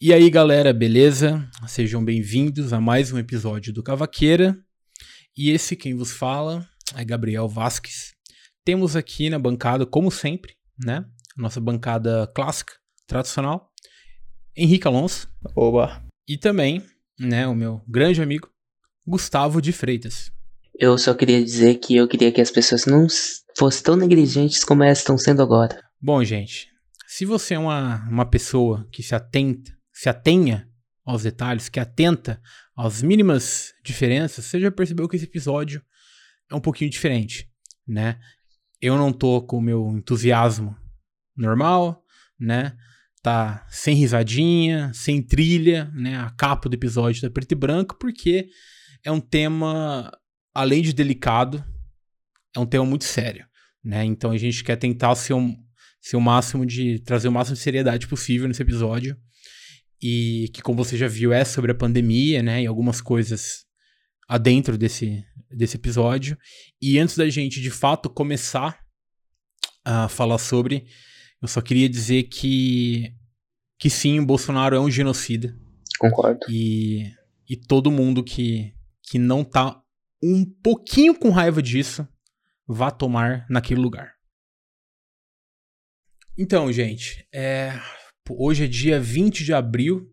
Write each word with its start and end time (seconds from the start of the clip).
E 0.00 0.12
aí, 0.12 0.30
galera, 0.30 0.72
beleza? 0.72 1.44
Sejam 1.66 2.04
bem-vindos 2.04 2.72
a 2.72 2.80
mais 2.80 3.12
um 3.12 3.18
episódio 3.18 3.72
do 3.72 3.82
Cavaqueira. 3.82 4.56
E 5.36 5.50
esse 5.50 5.74
quem 5.74 5.92
vos 5.92 6.12
fala 6.12 6.64
é 6.94 7.04
Gabriel 7.04 7.48
Vasques. 7.48 8.14
Temos 8.64 8.94
aqui 8.94 9.28
na 9.28 9.40
bancada, 9.40 9.84
como 9.84 10.08
sempre, 10.08 10.54
né? 10.78 11.04
Nossa 11.36 11.60
bancada 11.60 12.30
clássica, 12.32 12.74
tradicional, 13.08 13.72
Henrique 14.56 14.86
Alonso. 14.86 15.28
Oba. 15.56 16.00
E 16.28 16.38
também, 16.38 16.80
né, 17.18 17.48
o 17.48 17.54
meu 17.54 17.82
grande 17.88 18.22
amigo, 18.22 18.48
Gustavo 19.04 19.60
de 19.60 19.72
Freitas. 19.72 20.30
Eu 20.78 20.96
só 20.96 21.12
queria 21.12 21.42
dizer 21.42 21.74
que 21.80 21.96
eu 21.96 22.06
queria 22.06 22.30
que 22.30 22.40
as 22.40 22.52
pessoas 22.52 22.86
não 22.86 23.08
fossem 23.56 23.82
tão 23.82 23.96
negligentes 23.96 24.62
como 24.62 24.84
elas 24.84 24.98
estão 24.98 25.18
sendo 25.18 25.42
agora. 25.42 25.82
Bom, 26.00 26.22
gente, 26.22 26.68
se 27.04 27.24
você 27.24 27.54
é 27.54 27.58
uma, 27.58 28.08
uma 28.08 28.30
pessoa 28.30 28.86
que 28.92 29.02
se 29.02 29.12
atenta 29.12 29.76
se 29.98 30.08
atenha 30.08 30.70
aos 31.04 31.24
detalhes, 31.24 31.68
que 31.68 31.80
atenta 31.80 32.40
às 32.76 33.02
mínimas 33.02 33.74
diferenças, 33.84 34.44
você 34.44 34.60
já 34.60 34.70
percebeu 34.70 35.08
que 35.08 35.16
esse 35.16 35.24
episódio 35.24 35.82
é 36.48 36.54
um 36.54 36.60
pouquinho 36.60 36.88
diferente, 36.88 37.50
né? 37.84 38.16
Eu 38.80 38.96
não 38.96 39.12
tô 39.12 39.42
com 39.42 39.58
o 39.58 39.60
meu 39.60 39.90
entusiasmo 39.90 40.76
normal, 41.36 42.04
né? 42.38 42.76
Tá 43.24 43.66
sem 43.68 43.96
risadinha, 43.96 44.92
sem 44.94 45.20
trilha, 45.20 45.90
né? 45.92 46.16
A 46.16 46.30
capa 46.30 46.68
do 46.68 46.74
episódio 46.74 47.20
tá 47.20 47.28
preto 47.28 47.50
e 47.50 47.56
branco, 47.56 47.96
porque 47.98 48.50
é 49.04 49.10
um 49.10 49.20
tema, 49.20 50.12
além 50.54 50.80
de 50.80 50.92
delicado, 50.92 51.64
é 52.54 52.60
um 52.60 52.66
tema 52.66 52.84
muito 52.84 53.02
sério, 53.02 53.44
né? 53.82 54.04
Então 54.04 54.30
a 54.30 54.38
gente 54.38 54.62
quer 54.62 54.76
tentar 54.76 55.16
ser, 55.16 55.34
um, 55.34 55.56
ser 56.00 56.16
o 56.16 56.20
máximo 56.20 56.64
de 56.64 57.00
trazer 57.00 57.26
o 57.26 57.32
máximo 57.32 57.56
de 57.56 57.62
seriedade 57.62 58.06
possível 58.06 58.46
nesse 58.46 58.62
episódio 58.62 59.18
e 60.00 60.48
que, 60.52 60.62
como 60.62 60.82
você 60.82 60.96
já 60.96 61.08
viu, 61.08 61.32
é 61.32 61.44
sobre 61.44 61.72
a 61.72 61.74
pandemia, 61.74 62.42
né? 62.42 62.62
E 62.62 62.66
algumas 62.66 63.00
coisas 63.00 63.66
adentro 64.28 64.76
desse, 64.78 65.24
desse 65.50 65.76
episódio. 65.76 66.36
E 66.80 66.98
antes 66.98 67.16
da 67.16 67.28
gente, 67.28 67.60
de 67.60 67.70
fato, 67.70 68.10
começar 68.10 68.78
a 69.84 70.08
falar 70.08 70.38
sobre, 70.38 70.86
eu 71.40 71.48
só 71.48 71.60
queria 71.60 71.88
dizer 71.88 72.24
que, 72.24 73.14
que 73.78 73.88
sim, 73.88 74.20
o 74.20 74.26
Bolsonaro 74.26 74.76
é 74.76 74.80
um 74.80 74.90
genocida. 74.90 75.56
Concordo. 75.98 76.46
E, 76.48 77.10
e 77.48 77.56
todo 77.56 77.90
mundo 77.90 78.22
que, 78.22 78.74
que 79.02 79.18
não 79.18 79.42
tá 79.42 79.82
um 80.22 80.44
pouquinho 80.44 81.14
com 81.14 81.30
raiva 81.30 81.62
disso, 81.62 82.06
vá 82.66 82.90
tomar 82.90 83.46
naquele 83.48 83.80
lugar. 83.80 84.14
Então, 86.36 86.70
gente, 86.70 87.26
é, 87.32 87.72
hoje 88.36 88.64
é 88.64 88.66
dia 88.66 89.00
20 89.00 89.44
de 89.44 89.52
abril. 89.52 90.06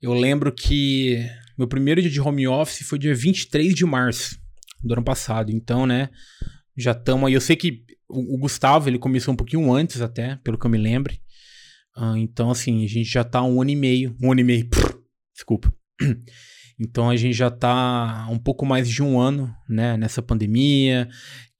Eu 0.00 0.12
lembro 0.12 0.52
que 0.52 1.24
meu 1.56 1.68
primeiro 1.68 2.02
dia 2.02 2.10
de 2.10 2.20
home 2.20 2.46
office 2.46 2.86
foi 2.86 2.98
dia 2.98 3.14
23 3.14 3.74
de 3.74 3.84
março 3.84 4.38
do 4.82 4.92
ano 4.92 5.04
passado. 5.04 5.50
Então, 5.50 5.86
né, 5.86 6.10
já 6.76 6.92
estamos 6.92 7.26
aí. 7.26 7.34
Eu 7.34 7.40
sei 7.40 7.56
que 7.56 7.84
o, 8.08 8.38
Gustavo, 8.38 8.88
ele 8.88 8.98
começou 8.98 9.32
um 9.32 9.36
pouquinho 9.36 9.72
antes 9.72 10.00
até, 10.00 10.36
pelo 10.36 10.58
que 10.58 10.66
eu 10.66 10.70
me 10.70 10.78
lembre. 10.78 11.20
Uh, 11.96 12.16
então, 12.16 12.50
assim, 12.50 12.84
a 12.84 12.88
gente 12.88 13.08
já 13.08 13.24
tá 13.24 13.42
um 13.42 13.60
ano 13.60 13.70
e 13.70 13.76
meio. 13.76 14.16
Um 14.20 14.32
ano 14.32 14.40
e 14.40 14.44
meio. 14.44 14.68
Pff, 14.68 14.96
desculpa. 15.34 15.72
Então 16.76 17.08
a 17.08 17.16
gente 17.16 17.34
já 17.34 17.50
tá 17.50 18.26
um 18.28 18.36
pouco 18.38 18.66
mais 18.66 18.88
de 18.88 19.00
um 19.00 19.20
ano, 19.20 19.54
né, 19.68 19.96
nessa 19.96 20.20
pandemia. 20.20 21.08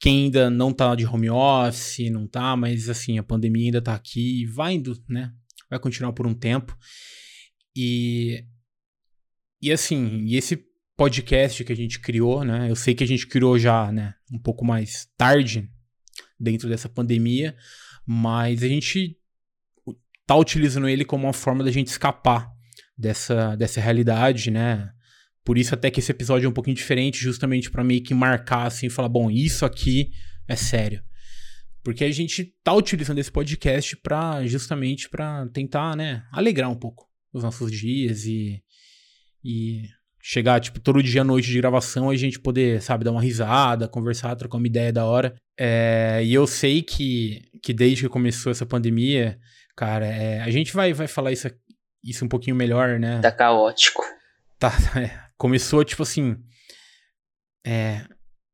Quem 0.00 0.24
ainda 0.24 0.50
não 0.50 0.72
tá 0.72 0.94
de 0.94 1.06
home 1.06 1.30
office, 1.30 2.10
não 2.10 2.26
tá, 2.26 2.56
mas 2.56 2.88
assim, 2.88 3.16
a 3.16 3.22
pandemia 3.22 3.66
ainda 3.66 3.80
tá 3.80 3.94
aqui, 3.94 4.44
vai 4.46 4.74
indo, 4.74 5.00
né, 5.08 5.32
vai 5.74 5.80
continuar 5.80 6.12
por 6.12 6.26
um 6.26 6.34
tempo. 6.34 6.76
E, 7.76 8.44
e 9.60 9.72
assim, 9.72 10.24
e 10.24 10.36
esse 10.36 10.64
podcast 10.96 11.64
que 11.64 11.72
a 11.72 11.76
gente 11.76 11.98
criou, 12.00 12.44
né? 12.44 12.70
Eu 12.70 12.76
sei 12.76 12.94
que 12.94 13.02
a 13.02 13.06
gente 13.06 13.26
criou 13.26 13.58
já, 13.58 13.90
né, 13.90 14.14
um 14.32 14.38
pouco 14.38 14.64
mais 14.64 15.08
tarde 15.16 15.68
dentro 16.38 16.68
dessa 16.68 16.88
pandemia, 16.88 17.56
mas 18.06 18.62
a 18.62 18.68
gente 18.68 19.18
tá 20.26 20.36
utilizando 20.36 20.88
ele 20.88 21.04
como 21.04 21.24
uma 21.24 21.32
forma 21.32 21.64
da 21.64 21.70
gente 21.70 21.88
escapar 21.88 22.50
dessa, 22.96 23.56
dessa 23.56 23.80
realidade, 23.80 24.50
né? 24.50 24.90
Por 25.44 25.58
isso 25.58 25.74
até 25.74 25.90
que 25.90 26.00
esse 26.00 26.10
episódio 26.10 26.46
é 26.46 26.48
um 26.48 26.52
pouquinho 26.52 26.76
diferente, 26.76 27.18
justamente 27.18 27.70
para 27.70 27.84
meio 27.84 28.02
que 28.02 28.14
marcar 28.14 28.66
assim, 28.66 28.88
falar, 28.88 29.08
bom, 29.08 29.30
isso 29.30 29.66
aqui 29.66 30.10
é 30.48 30.56
sério. 30.56 31.02
Porque 31.84 32.02
a 32.02 32.10
gente 32.10 32.54
tá 32.64 32.72
utilizando 32.72 33.18
esse 33.18 33.30
podcast 33.30 33.94
para 33.98 34.44
justamente 34.46 35.08
para 35.08 35.46
tentar, 35.48 35.94
né, 35.94 36.24
alegrar 36.32 36.70
um 36.70 36.74
pouco 36.74 37.06
os 37.32 37.42
nossos 37.42 37.70
dias 37.70 38.24
e 38.24 38.62
e 39.44 39.82
chegar 40.22 40.58
tipo 40.58 40.80
todo 40.80 41.02
dia 41.02 41.20
à 41.20 41.24
noite 41.24 41.48
de 41.48 41.58
gravação 41.58 42.08
a 42.08 42.16
gente 42.16 42.40
poder, 42.40 42.80
sabe, 42.80 43.04
dar 43.04 43.10
uma 43.10 43.20
risada, 43.20 43.86
conversar, 43.86 44.34
trocar 44.36 44.56
uma 44.56 44.66
ideia 44.66 44.90
da 44.90 45.04
hora. 45.04 45.34
É, 45.58 46.22
e 46.24 46.32
eu 46.32 46.46
sei 46.46 46.80
que 46.80 47.42
que 47.62 47.74
desde 47.74 48.04
que 48.04 48.08
começou 48.08 48.50
essa 48.50 48.64
pandemia, 48.64 49.38
cara, 49.76 50.06
é, 50.06 50.40
a 50.40 50.50
gente 50.50 50.72
vai 50.72 50.94
vai 50.94 51.06
falar 51.06 51.32
isso 51.32 51.50
isso 52.02 52.24
um 52.24 52.28
pouquinho 52.28 52.56
melhor, 52.56 52.98
né? 52.98 53.20
Tá 53.20 53.30
caótico. 53.30 54.02
Tá, 54.58 54.72
é, 54.98 55.20
começou 55.36 55.84
tipo 55.84 56.02
assim, 56.02 56.38
é, 57.66 58.06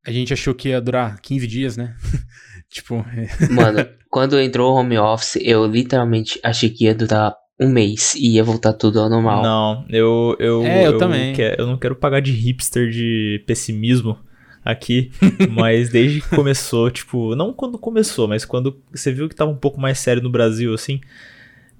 a 0.05 0.11
gente 0.11 0.33
achou 0.33 0.55
que 0.55 0.71
ia 0.71 0.81
durar 0.81 1.21
15 1.21 1.47
dias, 1.47 1.77
né? 1.77 1.97
tipo. 2.71 3.05
Mano, 3.51 3.87
quando 4.09 4.41
entrou 4.41 4.73
o 4.73 4.77
home 4.77 4.99
office, 4.99 5.37
eu 5.43 5.67
literalmente 5.67 6.39
achei 6.43 6.71
que 6.71 6.85
ia 6.85 6.95
durar 6.95 7.35
um 7.61 7.69
mês 7.69 8.15
e 8.15 8.37
ia 8.37 8.45
voltar 8.45 8.73
tudo 8.73 9.01
ao 9.01 9.11
normal. 9.11 9.43
Não, 9.43 9.85
eu. 9.91 10.37
eu 10.39 10.65
é, 10.65 10.87
eu, 10.87 10.93
eu 10.93 10.99
também. 10.99 11.35
Quero, 11.35 11.61
eu 11.61 11.67
não 11.67 11.77
quero 11.77 11.95
pagar 11.95 12.21
de 12.21 12.33
hipster 12.33 12.89
de 12.89 13.43
pessimismo 13.47 14.19
aqui, 14.65 15.11
mas 15.51 15.91
desde 15.91 16.21
que 16.21 16.35
começou, 16.35 16.91
tipo, 16.91 17.35
não 17.35 17.53
quando 17.53 17.79
começou, 17.79 18.29
mas 18.29 18.45
quando 18.45 18.81
você 18.93 19.13
viu 19.13 19.29
que 19.29 19.35
tava 19.35 19.51
um 19.51 19.57
pouco 19.57 19.81
mais 19.81 19.99
sério 19.99 20.23
no 20.23 20.31
Brasil, 20.31 20.73
assim, 20.73 21.01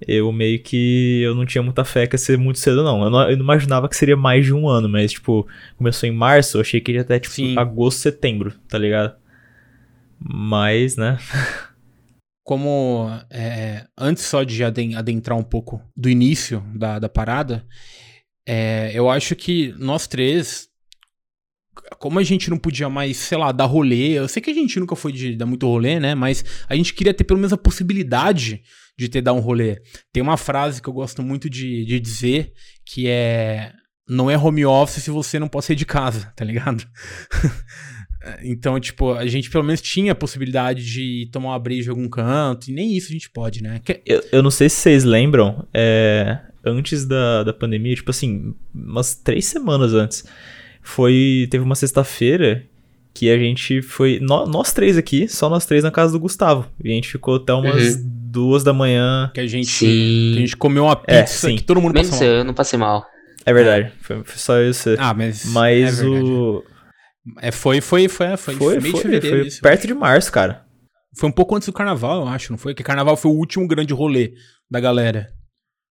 eu 0.07 0.31
meio 0.31 0.61
que 0.61 1.21
eu 1.21 1.35
não 1.35 1.45
tinha 1.45 1.61
muita 1.61 1.83
fé 1.83 2.07
que 2.07 2.15
ia 2.15 2.19
ser 2.19 2.37
muito 2.37 2.59
cedo, 2.59 2.83
não. 2.83 3.03
Eu, 3.03 3.09
não. 3.09 3.29
eu 3.29 3.37
não 3.37 3.43
imaginava 3.43 3.87
que 3.87 3.95
seria 3.95 4.17
mais 4.17 4.45
de 4.45 4.53
um 4.53 4.67
ano, 4.67 4.89
mas, 4.89 5.11
tipo, 5.11 5.47
começou 5.77 6.07
em 6.07 6.11
março, 6.11 6.57
eu 6.57 6.61
achei 6.61 6.81
que 6.81 6.91
ia 6.91 7.01
até, 7.01 7.19
tipo, 7.19 7.33
Sim. 7.33 7.57
agosto, 7.57 7.99
setembro, 7.99 8.53
tá 8.67 8.77
ligado? 8.77 9.20
Mas, 10.23 10.95
né? 10.95 11.17
Como 12.43 13.07
é, 13.29 13.87
antes 13.97 14.23
só 14.23 14.43
de 14.43 14.63
adentrar 14.63 15.37
um 15.37 15.43
pouco 15.43 15.81
do 15.95 16.09
início 16.09 16.63
da, 16.75 16.99
da 16.99 17.09
parada, 17.09 17.65
é, 18.45 18.91
eu 18.93 19.09
acho 19.09 19.35
que 19.35 19.73
nós 19.77 20.07
três, 20.07 20.67
como 21.97 22.19
a 22.19 22.23
gente 22.23 22.49
não 22.49 22.57
podia 22.57 22.89
mais, 22.89 23.17
sei 23.17 23.37
lá, 23.37 23.51
dar 23.51 23.65
rolê, 23.65 24.11
eu 24.11 24.27
sei 24.27 24.41
que 24.41 24.51
a 24.51 24.53
gente 24.53 24.79
nunca 24.79 24.95
foi 24.95 25.11
de 25.11 25.35
dar 25.35 25.45
muito 25.45 25.67
rolê, 25.67 25.99
né? 25.99 26.13
Mas 26.13 26.43
a 26.67 26.75
gente 26.75 26.93
queria 26.93 27.13
ter 27.13 27.23
pelo 27.23 27.39
menos 27.39 27.53
a 27.53 27.57
possibilidade 27.57 28.61
de 28.97 29.09
ter 29.09 29.21
dar 29.21 29.33
um 29.33 29.39
rolê. 29.39 29.81
Tem 30.11 30.21
uma 30.21 30.37
frase 30.37 30.81
que 30.81 30.89
eu 30.89 30.93
gosto 30.93 31.23
muito 31.23 31.49
de, 31.49 31.85
de 31.85 31.99
dizer 31.99 32.53
que 32.85 33.07
é 33.07 33.73
não 34.07 34.29
é 34.29 34.37
home 34.37 34.65
office 34.65 35.03
se 35.03 35.09
você 35.09 35.39
não 35.39 35.47
pode 35.47 35.65
sair 35.65 35.75
de 35.75 35.85
casa, 35.85 36.33
tá 36.35 36.43
ligado? 36.43 36.85
então, 38.43 38.79
tipo, 38.79 39.13
a 39.13 39.25
gente 39.25 39.49
pelo 39.49 39.63
menos 39.63 39.81
tinha 39.81 40.11
a 40.11 40.15
possibilidade 40.15 40.85
de 40.85 41.29
tomar 41.31 41.49
uma 41.49 41.59
breja 41.59 41.89
em 41.89 41.91
algum 41.91 42.07
canto, 42.07 42.69
e 42.69 42.73
nem 42.73 42.95
isso 42.95 43.09
a 43.09 43.13
gente 43.13 43.29
pode, 43.29 43.63
né? 43.63 43.81
Que... 43.83 44.01
Eu, 44.05 44.23
eu 44.31 44.43
não 44.43 44.51
sei 44.51 44.69
se 44.69 44.75
vocês 44.77 45.03
lembram, 45.03 45.67
é, 45.73 46.39
antes 46.63 47.05
da, 47.05 47.43
da 47.43 47.53
pandemia, 47.53 47.95
tipo 47.95 48.11
assim, 48.11 48.53
umas 48.73 49.15
três 49.15 49.45
semanas 49.45 49.93
antes, 49.93 50.23
foi. 50.81 51.47
Teve 51.49 51.63
uma 51.63 51.75
sexta-feira 51.75 52.63
que 53.13 53.29
a 53.29 53.37
gente 53.37 53.81
foi. 53.81 54.19
Nós, 54.19 54.49
nós, 54.49 54.73
três 54.73 54.97
aqui, 54.97 55.27
só 55.27 55.49
nós 55.49 55.65
três 55.65 55.83
na 55.83 55.91
casa 55.91 56.13
do 56.13 56.19
Gustavo. 56.19 56.67
E 56.83 56.91
a 56.91 56.93
gente 56.93 57.09
ficou 57.09 57.35
até 57.35 57.53
umas. 57.53 57.95
Uhum 57.95 58.21
duas 58.31 58.63
da 58.63 58.71
manhã. 58.71 59.29
Que 59.33 59.41
a 59.41 59.47
gente, 59.47 59.79
que 59.79 60.33
a 60.37 60.39
gente 60.39 60.55
comeu 60.55 60.85
uma 60.85 60.99
é, 61.05 61.21
pizza 61.21 61.51
é, 61.51 61.55
que 61.55 61.63
todo 61.63 61.81
mundo 61.81 61.93
Menos 61.93 62.09
passou 62.09 62.25
mal. 62.25 62.35
eu 62.37 62.43
não 62.45 62.53
passei 62.53 62.79
mal. 62.79 63.05
É 63.45 63.53
verdade, 63.53 63.91
foi, 63.99 64.23
foi 64.23 64.37
só 64.37 64.61
isso. 64.61 64.95
Ah, 64.97 65.13
mas. 65.13 65.45
Mas 65.47 65.99
é 65.99 66.05
o. 66.05 66.63
É, 67.39 67.51
foi, 67.51 67.81
foi, 67.81 68.07
foi, 68.07 68.35
foi, 68.37 68.55
foi, 68.55 68.79
meio 68.79 68.97
foi, 68.97 69.19
de 69.19 69.29
foi 69.29 69.47
isso, 69.47 69.61
perto 69.61 69.87
de 69.87 69.93
março, 69.93 70.31
cara. 70.31 70.65
Foi 71.15 71.29
um 71.29 71.31
pouco 71.31 71.55
antes 71.55 71.67
do 71.67 71.73
carnaval, 71.73 72.21
eu 72.21 72.27
acho, 72.27 72.51
não 72.51 72.57
foi? 72.57 72.73
Porque 72.73 72.83
carnaval 72.83 73.17
foi 73.17 73.31
o 73.31 73.35
último 73.35 73.67
grande 73.67 73.93
rolê 73.93 74.33
da 74.69 74.79
galera. 74.79 75.31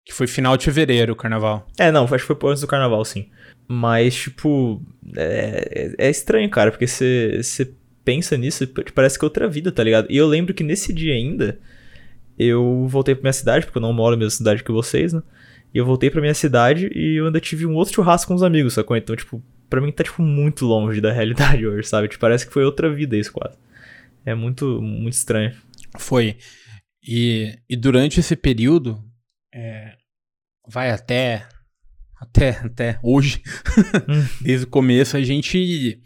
Que 0.04 0.12
foi 0.12 0.26
final 0.26 0.56
de 0.56 0.64
fevereiro 0.64 1.14
o 1.14 1.16
carnaval. 1.16 1.66
É, 1.78 1.90
não, 1.90 2.04
acho 2.04 2.26
que 2.26 2.34
foi 2.34 2.50
antes 2.50 2.60
do 2.60 2.68
carnaval, 2.68 3.04
sim. 3.04 3.28
Mas, 3.66 4.14
tipo, 4.14 4.80
é, 5.16 5.94
é, 5.98 6.06
é 6.06 6.10
estranho, 6.10 6.48
cara, 6.48 6.70
porque 6.70 6.86
você 6.86 7.74
pensa 8.04 8.36
nisso, 8.36 8.64
parece 8.94 9.18
que 9.18 9.24
é 9.24 9.26
outra 9.26 9.48
vida, 9.48 9.72
tá 9.72 9.82
ligado? 9.82 10.06
E 10.08 10.16
eu 10.16 10.28
lembro 10.28 10.54
que 10.54 10.62
nesse 10.62 10.92
dia 10.92 11.12
ainda, 11.12 11.58
eu 12.38 12.86
voltei 12.86 13.16
pra 13.16 13.22
minha 13.22 13.32
cidade, 13.32 13.64
porque 13.66 13.78
eu 13.78 13.82
não 13.82 13.92
moro 13.92 14.14
na 14.14 14.20
mesma 14.20 14.36
cidade 14.36 14.62
que 14.62 14.70
vocês, 14.70 15.12
né? 15.12 15.22
E 15.74 15.78
eu 15.78 15.84
voltei 15.84 16.08
pra 16.08 16.20
minha 16.20 16.34
cidade 16.34 16.88
e 16.94 17.16
eu 17.16 17.26
ainda 17.26 17.40
tive 17.40 17.66
um 17.66 17.74
outro 17.74 17.94
churrasco 17.94 18.28
com 18.28 18.34
os 18.34 18.44
amigos, 18.44 18.74
sacou? 18.74 18.96
Então, 18.96 19.16
tipo, 19.16 19.42
pra 19.68 19.80
mim 19.80 19.92
tá, 19.92 20.04
tipo, 20.04 20.22
muito 20.22 20.66
longe 20.66 21.00
da 21.00 21.12
realidade 21.12 21.64
hoje, 21.66 21.88
sabe? 21.88 22.08
Tipo, 22.08 22.20
parece 22.20 22.46
que 22.46 22.52
foi 22.52 22.64
outra 22.64 22.92
vida 22.92 23.16
isso 23.16 23.32
quase. 23.32 23.56
É 24.24 24.34
muito, 24.34 24.80
muito 24.82 25.14
estranho. 25.14 25.54
Foi. 25.98 26.36
E, 27.02 27.58
e 27.68 27.76
durante 27.76 28.20
esse 28.20 28.34
período, 28.34 29.02
é, 29.54 29.96
vai 30.66 30.90
até 30.90 31.46
até 32.18 32.50
até 32.50 32.98
hoje, 33.02 33.42
desde 34.40 34.64
o 34.64 34.70
começo 34.70 35.16
a 35.16 35.22
gente, 35.22 36.00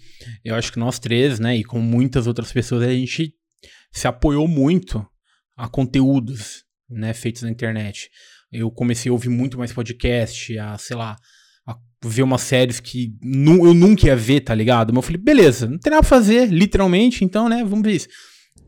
eu 0.45 0.55
acho 0.57 0.73
que 0.73 0.79
nós 0.79 0.99
três, 0.99 1.39
né, 1.39 1.57
e 1.57 1.65
com 1.65 1.79
muitas 1.79 2.27
outras 2.27 2.53
pessoas 2.53 2.83
a 2.83 2.91
gente 2.91 3.33
se 3.93 4.09
apoiou 4.09 4.49
muito 4.49 5.07
a 5.57 5.69
conteúdos, 5.69 6.65
né, 6.89 7.15
feitos 7.15 7.43
na 7.43 7.51
internet. 7.51 8.11
Eu 8.51 8.71
comecei 8.71 9.09
a 9.09 9.13
ouvir 9.13 9.29
muito 9.29 9.57
mais 9.57 9.73
podcast, 9.73 10.59
a, 10.59 10.77
sei 10.77 10.97
lá, 10.97 11.17
ver 12.03 12.23
umas 12.23 12.41
séries 12.41 12.81
que 12.81 13.15
nu 13.23 13.67
eu 13.67 13.75
nunca 13.75 14.07
ia 14.07 14.17
ver, 14.17 14.41
tá 14.41 14.55
ligado? 14.55 14.93
Mas 14.93 14.97
eu 14.97 15.03
falei, 15.03 15.21
beleza, 15.21 15.67
não 15.67 15.79
tem 15.79 15.91
nada 15.91 16.03
pra 16.03 16.09
fazer, 16.09 16.47
literalmente, 16.47 17.25
então, 17.25 17.49
né, 17.49 17.63
vamos 17.65 17.85
ver 17.85 17.93
isso. 17.93 18.09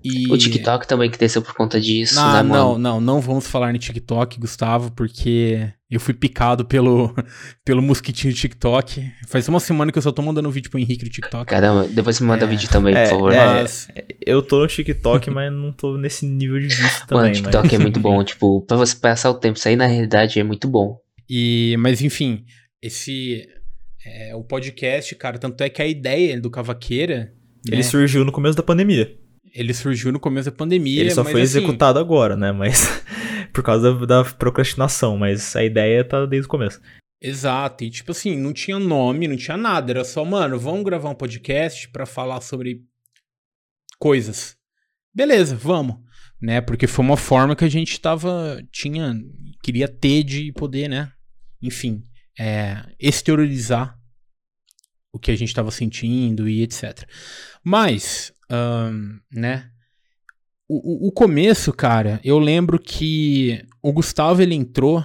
E... 0.04 0.30
O 0.32 0.36
TikTok 0.36 0.86
também 0.86 1.08
que 1.08 1.16
desceu 1.16 1.40
por 1.40 1.54
conta 1.54 1.80
disso, 1.80 2.16
não, 2.16 2.32
né, 2.32 2.42
mano? 2.42 2.52
Não, 2.52 2.78
não, 2.78 3.00
não 3.00 3.20
vamos 3.20 3.46
falar 3.46 3.72
no 3.72 3.78
TikTok, 3.78 4.38
Gustavo, 4.40 4.90
porque 4.90 5.72
eu 5.88 6.00
fui 6.00 6.12
picado 6.12 6.64
pelo, 6.64 7.14
pelo 7.64 7.80
mosquitinho 7.80 8.34
do 8.34 8.36
TikTok. 8.36 9.12
Faz 9.28 9.46
uma 9.46 9.60
semana 9.60 9.92
que 9.92 9.98
eu 9.98 10.02
só 10.02 10.10
tô 10.10 10.20
mandando 10.20 10.50
vídeo 10.50 10.70
pro 10.70 10.80
Henrique 10.80 11.04
do 11.04 11.10
TikTok. 11.10 11.46
Caramba, 11.46 11.86
depois 11.86 12.18
me 12.18 12.26
manda 12.26 12.44
é, 12.44 12.48
vídeo 12.48 12.68
também, 12.68 12.94
é, 12.96 13.04
por 13.04 13.10
favor. 13.10 13.32
É, 13.32 13.46
mas... 13.46 13.88
Eu 14.26 14.42
tô 14.42 14.60
no 14.60 14.66
TikTok, 14.66 15.30
mas 15.30 15.52
não 15.52 15.72
tô 15.72 15.96
nesse 15.96 16.26
nível 16.26 16.58
de 16.58 16.66
vídeo 16.66 16.90
também. 17.06 17.22
Mano, 17.22 17.28
o 17.28 17.36
TikTok 17.36 17.64
mas... 17.64 17.74
é 17.74 17.78
muito 17.78 18.00
bom, 18.00 18.24
tipo, 18.24 18.62
pra 18.62 18.76
você 18.76 18.96
passar 18.96 19.30
o 19.30 19.34
tempo, 19.34 19.56
isso 19.56 19.68
aí 19.68 19.76
na 19.76 19.86
realidade 19.86 20.40
é 20.40 20.42
muito 20.42 20.66
bom. 20.66 20.98
E, 21.30 21.76
mas 21.78 22.02
enfim, 22.02 22.44
esse... 22.82 23.48
É, 24.04 24.34
o 24.34 24.42
podcast, 24.42 25.14
cara, 25.14 25.38
tanto 25.38 25.62
é 25.62 25.70
que 25.70 25.80
a 25.80 25.86
ideia 25.86 26.40
do 26.40 26.50
Cavaqueira... 26.50 27.32
Ele 27.66 27.76
né? 27.76 27.82
surgiu 27.84 28.24
no 28.24 28.32
começo 28.32 28.56
da 28.56 28.62
pandemia. 28.62 29.16
Ele 29.54 29.72
surgiu 29.72 30.10
no 30.10 30.18
começo 30.18 30.50
da 30.50 30.56
pandemia. 30.56 31.02
Ele 31.02 31.10
só 31.10 31.22
foi 31.22 31.42
assim, 31.42 31.58
executado 31.58 31.98
agora, 31.98 32.36
né? 32.36 32.50
Mas 32.50 33.04
por 33.52 33.62
causa 33.62 33.94
da, 33.94 34.22
da, 34.22 34.24
procrastinação, 34.24 35.16
mas 35.16 35.54
a 35.54 35.62
ideia 35.62 36.02
tá 36.02 36.24
desde 36.26 36.46
o 36.46 36.50
começo. 36.50 36.80
Exato, 37.20 37.84
e 37.84 37.90
tipo 37.90 38.10
assim, 38.10 38.36
não 38.36 38.52
tinha 38.52 38.78
nome, 38.80 39.28
não 39.28 39.36
tinha 39.36 39.56
nada, 39.56 39.92
era 39.92 40.04
só, 40.04 40.24
mano, 40.24 40.58
vamos 40.58 40.82
gravar 40.82 41.10
um 41.10 41.14
podcast 41.14 41.88
para 41.90 42.04
falar 42.04 42.40
sobre 42.40 42.82
coisas. 43.96 44.56
Beleza, 45.14 45.54
vamos, 45.54 45.98
né? 46.40 46.60
Porque 46.60 46.88
foi 46.88 47.04
uma 47.04 47.16
forma 47.16 47.54
que 47.54 47.64
a 47.64 47.68
gente 47.68 48.00
tava, 48.00 48.60
tinha, 48.72 49.14
queria 49.62 49.86
ter 49.86 50.24
de 50.24 50.50
poder, 50.52 50.88
né? 50.88 51.12
Enfim, 51.62 52.02
é, 52.38 52.82
exteriorizar 52.98 53.98
o 55.12 55.18
que 55.18 55.30
a 55.30 55.36
gente 55.36 55.48
estava 55.48 55.70
sentindo 55.70 56.48
e 56.48 56.62
etc. 56.62 57.06
Mas 57.62 58.32
um, 58.52 59.18
né? 59.32 59.68
O, 60.68 61.08
o, 61.08 61.12
começo, 61.12 61.72
cara, 61.72 62.18
eu 62.24 62.38
lembro 62.38 62.78
que 62.78 63.62
o 63.82 63.92
Gustavo 63.92 64.40
ele 64.40 64.54
entrou 64.54 65.04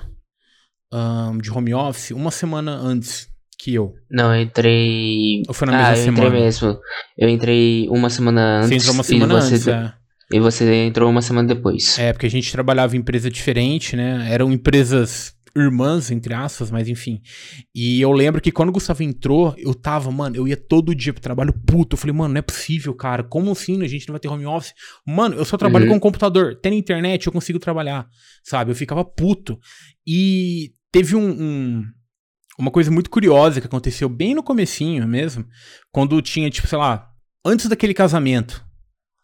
um, 0.93 1.37
de 1.37 1.51
home 1.51 1.73
office 1.73 2.11
uma 2.11 2.31
semana 2.31 2.71
antes 2.71 3.27
que 3.59 3.73
eu. 3.73 3.93
Não, 4.09 4.33
eu 4.33 4.41
entrei. 4.41 5.43
Ou 5.47 5.53
foi 5.53 5.67
na 5.67 5.73
ah, 5.73 5.91
mesma 5.91 5.97
eu 5.97 6.03
semana? 6.05 6.27
entrei 6.27 6.41
mesmo. 6.41 6.79
Eu 7.17 7.29
entrei 7.29 7.89
uma 7.89 8.09
semana 8.09 8.59
antes. 8.59 8.69
Você 8.69 8.75
entrou 8.75 8.93
uma 8.93 9.03
semana 9.03 9.41
você... 9.41 9.55
antes, 9.55 9.67
é. 9.67 9.93
E 10.31 10.39
você 10.39 10.73
entrou 10.85 11.09
uma 11.09 11.21
semana 11.21 11.47
depois. 11.47 11.97
É, 11.97 12.11
porque 12.11 12.27
a 12.27 12.29
gente 12.29 12.51
trabalhava 12.51 12.95
em 12.95 12.99
empresa 12.99 13.29
diferente, 13.29 13.95
né? 13.95 14.27
Eram 14.29 14.51
empresas 14.51 15.36
irmãs, 15.61 16.11
entre 16.11 16.33
aspas, 16.33 16.71
mas 16.71 16.87
enfim. 16.87 17.21
E 17.73 18.01
eu 18.01 18.11
lembro 18.11 18.41
que 18.41 18.51
quando 18.51 18.69
o 18.69 18.71
Gustavo 18.71 19.03
entrou, 19.03 19.53
eu 19.57 19.73
tava, 19.73 20.11
mano, 20.11 20.35
eu 20.35 20.47
ia 20.47 20.57
todo 20.57 20.95
dia 20.95 21.13
pro 21.13 21.21
trabalho 21.21 21.53
puto. 21.53 21.95
Eu 21.95 21.97
falei, 21.97 22.15
mano, 22.15 22.33
não 22.33 22.39
é 22.39 22.41
possível, 22.41 22.93
cara. 22.93 23.23
Como 23.23 23.51
assim 23.51 23.81
a 23.83 23.87
gente 23.87 24.07
não 24.07 24.13
vai 24.13 24.19
ter 24.19 24.27
home 24.27 24.45
office? 24.45 24.73
Mano, 25.05 25.35
eu 25.35 25.45
só 25.45 25.57
trabalho 25.57 25.85
uhum. 25.85 25.93
com 25.93 25.99
computador. 25.99 26.59
Tendo 26.61 26.75
internet, 26.75 27.27
eu 27.27 27.33
consigo 27.33 27.59
trabalhar, 27.59 28.07
sabe? 28.43 28.71
Eu 28.71 28.75
ficava 28.75 29.03
puto. 29.03 29.59
E 30.05 30.73
teve 30.91 31.15
um, 31.15 31.29
um 31.29 31.83
uma 32.57 32.71
coisa 32.71 32.89
muito 32.89 33.09
curiosa 33.09 33.61
que 33.61 33.67
aconteceu 33.67 34.09
bem 34.09 34.33
no 34.33 34.41
comecinho 34.41 35.07
mesmo, 35.07 35.45
quando 35.91 36.19
tinha, 36.21 36.49
tipo, 36.49 36.67
sei 36.67 36.77
lá, 36.77 37.07
antes 37.45 37.67
daquele 37.67 37.93
casamento 37.93 38.65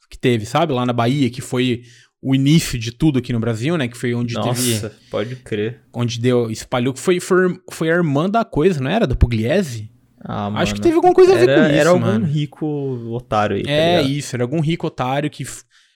que 0.09 0.17
teve, 0.17 0.45
sabe? 0.45 0.71
Lá 0.71 0.85
na 0.85 0.93
Bahia, 0.93 1.29
que 1.29 1.41
foi 1.41 1.81
o 2.23 2.33
início 2.33 2.79
de 2.79 2.91
tudo 2.91 3.19
aqui 3.19 3.33
no 3.33 3.39
Brasil, 3.39 3.77
né? 3.77 3.87
Que 3.87 3.97
foi 3.97 4.13
onde 4.13 4.33
Nossa, 4.33 4.53
teve. 4.53 4.73
Nossa, 4.73 4.95
pode 5.11 5.35
crer. 5.35 5.81
Onde 5.93 6.19
deu, 6.19 6.49
espalhou, 6.49 6.93
que 6.93 6.99
foi, 6.99 7.19
foi, 7.19 7.59
foi 7.69 7.91
a 7.91 7.95
irmã 7.95 8.29
da 8.29 8.45
coisa, 8.45 8.79
não 8.79 8.89
era? 8.89 9.05
Da 9.05 9.15
Pugliese? 9.15 9.91
Ah, 10.23 10.47
Acho 10.47 10.53
mano. 10.55 10.73
que 10.75 10.81
teve 10.81 10.95
alguma 10.95 11.13
coisa 11.13 11.33
a 11.33 11.37
ver 11.37 11.49
era, 11.49 11.61
com 11.61 11.67
isso, 11.67 11.75
Era 11.79 11.89
algum 11.89 12.05
mano. 12.05 12.25
rico 12.25 12.65
otário 13.11 13.57
aí. 13.57 13.63
Tá 13.63 13.71
é, 13.71 14.01
isso, 14.01 14.35
era 14.35 14.43
algum 14.43 14.61
rico 14.61 14.87
otário 14.87 15.29
que 15.29 15.45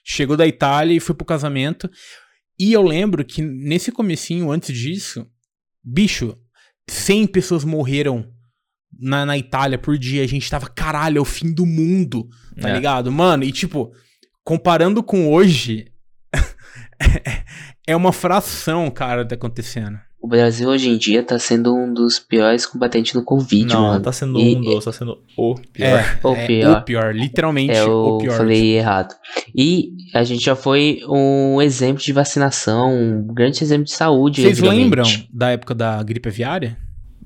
chegou 0.04 0.36
da 0.36 0.46
Itália 0.46 0.94
e 0.94 1.00
foi 1.00 1.14
pro 1.14 1.24
casamento. 1.24 1.90
E 2.58 2.74
eu 2.74 2.82
lembro 2.82 3.24
que 3.24 3.40
nesse 3.40 3.90
comecinho, 3.90 4.50
antes 4.50 4.76
disso, 4.76 5.26
bicho, 5.82 6.36
100 6.90 7.26
pessoas 7.28 7.64
morreram 7.64 8.28
na, 9.00 9.24
na 9.24 9.38
Itália 9.38 9.78
por 9.78 9.96
dia. 9.96 10.22
A 10.22 10.26
gente 10.26 10.50
tava, 10.50 10.68
caralho, 10.68 11.16
é 11.16 11.20
o 11.22 11.24
fim 11.24 11.54
do 11.54 11.64
mundo, 11.64 12.28
tá 12.60 12.68
é. 12.68 12.74
ligado? 12.74 13.10
Mano, 13.10 13.44
e 13.44 13.52
tipo, 13.52 13.92
comparando 14.44 15.02
com 15.02 15.32
hoje, 15.32 15.86
é 17.86 17.96
uma 17.96 18.12
fração, 18.12 18.90
cara, 18.90 19.24
tá 19.24 19.34
acontecendo. 19.34 19.98
O 20.20 20.26
Brasil 20.26 20.68
hoje 20.68 20.88
em 20.88 20.98
dia 20.98 21.22
tá 21.22 21.38
sendo 21.38 21.72
um 21.72 21.94
dos 21.94 22.18
piores 22.18 22.66
combatentes 22.66 23.12
do 23.12 23.22
Covid, 23.22 23.72
não, 23.72 23.82
mano. 23.82 23.94
Não, 23.94 24.02
tá 24.02 24.10
sendo 24.10 24.40
e, 24.40 24.56
um 24.56 24.60
dos, 24.60 24.84
tá 24.84 24.92
sendo 24.92 25.16
o 25.36 25.54
pior. 25.72 25.86
É, 25.86 26.18
o 26.26 26.46
pior. 26.46 26.70
É 26.70 26.70
o 26.72 26.82
pior, 26.82 27.14
literalmente 27.14 27.72
é, 27.72 27.84
o 27.84 28.18
pior. 28.18 28.32
Eu 28.32 28.36
falei 28.36 28.76
errado. 28.76 29.14
E 29.54 29.92
a 30.12 30.24
gente 30.24 30.44
já 30.44 30.56
foi 30.56 31.00
um 31.08 31.62
exemplo 31.62 32.02
de 32.02 32.12
vacinação, 32.12 32.92
um 32.92 33.32
grande 33.32 33.62
exemplo 33.62 33.84
de 33.84 33.92
saúde. 33.92 34.42
Vocês 34.42 34.58
lembram 34.58 35.04
da 35.32 35.50
época 35.50 35.72
da 35.72 36.02
gripe 36.02 36.28
aviária? 36.28 36.76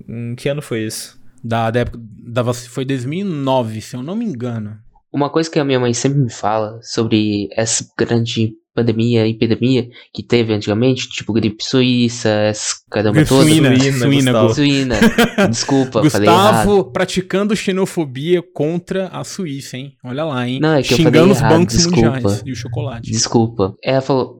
Em 0.06 0.34
que 0.34 0.48
ano 0.50 0.60
foi 0.60 0.84
isso? 0.84 1.18
Da, 1.42 1.70
da 1.70 1.80
época 1.80 1.98
da 1.98 2.52
foi 2.52 2.84
2009, 2.84 3.80
se 3.80 3.96
eu 3.96 4.02
não 4.02 4.14
me 4.14 4.26
engano. 4.26 4.76
Uma 5.10 5.30
coisa 5.30 5.50
que 5.50 5.58
a 5.58 5.64
minha 5.64 5.80
mãe 5.80 5.94
sempre 5.94 6.18
me 6.18 6.30
fala 6.30 6.78
sobre 6.82 7.48
essa 7.56 7.86
grande 7.98 8.52
pandemia, 8.74 9.26
epidemia 9.28 9.88
que 10.12 10.22
teve 10.22 10.52
antigamente, 10.52 11.08
tipo 11.08 11.32
gripe 11.32 11.62
suíça, 11.62 12.28
essa 12.28 12.76
caramba 12.90 13.16
gripe 13.16 13.28
toda. 13.28 13.42
Suína, 13.44 13.76
suína, 13.92 14.48
suína. 14.54 14.94
Desculpa, 15.48 16.00
Gustavo 16.00 16.24
falei 16.24 16.28
errado. 16.28 16.92
praticando 16.92 17.56
xenofobia 17.56 18.42
contra 18.54 19.08
a 19.08 19.24
Suíça, 19.24 19.76
hein? 19.76 19.94
Olha 20.04 20.24
lá, 20.24 20.48
hein? 20.48 20.58
Não, 20.60 20.74
é 20.74 20.82
que 20.82 20.94
Xingando 20.94 21.16
eu 21.16 21.20
falei 21.20 21.32
os 21.32 21.38
errado, 21.38 21.52
bancos 21.58 21.76
desculpa. 21.76 22.10
mundiais 22.10 22.42
e 22.46 22.52
o 22.52 22.56
chocolate. 22.56 23.10
Desculpa. 23.10 23.74
Ela 23.82 24.00
falou, 24.00 24.38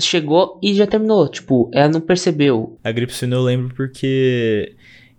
chegou 0.00 0.58
e 0.62 0.74
já 0.74 0.86
terminou, 0.86 1.28
tipo, 1.28 1.70
ela 1.72 1.88
não 1.88 2.00
percebeu. 2.00 2.78
A 2.82 2.90
gripe 2.90 3.12
suína 3.12 3.36
eu 3.36 3.42
lembro 3.42 3.74
porque 3.74 4.74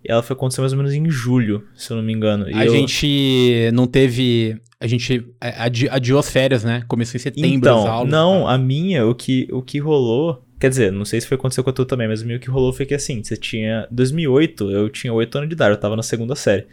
ela 0.08 0.22
foi 0.22 0.34
acontecer 0.34 0.60
mais 0.60 0.72
ou 0.72 0.78
menos 0.78 0.92
em 0.92 1.08
julho, 1.08 1.64
se 1.74 1.90
eu 1.90 1.96
não 1.96 2.04
me 2.04 2.12
engano. 2.12 2.48
E 2.48 2.54
a 2.54 2.66
eu... 2.66 2.72
gente 2.72 3.70
não 3.72 3.86
teve 3.86 4.60
a 4.78 4.86
gente 4.86 5.26
adi 5.40 5.88
adiou 5.88 6.18
as 6.18 6.30
férias, 6.30 6.62
né? 6.62 6.82
Começou 6.86 7.16
em 7.16 7.22
setembro 7.22 7.48
então, 7.48 7.82
as 7.82 7.88
aulas. 7.88 8.10
Não, 8.10 8.44
tá? 8.44 8.52
a 8.52 8.58
minha, 8.58 9.06
o 9.06 9.14
que, 9.14 9.48
o 9.50 9.62
que 9.62 9.78
rolou. 9.78 10.42
Quer 10.58 10.70
dizer, 10.70 10.92
não 10.92 11.04
sei 11.04 11.20
se 11.20 11.26
foi 11.26 11.36
aconteceu 11.36 11.62
com 11.62 11.70
a 11.70 11.72
tua 11.72 11.84
também, 11.84 12.08
mas 12.08 12.22
o 12.22 12.26
meu 12.26 12.38
que 12.38 12.48
rolou 12.48 12.72
foi 12.72 12.86
que 12.86 12.94
assim, 12.94 13.22
você 13.22 13.36
tinha. 13.36 13.86
2008, 13.90 14.70
eu 14.70 14.88
tinha 14.88 15.12
8 15.12 15.38
anos 15.38 15.48
de 15.48 15.54
idade, 15.54 15.72
eu 15.72 15.80
tava 15.80 15.96
na 15.96 16.02
segunda 16.02 16.34
série. 16.34 16.66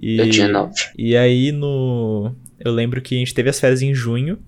E, 0.00 0.18
eu 0.18 0.30
tinha 0.30 0.48
9. 0.48 0.72
E 0.96 1.16
aí 1.16 1.52
no. 1.52 2.34
Eu 2.58 2.72
lembro 2.72 3.00
que 3.00 3.14
a 3.14 3.18
gente 3.18 3.34
teve 3.34 3.48
as 3.48 3.58
férias 3.58 3.82
em 3.82 3.94
junho. 3.94 4.38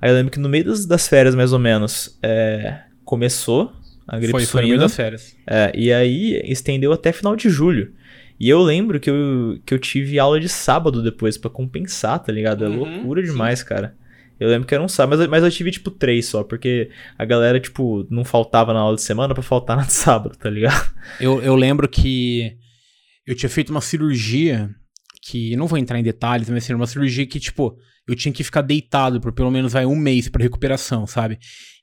Aí 0.00 0.10
eu 0.10 0.14
lembro 0.14 0.30
que 0.30 0.38
no 0.38 0.48
meio 0.48 0.64
das, 0.64 0.86
das 0.86 1.08
férias, 1.08 1.34
mais 1.34 1.52
ou 1.52 1.58
menos, 1.58 2.16
é, 2.22 2.80
começou 3.04 3.72
a 4.08 4.16
gripe 4.18 4.32
foi, 4.32 4.46
suína. 4.46 4.50
Foi 4.50 4.62
no 4.62 4.68
meio 4.68 4.80
das 4.80 4.96
férias. 4.96 5.36
É, 5.46 5.70
e 5.74 5.92
aí 5.92 6.40
estendeu 6.44 6.92
até 6.92 7.12
final 7.12 7.36
de 7.36 7.50
julho. 7.50 7.92
E 8.40 8.48
eu 8.48 8.62
lembro 8.62 8.98
que 8.98 9.10
eu, 9.10 9.60
que 9.66 9.74
eu 9.74 9.78
tive 9.78 10.18
aula 10.18 10.40
de 10.40 10.48
sábado 10.48 11.02
depois 11.02 11.36
para 11.36 11.50
compensar, 11.50 12.18
tá 12.20 12.32
ligado? 12.32 12.64
É 12.64 12.68
uhum, 12.68 12.76
loucura 12.76 13.22
demais, 13.22 13.58
sim. 13.58 13.66
cara. 13.66 13.96
Eu 14.40 14.48
lembro 14.48 14.66
que 14.66 14.74
era 14.74 14.82
um 14.82 14.88
sábado, 14.88 15.18
mas, 15.18 15.28
mas 15.28 15.44
eu 15.44 15.50
tive, 15.50 15.72
tipo, 15.72 15.90
três 15.90 16.26
só, 16.26 16.44
porque 16.44 16.90
a 17.18 17.24
galera, 17.24 17.58
tipo, 17.58 18.06
não 18.08 18.24
faltava 18.24 18.72
na 18.72 18.78
aula 18.78 18.94
de 18.94 19.02
semana 19.02 19.34
para 19.34 19.42
faltar 19.42 19.76
na 19.76 19.82
de 19.84 19.92
sábado, 19.92 20.36
tá 20.38 20.48
ligado? 20.48 20.88
Eu, 21.20 21.42
eu 21.42 21.56
lembro 21.56 21.88
que 21.88 22.56
eu 23.26 23.34
tinha 23.34 23.50
feito 23.50 23.70
uma 23.70 23.80
cirurgia 23.80 24.70
que, 25.22 25.56
não 25.56 25.66
vou 25.66 25.76
entrar 25.76 25.98
em 25.98 26.04
detalhes, 26.04 26.48
mas 26.48 26.64
assim, 26.64 26.72
uma 26.72 26.86
cirurgia 26.86 27.26
que, 27.26 27.40
tipo, 27.40 27.76
eu 28.06 28.14
tinha 28.14 28.32
que 28.32 28.44
ficar 28.44 28.62
deitado 28.62 29.20
por 29.20 29.32
pelo 29.32 29.50
menos 29.50 29.72
vai, 29.72 29.84
um 29.84 29.96
mês 29.96 30.28
para 30.28 30.44
recuperação, 30.44 31.06
sabe? 31.06 31.38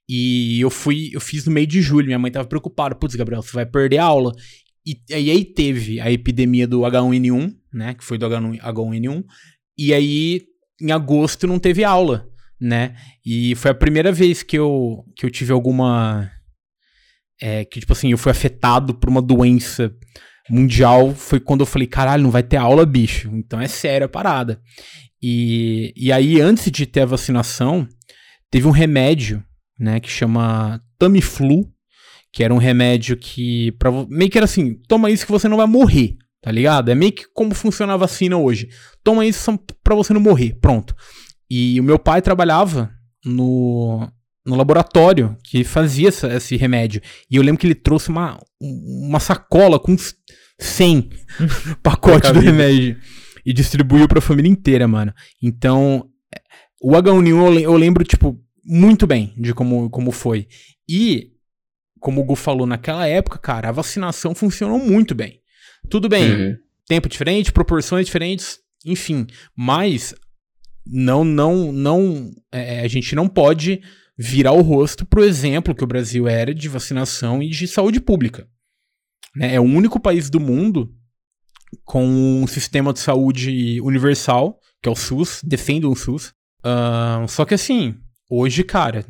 E 0.07 0.59
eu 0.61 0.69
fui, 0.69 1.09
eu 1.13 1.19
fiz 1.19 1.45
no 1.45 1.51
meio 1.51 1.65
de 1.65 1.81
julho, 1.81 2.05
minha 2.05 2.19
mãe 2.19 2.31
tava 2.31 2.47
preocupada, 2.47 2.95
putz, 2.95 3.15
Gabriel, 3.15 3.41
você 3.41 3.53
vai 3.53 3.65
perder 3.65 3.97
a 3.97 4.03
aula. 4.03 4.31
E, 4.85 4.99
e 5.09 5.31
aí 5.31 5.43
teve 5.43 5.99
a 5.99 6.11
epidemia 6.11 6.67
do 6.67 6.81
H1N1, 6.81 7.55
né? 7.73 7.93
Que 7.95 8.03
foi 8.03 8.17
do 8.17 8.27
H1N1. 8.27 9.23
E 9.77 9.93
aí, 9.93 10.41
em 10.79 10.91
agosto, 10.91 11.47
não 11.47 11.57
teve 11.57 11.83
aula, 11.83 12.27
né? 12.61 12.95
E 13.25 13.55
foi 13.55 13.71
a 13.71 13.75
primeira 13.75 14.11
vez 14.11 14.43
que 14.43 14.57
eu, 14.57 15.03
que 15.15 15.25
eu 15.25 15.31
tive 15.31 15.51
alguma. 15.51 16.29
É, 17.41 17.65
que, 17.65 17.79
tipo 17.79 17.91
assim, 17.91 18.11
eu 18.11 18.17
fui 18.17 18.31
afetado 18.31 18.93
por 18.93 19.09
uma 19.09 19.21
doença 19.21 19.93
mundial. 20.49 21.15
Foi 21.15 21.39
quando 21.39 21.61
eu 21.61 21.65
falei, 21.65 21.87
caralho, 21.87 22.23
não 22.23 22.31
vai 22.31 22.43
ter 22.43 22.57
aula, 22.57 22.85
bicho. 22.85 23.29
Então 23.33 23.59
é 23.59 23.67
sério 23.67 24.05
a 24.05 24.09
parada. 24.09 24.61
E, 25.21 25.91
e 25.95 26.11
aí, 26.11 26.39
antes 26.39 26.69
de 26.71 26.85
ter 26.85 27.01
a 27.01 27.05
vacinação, 27.07 27.87
teve 28.51 28.67
um 28.67 28.71
remédio, 28.71 29.43
né? 29.79 29.99
Que 29.99 30.09
chama 30.09 30.81
Tamiflu 30.97 31.71
que 32.35 32.43
era 32.43 32.53
um 32.53 32.57
remédio 32.57 33.15
que. 33.15 33.71
Pra, 33.79 33.89
meio 34.09 34.29
que 34.29 34.37
era 34.37 34.43
assim: 34.43 34.73
toma 34.89 35.09
isso 35.09 35.25
que 35.25 35.31
você 35.31 35.47
não 35.47 35.55
vai 35.55 35.65
morrer, 35.65 36.17
tá 36.41 36.51
ligado? 36.51 36.91
É 36.91 36.95
meio 36.95 37.13
que 37.13 37.23
como 37.33 37.55
funciona 37.55 37.93
a 37.93 37.97
vacina 37.97 38.35
hoje. 38.35 38.67
Toma 39.01 39.25
isso 39.25 39.57
pra 39.81 39.95
você 39.95 40.13
não 40.13 40.19
morrer, 40.19 40.57
pronto. 40.59 40.93
E 41.49 41.79
o 41.79 41.83
meu 41.83 41.97
pai 41.97 42.21
trabalhava 42.21 42.91
no, 43.23 44.05
no 44.45 44.55
laboratório 44.55 45.37
que 45.45 45.63
fazia 45.63 46.09
essa, 46.09 46.27
esse 46.35 46.57
remédio. 46.57 47.01
E 47.31 47.37
eu 47.37 47.41
lembro 47.41 47.61
que 47.61 47.67
ele 47.67 47.75
trouxe 47.75 48.09
uma, 48.09 48.37
uma 48.59 49.21
sacola 49.21 49.79
com 49.79 49.95
100 50.59 51.09
pacotes 51.81 52.31
do 52.33 52.39
remédio 52.41 52.97
e 53.45 53.53
distribuiu 53.53 54.09
pra 54.09 54.19
família 54.19 54.51
inteira, 54.51 54.89
mano. 54.89 55.13
Então, 55.41 56.09
o 56.81 56.91
H1N1 56.91 57.61
eu 57.61 57.77
lembro, 57.77 58.03
tipo, 58.03 58.37
muito 58.65 59.05
bem 59.05 59.33
de 59.37 59.53
como, 59.53 59.89
como 59.89 60.11
foi. 60.11 60.47
E, 60.89 61.31
como 61.99 62.21
o 62.21 62.23
Gu 62.23 62.35
falou, 62.35 62.65
naquela 62.65 63.07
época, 63.07 63.37
cara, 63.37 63.69
a 63.69 63.71
vacinação 63.71 64.33
funcionou 64.33 64.79
muito 64.79 65.13
bem. 65.13 65.41
Tudo 65.89 66.09
bem, 66.09 66.31
uhum. 66.31 66.57
tempo 66.87 67.07
diferente, 67.07 67.51
proporções 67.51 68.05
diferentes, 68.05 68.59
enfim. 68.83 69.27
Mas 69.55 70.15
não, 70.85 71.23
não, 71.23 71.71
não, 71.71 72.31
é, 72.51 72.81
a 72.81 72.87
gente 72.87 73.15
não 73.15 73.27
pode 73.27 73.81
virar 74.17 74.53
o 74.53 74.61
rosto 74.61 75.05
pro 75.05 75.23
exemplo 75.23 75.75
que 75.75 75.83
o 75.83 75.87
Brasil 75.87 76.27
era 76.27 76.53
de 76.53 76.69
vacinação 76.69 77.43
e 77.43 77.49
de 77.49 77.67
saúde 77.67 77.99
pública. 77.99 78.47
Né? 79.35 79.55
É 79.55 79.59
o 79.59 79.63
único 79.63 79.99
país 79.99 80.29
do 80.29 80.39
mundo 80.39 80.93
com 81.83 82.05
um 82.05 82.47
sistema 82.47 82.93
de 82.93 82.99
saúde 82.99 83.79
universal, 83.81 84.59
que 84.81 84.87
é 84.87 84.91
o 84.91 84.95
SUS, 84.95 85.41
defendo 85.43 85.91
o 85.91 85.95
SUS. 85.95 86.33
Uh, 86.63 87.27
só 87.27 87.43
que 87.45 87.53
assim, 87.53 87.95
hoje, 88.29 88.63
cara, 88.63 89.05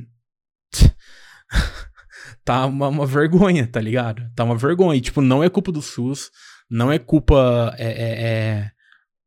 tá 2.43 2.65
uma, 2.65 2.87
uma, 2.87 3.05
vergonha, 3.05 3.67
tá 3.67 3.79
ligado? 3.79 4.23
Tá 4.35 4.43
uma 4.43 4.57
vergonha. 4.57 4.97
E, 4.97 5.01
tipo, 5.01 5.21
não 5.21 5.43
é 5.43 5.49
culpa 5.49 5.71
do 5.71 5.81
SUS, 5.81 6.29
não 6.69 6.91
é 6.91 6.99
culpa 6.99 7.73
é, 7.77 7.87
é, 7.87 8.27
é, 8.27 8.71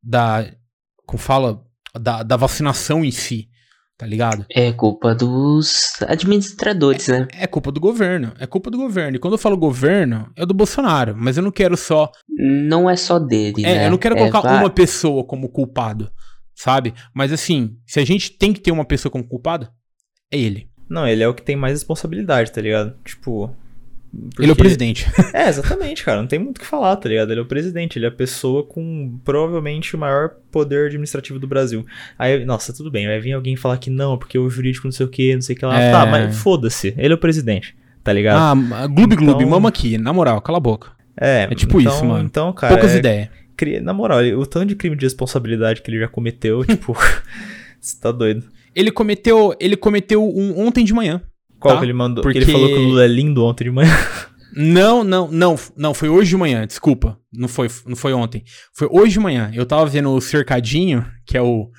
da. 0.03 0.51
Como 1.05 1.19
fala? 1.19 1.63
Da, 1.99 2.21
da 2.21 2.37
vacinação 2.37 3.03
em 3.03 3.09
si 3.09 3.49
tá 3.99 4.07
ligado? 4.07 4.45
É 4.49 4.71
culpa 4.71 5.13
dos 5.13 6.01
administradores, 6.07 7.09
né? 7.09 7.27
É 7.33 7.45
culpa 7.45 7.69
do 7.69 7.81
governo, 7.81 8.31
é 8.39 8.47
culpa 8.47 8.71
do 8.71 8.77
governo. 8.77 9.17
E 9.17 9.19
quando 9.19 9.33
eu 9.33 9.37
falo 9.37 9.57
governo, 9.57 10.31
é 10.37 10.45
do 10.45 10.53
Bolsonaro, 10.53 11.13
mas 11.17 11.35
eu 11.35 11.43
não 11.43 11.51
quero 11.51 11.75
só. 11.75 12.09
Não 12.29 12.89
é 12.89 12.95
só 12.95 13.19
dele, 13.19 13.65
é, 13.65 13.75
né? 13.75 13.87
Eu 13.87 13.91
não 13.91 13.97
quero 13.97 14.15
colocar 14.15 14.55
é, 14.55 14.57
uma 14.57 14.69
pessoa 14.69 15.25
como 15.25 15.49
culpado, 15.49 16.09
sabe? 16.55 16.93
Mas 17.13 17.33
assim, 17.33 17.75
se 17.85 17.99
a 17.99 18.05
gente 18.05 18.37
tem 18.37 18.53
que 18.53 18.61
ter 18.61 18.71
uma 18.71 18.85
pessoa 18.85 19.11
como 19.11 19.27
culpado, 19.27 19.69
é 20.31 20.37
ele. 20.37 20.67
Não, 20.89 21.07
ele 21.07 21.23
é 21.23 21.27
o 21.27 21.33
que 21.33 21.41
tem 21.41 21.55
mais 21.55 21.73
responsabilidade, 21.73 22.51
tá 22.51 22.61
ligado? 22.61 22.95
Tipo, 23.05 23.55
porque... 24.11 24.41
Ele 24.41 24.51
é 24.51 24.53
o 24.53 24.55
presidente. 24.55 25.05
é, 25.33 25.47
exatamente, 25.47 26.03
cara. 26.03 26.19
Não 26.19 26.27
tem 26.27 26.39
muito 26.39 26.57
o 26.57 26.59
que 26.59 26.65
falar, 26.65 26.95
tá 26.95 27.07
ligado? 27.07 27.31
Ele 27.31 27.39
é 27.39 27.43
o 27.43 27.47
presidente. 27.47 27.97
Ele 27.97 28.05
é 28.05 28.09
a 28.09 28.11
pessoa 28.11 28.63
com 28.63 29.19
provavelmente 29.23 29.95
o 29.95 29.99
maior 29.99 30.31
poder 30.51 30.87
administrativo 30.87 31.39
do 31.39 31.47
Brasil. 31.47 31.85
Aí, 32.17 32.43
nossa, 32.43 32.73
tudo 32.73 32.89
bem. 32.89 33.05
Vai 33.05 33.19
vir 33.19 33.33
alguém 33.33 33.55
falar 33.55 33.77
que 33.77 33.89
não, 33.89 34.17
porque 34.17 34.37
o 34.37 34.49
jurídico 34.49 34.87
não 34.87 34.91
sei 34.91 35.05
o 35.05 35.09
que, 35.09 35.35
não 35.35 35.41
sei 35.41 35.55
o 35.55 35.59
que 35.59 35.65
lá. 35.65 35.79
É... 35.79 35.91
Tá, 35.91 36.05
mas 36.05 36.35
foda-se. 36.37 36.93
Ele 36.97 37.13
é 37.13 37.15
o 37.15 37.19
presidente, 37.19 37.75
tá 38.03 38.11
ligado? 38.11 38.39
Ah, 38.73 38.87
gloob 38.87 39.15
gloob, 39.15 39.43
então... 39.43 39.49
mama 39.49 39.69
aqui, 39.69 39.97
na 39.97 40.11
moral, 40.11 40.41
cala 40.41 40.57
a 40.57 40.61
boca. 40.61 40.91
É, 41.15 41.47
é 41.49 41.55
tipo 41.55 41.79
então, 41.79 41.93
isso, 41.93 42.05
mano. 42.05 42.25
Então, 42.25 42.51
cara. 42.53 42.73
Poucas 42.73 42.95
é... 42.95 42.97
ideias. 42.97 43.29
Na 43.83 43.93
moral, 43.93 44.23
o 44.37 44.45
tanto 44.45 44.67
de 44.67 44.75
crime 44.75 44.95
de 44.95 45.05
responsabilidade 45.05 45.81
que 45.81 45.91
ele 45.91 45.99
já 45.99 46.07
cometeu, 46.07 46.63
tipo. 46.65 46.97
Você 47.79 47.99
tá 47.99 48.11
doido. 48.11 48.43
Ele 48.79 48.91
cometeu, 48.91 49.53
ele 49.59 49.75
cometeu 49.75 50.23
um 50.23 50.65
ontem 50.65 50.85
de 50.85 50.93
manhã. 50.93 51.21
Qual 51.59 51.73
tá? 51.73 51.79
que 51.79 51.85
ele 51.85 51.93
mandou? 51.93 52.21
Porque 52.21 52.37
ele 52.37 52.45
falou 52.45 52.67
que 52.67 52.75
o 52.75 52.87
Lula 52.87 53.03
é 53.03 53.07
lindo 53.07 53.43
ontem 53.43 53.65
de 53.65 53.71
manhã. 53.71 53.91
Não, 54.51 55.03
não, 55.03 55.31
não, 55.31 55.55
não, 55.77 55.93
foi 55.93 56.09
hoje 56.09 56.31
de 56.31 56.35
manhã, 56.35 56.65
desculpa. 56.65 57.19
Não 57.31 57.47
foi, 57.47 57.69
não 57.85 57.95
foi 57.95 58.13
ontem. 58.13 58.43
Foi 58.73 58.87
hoje 58.91 59.13
de 59.13 59.19
manhã. 59.19 59.51
Eu 59.53 59.63
tava 59.63 59.85
vendo 59.85 60.09
o 60.09 60.19
cercadinho, 60.19 61.05
que 61.23 61.37
é 61.37 61.41
o 61.41 61.69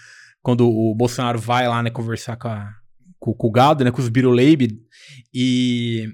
quando 0.41 0.69
o 0.69 0.95
Bolsonaro 0.95 1.37
vai 1.37 1.67
lá, 1.67 1.83
né, 1.83 1.91
conversar 1.91 2.37
com, 2.37 2.47
a, 2.47 2.71
com, 3.19 3.35
com 3.35 3.49
o 3.49 3.51
gado, 3.51 3.85
né, 3.85 3.91
com 3.91 4.01
os 4.01 4.09
Biruleib, 4.09 4.79
e 5.35 6.07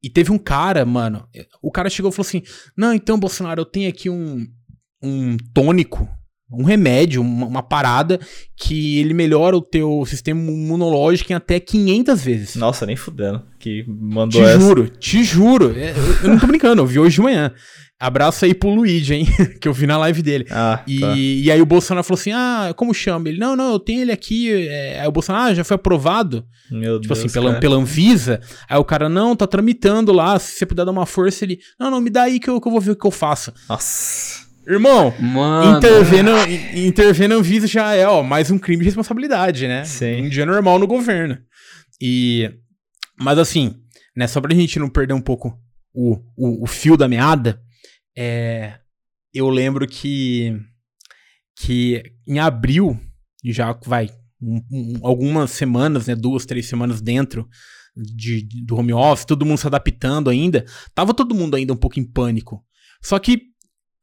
e 0.00 0.08
teve 0.08 0.30
um 0.30 0.38
cara, 0.38 0.84
mano, 0.84 1.28
o 1.60 1.72
cara 1.72 1.90
chegou 1.90 2.12
e 2.12 2.14
falou 2.14 2.26
assim: 2.26 2.42
"Não, 2.76 2.94
então, 2.94 3.18
Bolsonaro, 3.18 3.60
eu 3.60 3.66
tenho 3.66 3.88
aqui 3.88 4.08
um 4.08 4.46
um 5.02 5.36
tônico 5.52 6.08
um 6.52 6.64
remédio, 6.64 7.22
uma, 7.22 7.46
uma, 7.46 7.62
parada 7.62 8.18
que 8.56 8.98
ele 8.98 9.14
melhora 9.14 9.56
o 9.56 9.62
teu 9.62 10.04
sistema 10.06 10.40
imunológico 10.40 11.32
em 11.32 11.36
até 11.36 11.60
500 11.60 12.22
vezes. 12.22 12.56
Nossa, 12.56 12.84
nem 12.84 12.96
fudendo. 12.96 13.42
Que 13.58 13.84
mandou 13.86 14.40
te 14.40 14.46
essa. 14.46 14.58
Te 14.58 14.64
juro, 14.64 14.88
te 14.88 15.24
juro. 15.24 15.74
É, 15.76 15.90
eu, 15.90 16.24
eu, 16.24 16.28
não 16.30 16.38
tô 16.38 16.46
brincando, 16.46 16.82
eu 16.82 16.86
vi 16.86 16.98
hoje 16.98 17.16
de 17.16 17.20
manhã. 17.20 17.52
Abraço 18.00 18.46
aí 18.46 18.54
pro 18.54 18.70
Luigi, 18.70 19.12
hein? 19.12 19.26
que 19.60 19.68
eu 19.68 19.74
vi 19.74 19.86
na 19.86 19.98
live 19.98 20.22
dele. 20.22 20.46
Ah, 20.50 20.82
e, 20.86 21.00
tá. 21.00 21.14
e 21.14 21.50
aí 21.50 21.60
o 21.60 21.66
Bolsonaro 21.66 22.02
falou 22.02 22.18
assim: 22.18 22.32
ah, 22.32 22.72
como 22.74 22.94
chama? 22.94 23.28
Ele, 23.28 23.38
não, 23.38 23.54
não, 23.54 23.72
eu 23.72 23.78
tenho 23.78 24.00
ele 24.00 24.10
aqui. 24.10 24.50
É... 24.50 25.02
Aí 25.02 25.06
o 25.06 25.12
Bolsonaro, 25.12 25.50
ah, 25.50 25.54
já 25.54 25.62
foi 25.62 25.74
aprovado. 25.74 26.42
Meu 26.70 26.98
tipo 26.98 27.12
Deus, 27.12 27.18
assim, 27.18 27.28
pela, 27.32 27.60
pela 27.60 27.76
Anvisa. 27.76 28.40
Aí 28.66 28.78
o 28.78 28.84
cara, 28.84 29.06
não, 29.06 29.36
tá 29.36 29.46
tramitando 29.46 30.12
lá. 30.12 30.38
Se 30.38 30.52
você 30.52 30.64
puder 30.64 30.86
dar 30.86 30.92
uma 30.92 31.04
força, 31.04 31.44
ele, 31.44 31.58
não, 31.78 31.90
não, 31.90 32.00
me 32.00 32.08
dá 32.08 32.22
aí 32.22 32.40
que 32.40 32.48
eu, 32.48 32.58
que 32.58 32.66
eu 32.66 32.72
vou 32.72 32.80
ver 32.80 32.92
o 32.92 32.96
que 32.96 33.06
eu 33.06 33.10
faço. 33.10 33.52
Nossa. 33.68 34.49
Irmão, 34.70 35.12
Mano. 35.18 35.78
intervendo, 35.78 36.30
intervendo 36.76 37.34
Anvisa 37.34 37.66
já 37.66 37.92
é, 37.92 38.06
ó, 38.06 38.22
mais 38.22 38.52
um 38.52 38.58
crime 38.58 38.84
de 38.84 38.88
responsabilidade, 38.88 39.66
né? 39.66 39.84
Sim. 39.84 40.26
Um 40.26 40.28
dia 40.28 40.46
normal 40.46 40.78
no 40.78 40.86
governo. 40.86 41.36
E. 42.00 42.48
Mas 43.18 43.36
assim, 43.36 43.74
né, 44.16 44.28
só 44.28 44.40
pra 44.40 44.54
gente 44.54 44.78
não 44.78 44.88
perder 44.88 45.12
um 45.12 45.20
pouco 45.20 45.58
o, 45.92 46.16
o, 46.36 46.62
o 46.62 46.66
fio 46.68 46.96
da 46.96 47.08
meada, 47.08 47.60
é, 48.16 48.78
eu 49.34 49.48
lembro 49.48 49.88
que. 49.88 50.56
Que 51.56 52.04
em 52.24 52.38
abril, 52.38 52.96
já 53.44 53.76
vai 53.84 54.08
um, 54.40 54.62
um, 54.70 54.94
algumas 55.02 55.50
semanas, 55.50 56.06
né? 56.06 56.14
Duas, 56.14 56.46
três 56.46 56.68
semanas 56.68 57.00
dentro 57.00 57.48
de, 57.96 58.46
do 58.64 58.76
home 58.76 58.92
office, 58.92 59.24
todo 59.24 59.44
mundo 59.44 59.58
se 59.58 59.66
adaptando 59.66 60.30
ainda. 60.30 60.64
Tava 60.94 61.12
todo 61.12 61.34
mundo 61.34 61.56
ainda 61.56 61.72
um 61.72 61.76
pouco 61.76 61.98
em 61.98 62.04
pânico. 62.04 62.64
Só 63.02 63.18
que 63.18 63.49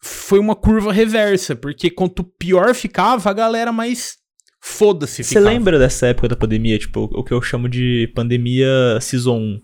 foi 0.01 0.39
uma 0.39 0.55
curva 0.55 0.91
reversa, 0.91 1.55
porque 1.55 1.89
quanto 1.89 2.23
pior 2.23 2.73
ficava, 2.73 3.29
a 3.29 3.33
galera 3.33 3.71
mais 3.71 4.17
foda-se 4.59 5.23
Você 5.23 5.39
lembra 5.39 5.79
dessa 5.79 6.07
época 6.07 6.27
da 6.27 6.35
pandemia, 6.35 6.77
tipo, 6.77 7.09
o 7.13 7.23
que 7.23 7.33
eu 7.33 7.41
chamo 7.41 7.69
de 7.69 8.11
pandemia 8.13 8.67
Season 9.01 9.37
1? 9.37 9.61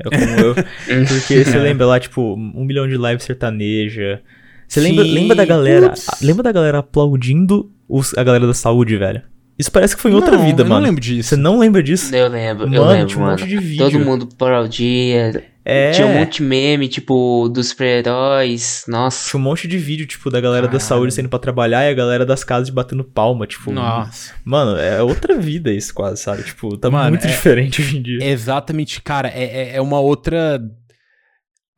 É 0.00 0.10
como 0.10 0.40
eu, 0.40 0.54
porque 1.08 1.44
você 1.44 1.58
lembra 1.58 1.86
lá, 1.86 2.00
tipo, 2.00 2.34
um 2.34 2.64
milhão 2.64 2.88
de 2.88 2.96
lives 2.96 3.24
sertaneja. 3.24 4.20
Você 4.66 4.80
lembra, 4.80 5.04
lembra 5.04 5.36
da 5.36 5.44
galera, 5.44 5.94
lembra 6.20 6.42
da 6.42 6.52
galera 6.52 6.78
aplaudindo 6.78 7.70
os, 7.88 8.16
a 8.16 8.24
galera 8.24 8.46
da 8.46 8.54
saúde, 8.54 8.96
velho? 8.96 9.22
Isso 9.58 9.70
parece 9.70 9.94
que 9.94 10.00
foi 10.00 10.10
em 10.10 10.14
outra 10.14 10.36
não, 10.36 10.44
vida, 10.44 10.62
eu 10.62 10.66
mano. 10.66 10.80
não 10.80 10.86
lembro 10.88 11.00
disso. 11.00 11.28
Você 11.28 11.36
não 11.36 11.58
lembra 11.58 11.82
disso? 11.82 12.14
Eu 12.14 12.28
lembro, 12.28 12.64
mano, 12.64 12.76
eu 12.76 12.84
lembro, 12.86 13.16
um 13.16 13.20
mano. 13.20 13.30
monte 13.32 13.46
de 13.46 13.58
vídeo. 13.58 13.90
Todo 13.90 14.00
mundo 14.00 14.28
aplaudia. 14.32 15.44
É. 15.64 15.92
Tinha 15.92 16.06
um 16.06 16.14
monte 16.14 16.38
de 16.38 16.42
meme, 16.42 16.88
tipo, 16.88 17.48
dos 17.48 17.68
super-heróis. 17.68 18.84
Nossa. 18.88 19.30
Tinha 19.30 19.40
um 19.40 19.42
monte 19.42 19.68
de 19.68 19.78
vídeo, 19.78 20.06
tipo, 20.06 20.30
da 20.30 20.40
galera 20.40 20.66
Caralho. 20.66 20.78
da 20.78 20.84
saúde 20.84 21.14
saindo 21.14 21.28
pra 21.28 21.38
trabalhar 21.38 21.84
e 21.84 21.90
a 21.90 21.94
galera 21.94 22.26
das 22.26 22.42
casas 22.42 22.68
batendo 22.70 23.04
palma, 23.04 23.46
tipo. 23.46 23.70
Nossa. 23.70 24.34
Mano, 24.44 24.76
é 24.76 25.02
outra 25.02 25.38
vida 25.38 25.72
isso 25.72 25.94
quase, 25.94 26.20
sabe? 26.20 26.42
Tipo, 26.42 26.76
tá 26.76 26.90
mano, 26.90 27.10
muito 27.10 27.26
é, 27.26 27.30
diferente 27.30 27.80
hoje 27.80 27.98
em 27.98 28.02
dia. 28.02 28.24
Exatamente, 28.24 29.00
cara, 29.00 29.28
é, 29.28 29.44
é, 29.44 29.76
é 29.76 29.80
uma 29.80 30.00
outra. 30.00 30.60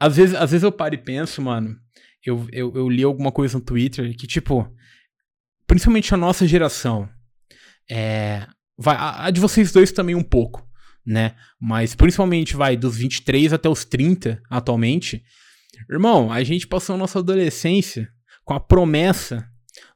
Às 0.00 0.16
vezes, 0.16 0.34
às 0.34 0.50
vezes 0.50 0.64
eu 0.64 0.72
paro 0.72 0.94
e 0.94 0.98
penso, 0.98 1.42
mano. 1.42 1.76
Eu, 2.24 2.46
eu, 2.52 2.72
eu 2.74 2.88
li 2.88 3.02
alguma 3.02 3.30
coisa 3.30 3.58
no 3.58 3.64
Twitter 3.64 4.16
que, 4.16 4.26
tipo, 4.26 4.66
principalmente 5.66 6.12
a 6.14 6.16
nossa 6.16 6.46
geração, 6.46 7.06
é, 7.90 8.46
vai, 8.78 8.96
a, 8.96 9.26
a, 9.26 9.30
de 9.30 9.40
vocês 9.40 9.72
dois 9.72 9.92
também 9.92 10.14
um 10.14 10.22
pouco, 10.22 10.66
né? 11.06 11.34
Mas 11.60 11.94
principalmente 11.94 12.56
vai 12.56 12.76
dos 12.76 12.96
23 12.96 13.52
até 13.52 13.68
os 13.68 13.84
30 13.84 14.40
atualmente. 14.48 15.22
Irmão, 15.90 16.32
a 16.32 16.42
gente 16.42 16.66
passou 16.66 16.94
a 16.94 16.98
nossa 16.98 17.18
adolescência 17.18 18.08
com 18.44 18.54
a 18.54 18.60
promessa 18.60 19.46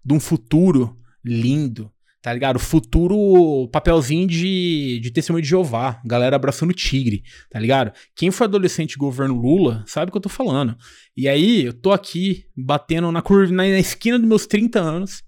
de 0.04 0.14
um 0.14 0.20
futuro 0.20 0.96
lindo, 1.24 1.90
tá 2.22 2.32
ligado? 2.32 2.58
Futuro 2.58 3.68
papelzinho 3.68 4.26
de, 4.26 5.00
de 5.00 5.10
testemunho 5.10 5.42
de 5.42 5.48
Jeová, 5.48 6.00
galera 6.04 6.36
abraçando 6.36 6.72
tigre, 6.72 7.22
tá 7.50 7.58
ligado? 7.58 7.92
Quem 8.16 8.30
foi 8.30 8.46
adolescente 8.46 8.96
governo 8.96 9.40
Lula 9.40 9.84
sabe 9.86 10.08
o 10.08 10.12
que 10.12 10.18
eu 10.18 10.22
tô 10.22 10.28
falando. 10.28 10.76
E 11.16 11.28
aí, 11.28 11.64
eu 11.66 11.72
tô 11.72 11.92
aqui 11.92 12.44
batendo 12.56 13.10
na 13.12 13.22
curva, 13.22 13.52
na, 13.52 13.62
na 13.64 13.78
esquina 13.78 14.18
dos 14.18 14.28
meus 14.28 14.46
30 14.46 14.80
anos, 14.80 15.22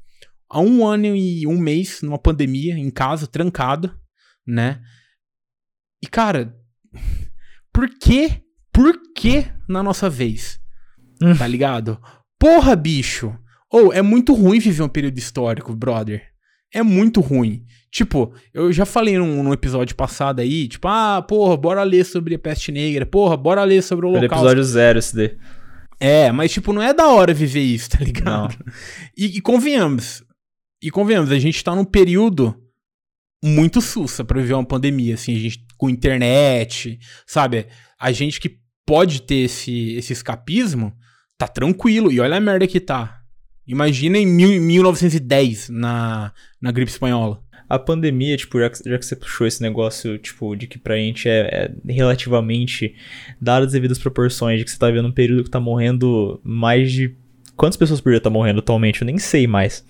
há 0.49 0.61
um 0.61 0.87
ano 0.87 1.15
e 1.15 1.47
um 1.47 1.59
mês 1.59 2.03
numa 2.03 2.19
pandemia, 2.19 2.75
em 2.77 2.91
casa, 2.91 3.27
trancado, 3.27 3.95
né? 4.47 4.81
E, 6.03 6.07
cara, 6.07 6.55
por 7.73 7.89
que, 7.89 8.43
por 8.73 8.99
que 9.15 9.47
na 9.69 9.83
nossa 9.83 10.09
vez? 10.09 10.59
Hum. 11.23 11.37
Tá 11.37 11.47
ligado? 11.47 12.01
Porra, 12.39 12.75
bicho! 12.75 13.37
Ou, 13.71 13.89
oh, 13.89 13.93
é 13.93 14.03
muito 14.03 14.35
ruim 14.35 14.59
viver 14.59 14.83
um 14.83 14.89
período 14.89 15.19
histórico, 15.19 15.75
brother. 15.75 16.23
é 16.73 16.83
muito 16.83 17.21
ruim. 17.21 17.65
Tipo, 17.91 18.33
eu 18.55 18.73
já 18.73 18.87
falei 18.87 19.19
num, 19.19 19.43
num 19.43 19.53
episódio 19.53 19.97
passado 19.97 20.41
aí, 20.41 20.69
tipo, 20.69 20.87
ah, 20.87 21.21
porra, 21.23 21.57
bora 21.57 21.83
ler 21.83 22.05
sobre 22.05 22.37
a 22.37 22.39
peste 22.39 22.71
negra, 22.71 23.05
porra, 23.05 23.37
bora 23.37 23.65
ler 23.65 23.83
sobre 23.83 24.07
o 24.07 24.11
holocausto. 24.11 24.35
episódio 24.37 24.63
zero 24.65 24.99
esse 24.99 25.15
daí. 25.15 25.37
É, 25.99 26.33
mas 26.33 26.53
tipo, 26.53 26.73
não 26.73 26.81
é 26.81 26.95
da 26.95 27.09
hora 27.09 27.35
viver 27.35 27.61
isso, 27.61 27.91
tá 27.91 27.99
ligado? 27.99 28.57
E, 29.17 29.39
e 29.39 29.41
convenhamos, 29.41 30.23
e 30.83 30.91
convenhamos, 30.91 31.31
a 31.33 31.39
gente 31.39 31.63
tá 31.63 31.75
num 31.75 31.85
período 31.85 32.57
muito 33.45 33.81
sussa 33.81 34.25
pra 34.25 34.41
viver 34.41 34.55
uma 34.55 34.65
pandemia, 34.65 35.15
assim, 35.15 35.35
a 35.35 35.39
gente 35.41 35.67
com 35.81 35.89
internet, 35.89 36.99
sabe? 37.27 37.67
A 37.99 38.13
gente 38.13 38.39
que 38.39 38.59
pode 38.85 39.23
ter 39.23 39.47
esse, 39.47 39.95
esse 39.95 40.13
escapismo, 40.13 40.93
tá 41.39 41.49
tranquilo, 41.49 42.13
e 42.13 42.21
olha 42.21 42.37
a 42.37 42.41
merda 42.41 42.67
que 42.67 42.79
tá. 42.79 43.23
Imagina 43.67 44.19
em 44.19 44.27
mil, 44.27 44.61
1910, 44.61 45.71
na, 45.71 46.35
na 46.61 46.71
gripe 46.71 46.91
espanhola. 46.91 47.43
A 47.67 47.79
pandemia, 47.79 48.37
tipo, 48.37 48.61
já 48.61 48.69
que, 48.69 48.91
já 48.91 48.99
que 48.99 49.07
você 49.07 49.17
puxou 49.17 49.47
esse 49.47 49.63
negócio, 49.63 50.19
tipo, 50.19 50.55
de 50.55 50.67
que 50.67 50.79
pra 50.79 50.97
gente 50.97 51.27
é, 51.31 51.73
é 51.87 51.93
relativamente, 51.93 52.95
dadas 53.41 53.69
as 53.69 53.73
devidas 53.73 53.99
proporções, 53.99 54.59
de 54.59 54.67
que 54.67 54.71
você 54.71 54.79
tá 54.79 54.89
vivendo 54.89 55.09
um 55.09 55.13
período 55.13 55.45
que 55.45 55.51
tá 55.51 55.61
morrendo 55.61 56.39
mais 56.45 56.93
de. 56.93 57.17
Quantas 57.57 57.79
pessoas 57.79 58.03
por 58.03 58.11
dia 58.11 58.21
tá 58.21 58.29
morrendo 58.29 58.59
atualmente? 58.59 59.01
Eu 59.01 59.07
nem 59.07 59.17
sei 59.17 59.47
mais. 59.47 59.83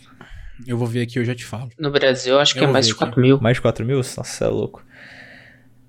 Eu 0.64 0.78
vou 0.78 0.87
ver 0.87 1.02
aqui, 1.02 1.18
eu 1.18 1.25
já 1.25 1.35
te 1.35 1.44
falo. 1.44 1.70
No 1.78 1.90
Brasil, 1.90 2.38
acho 2.38 2.52
que 2.52 2.61
Eu 2.61 2.64
é 2.64 2.66
vou 2.66 2.75
mais 2.75 2.87
de 2.87 2.92
aqui. 2.92 3.00
4 3.00 3.20
mil. 3.20 3.40
Mais 3.40 3.56
de 3.56 3.62
4 3.62 3.85
mil? 3.85 3.97
Nossa, 3.97 4.44
é 4.44 4.49
louco. 4.49 4.85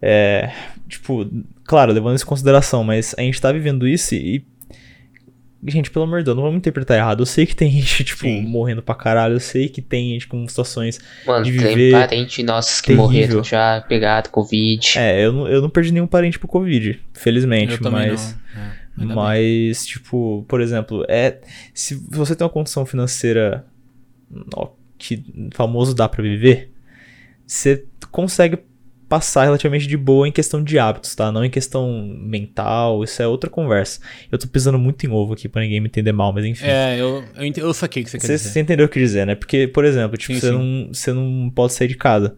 É. 0.01 0.51
Tipo, 0.87 1.29
claro, 1.63 1.91
levando 1.93 2.15
isso 2.15 2.25
em 2.25 2.27
consideração, 2.27 2.83
mas 2.83 3.13
a 3.17 3.21
gente 3.21 3.39
tá 3.39 3.51
vivendo 3.51 3.87
isso 3.87 4.15
e. 4.15 4.43
Gente, 5.63 5.91
pelo 5.91 6.05
amor 6.05 6.19
de 6.19 6.25
Deus, 6.25 6.35
não 6.35 6.43
vamos 6.43 6.57
interpretar 6.57 6.97
errado. 6.97 7.21
Eu 7.21 7.25
sei 7.25 7.45
que 7.45 7.55
tem 7.55 7.69
gente, 7.79 8.03
tipo, 8.03 8.23
Sim. 8.23 8.41
morrendo 8.41 8.81
pra 8.81 8.95
caralho. 8.95 9.35
Eu 9.35 9.39
sei 9.39 9.69
que 9.69 9.79
tem 9.79 10.13
gente 10.13 10.27
com 10.27 10.47
situações. 10.47 10.99
Mano, 11.25 11.45
de 11.45 11.55
tem 11.55 11.67
viver 11.75 11.91
parente 11.91 12.41
nossos 12.41 12.81
que 12.81 12.87
terrível. 12.87 13.03
morreram 13.05 13.43
já, 13.43 13.81
pegaram 13.87 14.31
Covid. 14.31 14.97
É, 14.97 15.23
eu 15.23 15.31
não, 15.31 15.47
eu 15.47 15.61
não 15.61 15.69
perdi 15.69 15.91
nenhum 15.91 16.07
parente 16.07 16.39
pro 16.39 16.47
Covid, 16.47 16.99
felizmente, 17.13 17.73
eu 17.79 17.91
mas. 17.91 18.35
não. 18.55 18.61
É, 18.61 18.65
ainda 18.97 19.05
bem. 19.05 19.15
Mas, 19.15 19.85
tipo, 19.85 20.43
por 20.47 20.61
exemplo, 20.61 21.05
é. 21.07 21.39
Se 21.75 21.93
você 22.09 22.35
tem 22.35 22.43
uma 22.43 22.51
condição 22.51 22.83
financeira 22.83 23.63
ó, 24.55 24.69
que 24.97 25.23
famoso 25.53 25.93
dá 25.93 26.07
pra 26.07 26.21
viver, 26.23 26.71
você 27.45 27.85
consegue 28.11 28.57
passar 29.11 29.43
relativamente 29.43 29.87
de 29.87 29.97
boa 29.97 30.25
em 30.25 30.31
questão 30.31 30.63
de 30.63 30.79
hábitos, 30.79 31.13
tá? 31.13 31.33
Não 31.33 31.43
em 31.43 31.49
questão 31.49 31.91
mental, 32.17 33.03
isso 33.03 33.21
é 33.21 33.27
outra 33.27 33.49
conversa. 33.49 33.99
Eu 34.31 34.37
tô 34.37 34.47
pisando 34.47 34.79
muito 34.79 35.05
em 35.05 35.09
ovo 35.09 35.33
aqui 35.33 35.49
pra 35.49 35.61
ninguém 35.61 35.81
me 35.81 35.87
entender 35.87 36.13
mal, 36.13 36.31
mas 36.31 36.45
enfim. 36.45 36.65
É, 36.65 36.95
eu, 36.97 37.21
eu, 37.35 37.43
ente- 37.43 37.59
eu 37.59 37.73
saquei 37.73 38.03
o 38.03 38.05
que 38.05 38.11
você 38.11 38.17
quer 38.17 38.25
Você, 38.27 38.33
dizer. 38.37 38.49
você 38.49 38.59
entendeu 38.61 38.85
o 38.85 38.89
que 38.89 38.97
eu 38.97 39.03
dizer, 39.03 39.25
né? 39.27 39.35
Porque, 39.35 39.67
por 39.67 39.83
exemplo, 39.83 40.15
tipo, 40.17 40.39
você. 40.39 40.49
Não, 40.49 40.87
você 40.93 41.11
não 41.11 41.51
pode 41.53 41.73
sair 41.73 41.89
de 41.89 41.97
casa. 41.97 42.37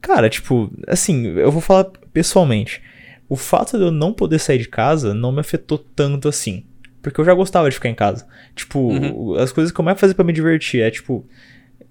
Cara, 0.00 0.30
tipo, 0.30 0.72
assim, 0.86 1.26
eu 1.26 1.52
vou 1.52 1.60
falar 1.60 1.84
pessoalmente. 2.10 2.80
O 3.28 3.36
fato 3.36 3.76
de 3.76 3.84
eu 3.84 3.90
não 3.90 4.14
poder 4.14 4.38
sair 4.38 4.56
de 4.58 4.68
casa 4.68 5.12
não 5.12 5.30
me 5.30 5.40
afetou 5.40 5.76
tanto 5.76 6.26
assim. 6.26 6.64
Porque 7.02 7.20
eu 7.20 7.24
já 7.26 7.34
gostava 7.34 7.68
de 7.68 7.74
ficar 7.74 7.90
em 7.90 7.94
casa. 7.94 8.26
Tipo, 8.56 8.78
Uhum. 8.80 9.34
as 9.34 9.52
coisas 9.52 9.70
que 9.70 9.78
eu 9.78 9.84
mais 9.84 10.00
fazia 10.00 10.14
pra 10.14 10.24
me 10.24 10.32
divertir 10.32 10.80
é, 10.80 10.90
tipo, 10.90 11.26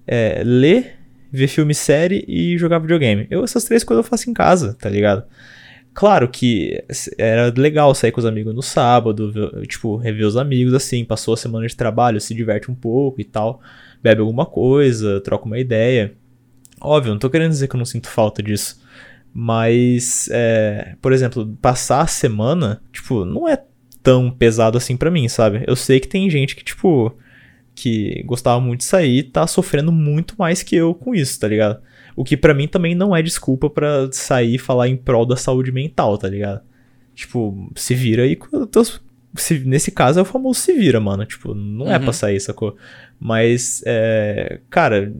é, 0.08 0.42
ler, 0.44 0.97
ver 1.30 1.48
filme, 1.48 1.74
série 1.74 2.24
e 2.26 2.56
jogar 2.58 2.78
videogame. 2.78 3.26
Eu, 3.30 3.44
essas 3.44 3.64
três 3.64 3.84
coisas 3.84 4.04
eu 4.04 4.08
faço 4.08 4.30
em 4.30 4.34
casa, 4.34 4.74
tá 4.74 4.88
ligado? 4.88 5.24
Claro 5.94 6.28
que 6.28 6.82
era 7.18 7.52
legal 7.56 7.94
sair 7.94 8.12
com 8.12 8.20
os 8.20 8.26
amigos 8.26 8.54
no 8.54 8.62
sábado, 8.62 9.32
tipo, 9.66 9.96
rever 9.96 10.26
os 10.26 10.36
amigos, 10.36 10.72
assim, 10.72 11.04
passou 11.04 11.34
a 11.34 11.36
semana 11.36 11.66
de 11.66 11.74
trabalho, 11.74 12.20
se 12.20 12.34
diverte 12.34 12.70
um 12.70 12.74
pouco 12.74 13.20
e 13.20 13.24
tal, 13.24 13.60
bebe 14.02 14.20
alguma 14.20 14.46
coisa, 14.46 15.20
troca 15.20 15.46
uma 15.46 15.58
ideia. 15.58 16.14
Óbvio, 16.80 17.12
não 17.12 17.18
tô 17.18 17.28
querendo 17.28 17.50
dizer 17.50 17.66
que 17.66 17.74
eu 17.74 17.78
não 17.78 17.84
sinto 17.84 18.08
falta 18.08 18.42
disso. 18.42 18.80
Mas, 19.34 20.28
é, 20.30 20.94
por 21.02 21.12
exemplo, 21.12 21.56
passar 21.60 22.02
a 22.02 22.06
semana, 22.06 22.80
tipo, 22.92 23.24
não 23.24 23.48
é 23.48 23.60
tão 24.02 24.30
pesado 24.30 24.78
assim 24.78 24.96
pra 24.96 25.10
mim, 25.10 25.28
sabe? 25.28 25.64
Eu 25.66 25.74
sei 25.74 26.00
que 26.00 26.08
tem 26.08 26.30
gente 26.30 26.54
que, 26.54 26.64
tipo, 26.64 27.16
que 27.80 28.22
gostava 28.26 28.60
muito 28.60 28.80
de 28.80 28.86
sair 28.86 29.24
tá 29.24 29.46
sofrendo 29.46 29.92
muito 29.92 30.34
mais 30.38 30.62
que 30.62 30.74
eu 30.76 30.94
com 30.94 31.14
isso, 31.14 31.38
tá 31.38 31.46
ligado? 31.48 31.80
O 32.16 32.24
que 32.24 32.36
pra 32.36 32.52
mim 32.54 32.66
também 32.66 32.94
não 32.94 33.14
é 33.14 33.22
desculpa 33.22 33.70
pra 33.70 34.08
sair 34.12 34.56
e 34.56 34.58
falar 34.58 34.88
em 34.88 34.96
prol 34.96 35.24
da 35.24 35.36
saúde 35.36 35.70
mental, 35.70 36.18
tá 36.18 36.28
ligado? 36.28 36.60
Tipo, 37.14 37.70
se 37.76 37.94
vira 37.94 38.22
aí 38.24 38.34
com 38.36 38.56
os 38.62 38.68
teus. 38.68 39.00
se- 39.36 39.60
nesse 39.60 39.90
caso 39.92 40.18
é 40.18 40.22
o 40.22 40.24
famoso 40.24 40.58
se 40.60 40.72
vira, 40.72 40.98
mano. 40.98 41.24
Tipo, 41.24 41.54
não 41.54 41.88
é 41.92 41.96
Uhum. 41.98 42.04
pra 42.04 42.12
sair, 42.12 42.40
sacou? 42.40 42.76
Mas, 43.20 43.82
é, 43.86 44.58
cara, 44.70 45.12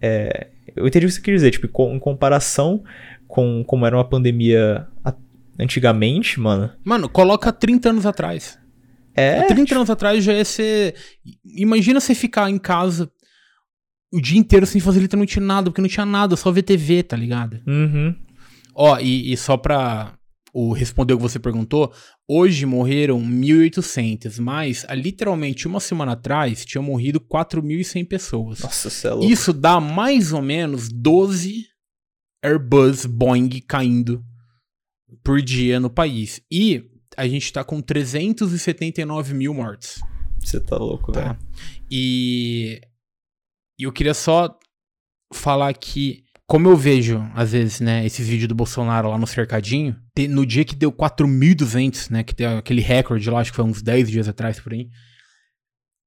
é, 0.00 0.48
eu 0.76 0.86
entendi 0.86 1.06
o 1.06 1.08
que 1.08 1.14
você 1.14 1.20
quer 1.20 1.32
dizer. 1.32 1.50
Tipo, 1.50 1.66
com- 1.68 1.94
em 1.94 1.98
comparação 1.98 2.84
com 3.26 3.64
como 3.66 3.84
era 3.86 3.96
uma 3.96 4.04
pandemia 4.04 4.86
antigamente, 5.58 6.38
mano. 6.38 6.70
Mano, 6.84 7.08
coloca 7.08 7.52
30 7.52 7.90
anos 7.90 8.06
atrás. 8.06 8.58
É. 9.16 9.40
Há 9.40 9.46
30 9.46 9.74
anos 9.74 9.90
atrás 9.90 10.24
já 10.24 10.32
ia 10.32 10.44
ser. 10.44 10.94
Imagina 11.44 12.00
você 12.00 12.14
ficar 12.14 12.50
em 12.50 12.58
casa 12.58 13.10
o 14.12 14.20
dia 14.20 14.38
inteiro 14.38 14.64
sem 14.64 14.80
fazer 14.80 15.00
literalmente 15.00 15.40
nada, 15.40 15.70
porque 15.70 15.80
não 15.80 15.88
tinha 15.88 16.06
nada, 16.06 16.36
só 16.36 16.50
ver 16.52 16.62
TV, 16.62 17.02
tá 17.02 17.16
ligado? 17.16 17.60
Uhum. 17.66 18.14
Ó, 18.74 18.98
e, 19.00 19.32
e 19.32 19.36
só 19.36 19.56
pra 19.56 20.16
o, 20.52 20.72
responder 20.72 21.14
o 21.14 21.16
que 21.16 21.22
você 21.22 21.40
perguntou, 21.40 21.92
hoje 22.28 22.64
morreram 22.64 23.20
1.800, 23.20 24.38
mas 24.40 24.84
há 24.88 24.94
literalmente 24.94 25.66
uma 25.66 25.80
semana 25.80 26.12
atrás 26.12 26.64
tinham 26.64 26.84
morrido 26.84 27.20
4.100 27.20 28.06
pessoas. 28.06 28.60
Nossa, 28.60 28.88
você 28.88 29.08
é 29.08 29.10
louco. 29.10 29.26
Isso 29.26 29.52
dá 29.52 29.80
mais 29.80 30.32
ou 30.32 30.40
menos 30.40 30.88
12 30.88 31.66
Airbus 32.44 33.06
Boeing 33.06 33.48
caindo 33.66 34.24
por 35.24 35.42
dia 35.42 35.80
no 35.80 35.90
país. 35.90 36.40
E 36.50 36.84
a 37.16 37.26
gente 37.28 37.52
tá 37.52 37.62
com 37.64 37.80
379 37.80 39.34
mil 39.34 39.54
mortes. 39.54 40.00
Você 40.38 40.60
tá 40.60 40.76
louco, 40.76 41.12
Tá. 41.12 41.20
velho. 41.20 41.38
E, 41.90 42.80
e 43.78 43.84
eu 43.84 43.92
queria 43.92 44.14
só 44.14 44.58
falar 45.32 45.72
que, 45.74 46.24
como 46.46 46.68
eu 46.68 46.76
vejo, 46.76 47.18
às 47.34 47.52
vezes, 47.52 47.80
né, 47.80 48.04
esse 48.04 48.22
vídeo 48.22 48.46
do 48.48 48.54
Bolsonaro 48.54 49.08
lá 49.10 49.18
no 49.18 49.26
cercadinho, 49.26 49.96
no 50.28 50.44
dia 50.46 50.64
que 50.64 50.74
deu 50.76 50.92
4.200, 50.92 52.10
né, 52.10 52.22
que 52.22 52.34
tem 52.34 52.46
aquele 52.46 52.80
recorde 52.80 53.28
lá, 53.30 53.40
acho 53.40 53.50
que 53.50 53.56
foi 53.56 53.64
uns 53.64 53.82
10 53.82 54.10
dias 54.10 54.28
atrás 54.28 54.60
por 54.60 54.72
aí. 54.72 54.88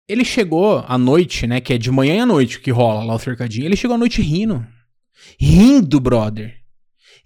Ele 0.08 0.24
chegou 0.24 0.80
à 0.88 0.98
noite, 0.98 1.46
né, 1.48 1.60
que 1.60 1.74
é 1.74 1.78
de 1.78 1.92
manhã 1.92 2.24
à 2.24 2.26
noite 2.26 2.62
que 2.62 2.72
rola 2.72 3.04
lá 3.04 3.16
o 3.16 3.20
cercadinho, 3.20 3.66
ele 3.66 3.76
chegou 3.76 3.96
à 3.96 3.98
noite 3.98 4.22
rindo. 4.22 4.66
Rindo, 5.40 6.00
brother. 6.00 6.56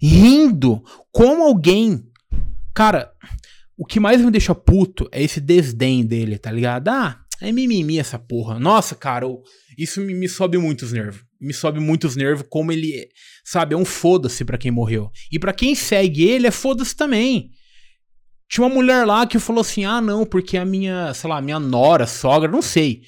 Rindo. 0.00 0.82
Como 1.12 1.44
alguém. 1.44 2.02
Cara, 2.74 3.12
o 3.82 3.84
que 3.84 3.98
mais 3.98 4.20
me 4.20 4.30
deixa 4.30 4.54
puto 4.54 5.08
é 5.10 5.20
esse 5.20 5.40
desdém 5.40 6.06
dele, 6.06 6.38
tá 6.38 6.52
ligado? 6.52 6.86
Ah, 6.86 7.20
é 7.40 7.50
mimimi 7.50 7.98
essa 7.98 8.16
porra. 8.16 8.56
Nossa, 8.56 8.94
cara, 8.94 9.26
isso 9.76 10.00
me, 10.00 10.14
me 10.14 10.28
sobe 10.28 10.56
muito 10.56 10.82
os 10.82 10.92
nervos. 10.92 11.24
Me 11.40 11.52
sobe 11.52 11.80
muito 11.80 12.06
os 12.06 12.14
nervos 12.14 12.46
como 12.48 12.70
ele, 12.70 13.08
sabe, 13.44 13.74
é 13.74 13.76
um 13.76 13.84
foda-se 13.84 14.44
pra 14.44 14.56
quem 14.56 14.70
morreu. 14.70 15.10
E 15.32 15.36
pra 15.36 15.52
quem 15.52 15.74
segue 15.74 16.22
ele, 16.22 16.46
é 16.46 16.52
foda-se 16.52 16.94
também. 16.94 17.50
Tinha 18.48 18.64
uma 18.64 18.72
mulher 18.72 19.04
lá 19.04 19.26
que 19.26 19.40
falou 19.40 19.62
assim: 19.62 19.84
ah, 19.84 20.00
não, 20.00 20.24
porque 20.24 20.56
a 20.56 20.64
minha, 20.64 21.12
sei 21.12 21.28
lá, 21.28 21.42
minha 21.42 21.58
nora, 21.58 22.06
sogra, 22.06 22.48
não 22.48 22.62
sei, 22.62 23.02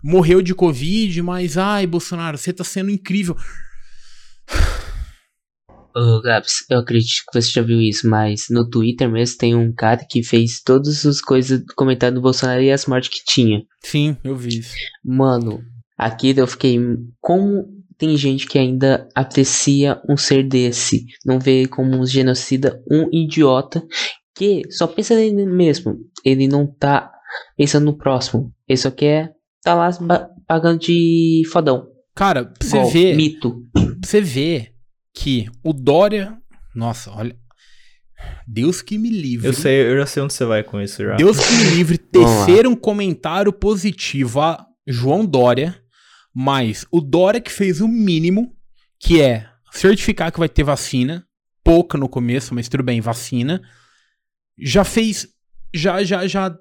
morreu 0.00 0.40
de 0.40 0.54
Covid, 0.54 1.22
mas 1.22 1.58
ai, 1.58 1.88
Bolsonaro, 1.88 2.38
você 2.38 2.52
tá 2.52 2.62
sendo 2.62 2.88
incrível. 2.88 3.36
Ô, 5.96 6.20
Gabs, 6.20 6.64
eu 6.68 6.80
acredito 6.80 7.22
que 7.30 7.40
você 7.40 7.48
já 7.48 7.62
viu 7.62 7.80
isso, 7.80 8.08
mas 8.08 8.46
no 8.50 8.68
Twitter 8.68 9.08
mesmo 9.08 9.38
tem 9.38 9.54
um 9.54 9.72
cara 9.72 10.04
que 10.08 10.24
fez 10.24 10.60
todas 10.60 11.06
as 11.06 11.20
coisas 11.20 11.62
comentando 11.76 12.16
do 12.16 12.20
Bolsonaro 12.20 12.60
e 12.60 12.72
as 12.72 12.86
mortes 12.86 13.10
que 13.10 13.24
tinha. 13.24 13.62
Sim, 13.80 14.16
eu 14.24 14.34
vi 14.34 14.58
isso. 14.58 14.74
Mano, 15.04 15.62
aqui 15.96 16.34
eu 16.36 16.48
fiquei. 16.48 16.80
Como 17.20 17.64
tem 17.96 18.16
gente 18.16 18.48
que 18.48 18.58
ainda 18.58 19.08
aprecia 19.14 20.02
um 20.08 20.16
ser 20.16 20.42
desse? 20.42 21.06
Não 21.24 21.38
vê 21.38 21.68
como 21.68 21.96
um 21.96 22.04
genocida, 22.04 22.82
um 22.90 23.08
idiota 23.12 23.80
que 24.34 24.62
só 24.70 24.88
pensa 24.88 25.14
nele 25.14 25.46
mesmo. 25.46 25.96
Ele 26.24 26.48
não 26.48 26.66
tá 26.66 27.08
pensando 27.56 27.84
no 27.84 27.96
próximo. 27.96 28.52
Ele 28.68 28.76
só 28.76 28.90
quer 28.90 29.32
tá 29.62 29.74
lá 29.74 29.90
pagando 30.44 30.80
de 30.80 31.42
fodão. 31.52 31.86
Cara, 32.16 32.46
pra 32.46 32.68
você 32.68 32.84
ver. 32.84 33.16
Mito. 33.16 33.62
pra 33.72 33.82
você 34.02 34.20
ver 34.20 34.73
que 35.14 35.48
o 35.62 35.72
Dória. 35.72 36.36
Nossa, 36.74 37.10
olha. 37.12 37.36
Deus 38.46 38.82
que 38.82 38.98
me 38.98 39.10
livre. 39.10 39.46
Eu 39.46 39.52
sei, 39.52 39.82
eu 39.86 39.98
já 39.98 40.06
sei 40.06 40.22
onde 40.22 40.32
você 40.32 40.44
vai 40.44 40.62
com 40.62 40.80
isso 40.80 41.02
já. 41.02 41.14
Deus 41.14 41.38
que 41.38 41.52
me 41.54 41.64
livre 41.76 41.96
tecer 41.98 42.66
um 42.66 42.74
comentário 42.74 43.52
positivo 43.52 44.40
a 44.40 44.66
João 44.86 45.24
Dória, 45.24 45.80
mas 46.34 46.86
o 46.90 47.00
Dória 47.00 47.40
que 47.40 47.52
fez 47.52 47.80
o 47.80 47.88
mínimo, 47.88 48.54
que 48.98 49.20
é 49.20 49.48
certificar 49.70 50.32
que 50.32 50.38
vai 50.38 50.48
ter 50.48 50.62
vacina, 50.62 51.26
pouca 51.62 51.96
no 51.96 52.08
começo, 52.08 52.54
mas 52.54 52.68
tudo 52.68 52.82
bem, 52.82 53.00
vacina, 53.00 53.62
já 54.58 54.84
fez, 54.84 55.28
já, 55.74 56.02
já, 56.02 56.26
já... 56.26 56.56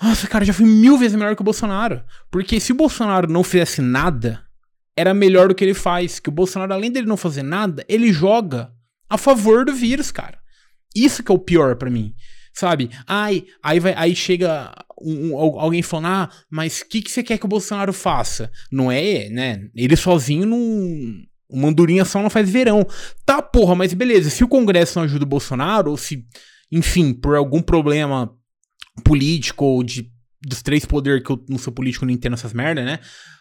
Nossa, 0.00 0.26
cara, 0.26 0.44
já 0.44 0.52
foi 0.52 0.66
mil 0.66 0.98
vezes 0.98 1.16
melhor 1.16 1.34
que 1.34 1.42
o 1.42 1.44
Bolsonaro. 1.44 2.04
Porque 2.30 2.60
se 2.60 2.72
o 2.72 2.76
Bolsonaro 2.76 3.30
não 3.30 3.42
fizesse 3.42 3.80
nada, 3.80 4.45
era 4.96 5.12
melhor 5.12 5.48
do 5.48 5.54
que 5.54 5.64
ele 5.64 5.74
faz. 5.74 6.18
Que 6.18 6.28
o 6.28 6.32
Bolsonaro, 6.32 6.72
além 6.72 6.90
dele 6.90 7.06
não 7.06 7.16
fazer 7.16 7.42
nada, 7.42 7.84
ele 7.88 8.12
joga 8.12 8.72
a 9.08 9.18
favor 9.18 9.64
do 9.64 9.74
vírus, 9.74 10.10
cara. 10.10 10.38
Isso 10.94 11.22
que 11.22 11.30
é 11.30 11.34
o 11.34 11.38
pior 11.38 11.76
para 11.76 11.90
mim. 11.90 12.14
Sabe? 12.54 12.90
Ai, 13.06 13.44
aí, 13.62 13.78
vai, 13.78 13.94
aí 13.94 14.16
chega 14.16 14.72
um, 15.00 15.34
um, 15.34 15.36
alguém 15.60 15.82
falando, 15.82 16.06
ah, 16.06 16.30
mas 16.50 16.80
o 16.80 16.88
que, 16.88 17.02
que 17.02 17.10
você 17.10 17.22
quer 17.22 17.36
que 17.36 17.44
o 17.44 17.48
Bolsonaro 17.48 17.92
faça? 17.92 18.50
Não 18.72 18.90
é, 18.90 19.28
né? 19.28 19.68
Ele 19.74 19.94
sozinho 19.96 20.46
não. 20.46 21.26
Uma 21.48 21.68
andorinha 21.68 22.04
só 22.04 22.20
não 22.20 22.30
faz 22.30 22.50
verão. 22.50 22.84
Tá, 23.24 23.40
porra, 23.40 23.74
mas 23.74 23.92
beleza. 23.92 24.30
Se 24.30 24.42
o 24.42 24.48
Congresso 24.48 24.98
não 24.98 25.04
ajuda 25.04 25.24
o 25.24 25.28
Bolsonaro, 25.28 25.90
ou 25.90 25.96
se, 25.96 26.24
enfim, 26.72 27.12
por 27.12 27.36
algum 27.36 27.62
problema 27.62 28.34
político 29.04 29.64
ou 29.64 29.82
de, 29.84 30.10
dos 30.42 30.62
três 30.62 30.84
poderes 30.84 31.22
que 31.22 31.30
eu 31.30 31.44
não 31.48 31.58
sou 31.58 31.72
político, 31.72 32.04
não 32.04 32.12
entendo 32.12 32.34
essas 32.34 32.52
merda, 32.52 32.82
né? 32.84 32.98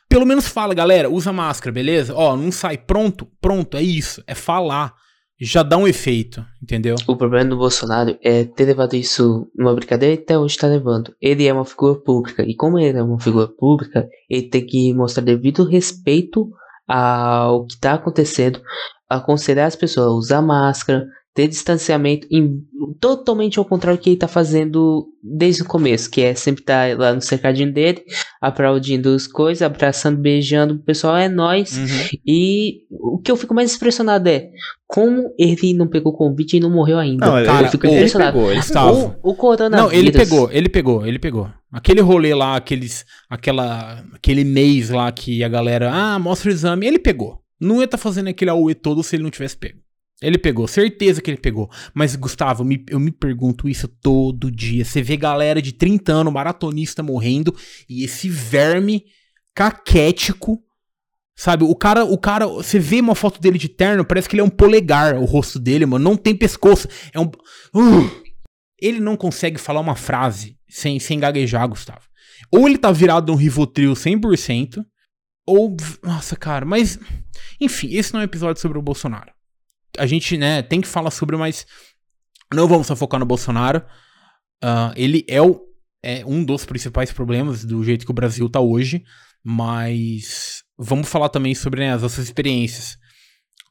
Pelo 0.09 0.25
menos 0.25 0.47
fala, 0.47 0.73
galera, 0.73 1.09
usa 1.09 1.33
máscara, 1.33 1.73
beleza? 1.73 2.13
Ó, 2.15 2.35
não 2.35 2.51
sai 2.51 2.77
pronto, 2.77 3.27
pronto, 3.41 3.77
é 3.77 3.81
isso. 3.81 4.23
É 4.27 4.35
falar. 4.35 4.93
Já 5.37 5.63
dá 5.63 5.75
um 5.77 5.85
efeito, 5.85 6.45
entendeu? 6.63 6.95
O 7.07 7.17
problema 7.17 7.49
do 7.49 7.57
Bolsonaro 7.57 8.17
é 8.23 8.45
ter 8.45 8.65
levado 8.65 8.95
isso 8.95 9.51
numa 9.53 9.73
brincadeira 9.73 10.15
e 10.15 10.23
até 10.23 10.39
hoje 10.39 10.57
tá 10.57 10.65
levando. 10.67 11.13
Ele 11.21 11.45
é 11.45 11.51
uma 11.51 11.65
figura 11.65 11.99
pública. 11.99 12.43
E 12.43 12.55
como 12.55 12.79
ele 12.79 12.97
é 12.97 13.03
uma 13.03 13.19
figura 13.19 13.47
pública, 13.47 14.07
ele 14.29 14.49
tem 14.49 14.65
que 14.65 14.93
mostrar 14.93 15.23
devido 15.23 15.65
respeito 15.65 16.49
ao 16.87 17.65
que 17.65 17.77
tá 17.77 17.95
acontecendo, 17.95 18.61
aconselhar 19.09 19.67
as 19.67 19.75
pessoas 19.75 20.07
a 20.07 20.11
usar 20.11 20.41
máscara, 20.41 21.05
ter 21.35 21.49
distanciamento 21.49 22.25
em, 22.31 22.63
totalmente 22.97 23.59
ao 23.59 23.65
contrário 23.65 23.99
do 23.99 24.01
que 24.01 24.09
ele 24.09 24.17
tá 24.17 24.27
fazendo 24.27 25.05
desde 25.21 25.63
o 25.63 25.65
começo, 25.65 26.09
que 26.09 26.21
é 26.21 26.33
sempre 26.33 26.61
estar 26.61 26.89
tá 26.89 26.97
lá 26.97 27.13
no 27.13 27.21
cercadinho 27.21 27.73
dele, 27.73 28.05
aplaudindo 28.41 29.13
as 29.13 29.27
coisas, 29.27 29.61
abraçando, 29.61 30.17
beijando 30.17 30.75
o 30.75 30.79
pessoal, 30.79 31.17
é 31.17 31.27
nós. 31.27 31.77
Uhum. 31.77 32.19
E 32.25 32.83
o 32.89 33.19
que 33.19 33.29
eu 33.29 33.35
fico 33.35 33.53
mais 33.53 33.75
impressionado 33.75 34.29
é 34.29 34.49
como 34.87 35.33
ele 35.37 35.73
não 35.73 35.87
pegou 35.87 36.13
convite 36.13 36.55
e 36.55 36.59
não 36.61 36.69
morreu 36.69 36.97
ainda. 36.97 37.25
Não, 37.25 37.45
Cara, 37.45 37.67
eu 37.67 37.71
fico 37.71 37.85
ele 37.85 37.95
impressionado. 37.97 38.31
Pegou, 38.31 38.51
ele 38.51 38.59
estava. 38.61 39.17
O, 39.21 39.31
o 39.31 39.35
coronavírus. 39.35 39.91
Não, 39.91 39.99
ele 39.99 40.13
pegou, 40.13 40.49
ele 40.53 40.69
pegou, 40.69 41.05
ele 41.05 41.19
pegou. 41.19 41.49
Aquele 41.69 41.99
rolê 41.99 42.33
lá, 42.33 42.55
aqueles, 42.55 43.03
aquela, 43.29 44.05
aquele 44.13 44.45
mês 44.45 44.89
lá 44.89 45.11
que 45.11 45.43
a 45.43 45.49
galera, 45.49 45.91
ah, 45.91 46.17
mostra 46.17 46.49
o 46.49 46.53
exame, 46.53 46.87
ele 46.87 46.97
pegou. 46.97 47.41
Não 47.59 47.79
ia 47.79 47.85
estar 47.85 47.97
tá 47.97 48.03
fazendo 48.03 48.29
aquele 48.29 48.51
AUE 48.51 48.73
todo 48.73 49.03
se 49.03 49.17
ele 49.17 49.23
não 49.23 49.29
tivesse 49.29 49.57
pego. 49.57 49.84
Ele 50.21 50.37
pegou, 50.37 50.67
certeza 50.67 51.21
que 51.21 51.29
ele 51.29 51.37
pegou. 51.37 51.69
Mas, 51.93 52.15
Gustavo, 52.15 52.63
me, 52.63 52.83
eu 52.89 52.99
me 52.99 53.11
pergunto 53.11 53.67
isso 53.67 53.87
todo 53.87 54.49
dia. 54.49 54.85
Você 54.85 55.01
vê 55.01 55.17
galera 55.17 55.61
de 55.61 55.73
30 55.73 56.11
anos, 56.11 56.33
maratonista 56.33 57.03
morrendo, 57.03 57.53
e 57.89 58.03
esse 58.05 58.29
verme 58.29 59.03
caquético, 59.53 60.61
sabe? 61.35 61.65
O 61.65 61.75
cara, 61.75 62.05
o 62.05 62.17
cara, 62.17 62.47
você 62.47 62.79
vê 62.79 63.01
uma 63.01 63.15
foto 63.15 63.41
dele 63.41 63.57
de 63.57 63.67
terno, 63.67 64.05
parece 64.05 64.29
que 64.29 64.35
ele 64.35 64.41
é 64.41 64.45
um 64.45 64.49
polegar, 64.49 65.15
o 65.15 65.25
rosto 65.25 65.59
dele, 65.59 65.85
mano. 65.85 66.03
Não 66.03 66.15
tem 66.15 66.33
pescoço. 66.35 66.87
É 67.13 67.19
um. 67.19 67.29
Uh! 67.73 68.25
Ele 68.81 69.01
não 69.01 69.17
consegue 69.17 69.57
falar 69.57 69.81
uma 69.81 69.95
frase 69.95 70.57
sem, 70.67 70.97
sem 70.97 71.19
gaguejar, 71.19 71.67
Gustavo. 71.67 72.07
Ou 72.51 72.67
ele 72.67 72.77
tá 72.77 72.91
virado 72.91 73.33
um 73.33 73.35
Rivotril 73.35 73.91
100%, 73.93 74.81
ou. 75.45 75.75
Nossa, 76.01 76.37
cara, 76.37 76.65
mas. 76.65 76.97
Enfim, 77.59 77.93
esse 77.93 78.13
não 78.13 78.21
é 78.21 78.23
um 78.23 78.25
episódio 78.25 78.61
sobre 78.61 78.77
o 78.77 78.81
Bolsonaro 78.81 79.34
a 79.97 80.05
gente, 80.05 80.37
né, 80.37 80.61
tem 80.61 80.81
que 80.81 80.87
falar 80.87 81.11
sobre, 81.11 81.35
mas 81.37 81.65
não 82.53 82.67
vamos 82.67 82.87
só 82.87 82.95
focar 82.95 83.19
no 83.19 83.25
Bolsonaro. 83.25 83.79
Uh, 84.63 84.93
ele 84.95 85.25
é, 85.27 85.41
o, 85.41 85.61
é 86.03 86.25
um 86.25 86.43
dos 86.43 86.65
principais 86.65 87.11
problemas 87.11 87.65
do 87.65 87.83
jeito 87.83 88.05
que 88.05 88.11
o 88.11 88.15
Brasil 88.15 88.49
tá 88.49 88.59
hoje, 88.59 89.03
mas 89.43 90.63
vamos 90.77 91.07
falar 91.07 91.29
também 91.29 91.53
sobre 91.53 91.81
né, 91.81 91.93
as 91.93 92.01
nossas 92.01 92.25
experiências 92.25 92.97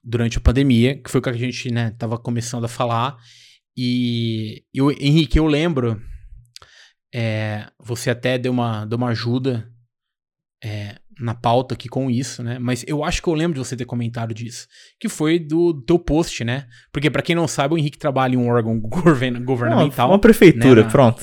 durante 0.03 0.39
a 0.39 0.41
pandemia, 0.41 1.01
que 1.03 1.11
foi 1.11 1.21
o 1.21 1.23
que 1.23 1.31
a 1.31 1.33
gente, 1.33 1.71
né, 1.71 1.91
tava 1.99 2.19
começando 2.19 2.65
a 2.65 2.69
falar. 2.69 3.17
E 3.77 4.65
eu, 4.73 4.91
Henrique, 4.91 5.39
eu 5.39 5.47
lembro, 5.47 6.01
é, 7.13 7.69
você 7.79 8.11
até 8.11 8.39
deu 8.39 8.53
uma, 8.53 8.85
deu 8.85 8.99
uma 8.99 9.09
ajuda 9.09 9.71
é, 10.63 10.97
na 11.19 11.35
pauta 11.35 11.75
aqui 11.75 11.89
com 11.89 12.11
isso, 12.11 12.43
né? 12.43 12.59
Mas 12.59 12.85
eu 12.87 13.05
acho 13.05 13.23
que 13.23 13.29
eu 13.29 13.35
lembro 13.35 13.55
de 13.55 13.67
você 13.67 13.77
ter 13.77 13.85
comentado 13.85 14.35
disso. 14.35 14.67
Que 14.99 15.09
foi 15.09 15.39
do, 15.39 15.73
do 15.73 15.83
teu 15.83 15.99
post, 15.99 16.45
né? 16.45 16.67
Porque 16.93 17.11
para 17.11 17.23
quem 17.23 17.37
não 17.37 17.47
sabe, 17.47 17.75
o 17.75 17.79
Henrique 17.79 17.99
trabalha 17.99 18.35
em 18.35 18.39
um 18.39 18.49
órgão 18.49 18.79
governamental. 18.81 20.09
Uma 20.09 20.19
prefeitura, 20.19 20.83
né? 20.85 20.91
pronto. 20.91 21.23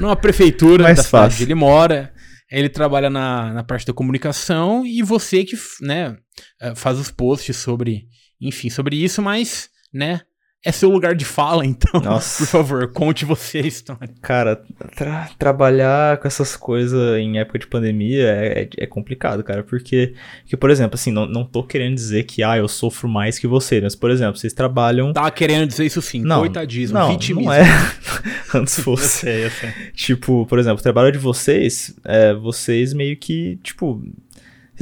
Numa 0.00 0.16
prefeitura 0.16 0.84
da 0.84 1.02
cidade 1.02 1.34
onde 1.34 1.44
ele 1.44 1.54
mora. 1.54 2.12
Ele 2.50 2.68
trabalha 2.68 3.08
na, 3.08 3.52
na 3.54 3.64
parte 3.64 3.86
da 3.86 3.94
comunicação 3.94 4.84
e 4.84 5.02
você 5.02 5.42
que, 5.42 5.56
né, 5.80 6.14
eh, 6.60 6.74
faz 6.74 6.98
os 6.98 7.10
posts 7.10 7.56
sobre, 7.56 8.06
enfim, 8.38 8.68
sobre 8.68 8.94
isso, 8.94 9.22
mas, 9.22 9.70
né, 9.90 10.20
é 10.64 10.70
seu 10.70 10.90
lugar 10.90 11.14
de 11.14 11.24
fala, 11.24 11.66
então. 11.66 12.00
Nossa. 12.00 12.44
Por 12.46 12.50
favor, 12.50 12.92
conte 12.92 13.24
você 13.24 13.58
a 13.58 13.66
história. 13.66 14.10
Cara, 14.20 14.62
tra 14.94 15.28
trabalhar 15.36 16.18
com 16.18 16.28
essas 16.28 16.56
coisas 16.56 17.18
em 17.18 17.38
época 17.38 17.58
de 17.58 17.66
pandemia 17.66 18.28
é, 18.28 18.62
é, 18.62 18.68
é, 18.84 18.86
complicado, 18.86 19.42
cara. 19.42 19.64
Porque, 19.64 20.14
que, 20.46 20.56
por 20.56 20.70
exemplo, 20.70 20.94
assim, 20.94 21.10
não, 21.10 21.26
não 21.26 21.44
tô 21.44 21.64
querendo 21.64 21.94
dizer 21.94 22.24
que, 22.24 22.44
ah, 22.44 22.56
eu 22.56 22.68
sofro 22.68 23.08
mais 23.08 23.38
que 23.38 23.46
você, 23.46 23.80
mas, 23.80 23.96
por 23.96 24.10
exemplo, 24.10 24.36
vocês 24.36 24.52
trabalham. 24.52 25.12
Tá 25.12 25.30
querendo 25.30 25.66
dizer 25.66 25.84
isso 25.84 26.00
sim. 26.00 26.22
Não, 26.22 26.40
Coitadismo, 26.40 26.96
não, 26.96 27.08
vitimismo. 27.10 27.46
Não 27.46 27.52
é. 27.52 27.64
Antes 28.54 28.78
fosse. 28.80 29.26
eu 29.26 29.32
sei, 29.32 29.44
eu 29.46 29.50
sei. 29.50 29.70
Tipo, 29.94 30.46
por 30.46 30.60
exemplo, 30.60 30.78
o 30.78 30.82
trabalho 30.82 31.10
de 31.10 31.18
vocês, 31.18 31.94
é, 32.04 32.32
vocês 32.34 32.92
meio 32.92 33.16
que, 33.16 33.58
tipo, 33.64 34.00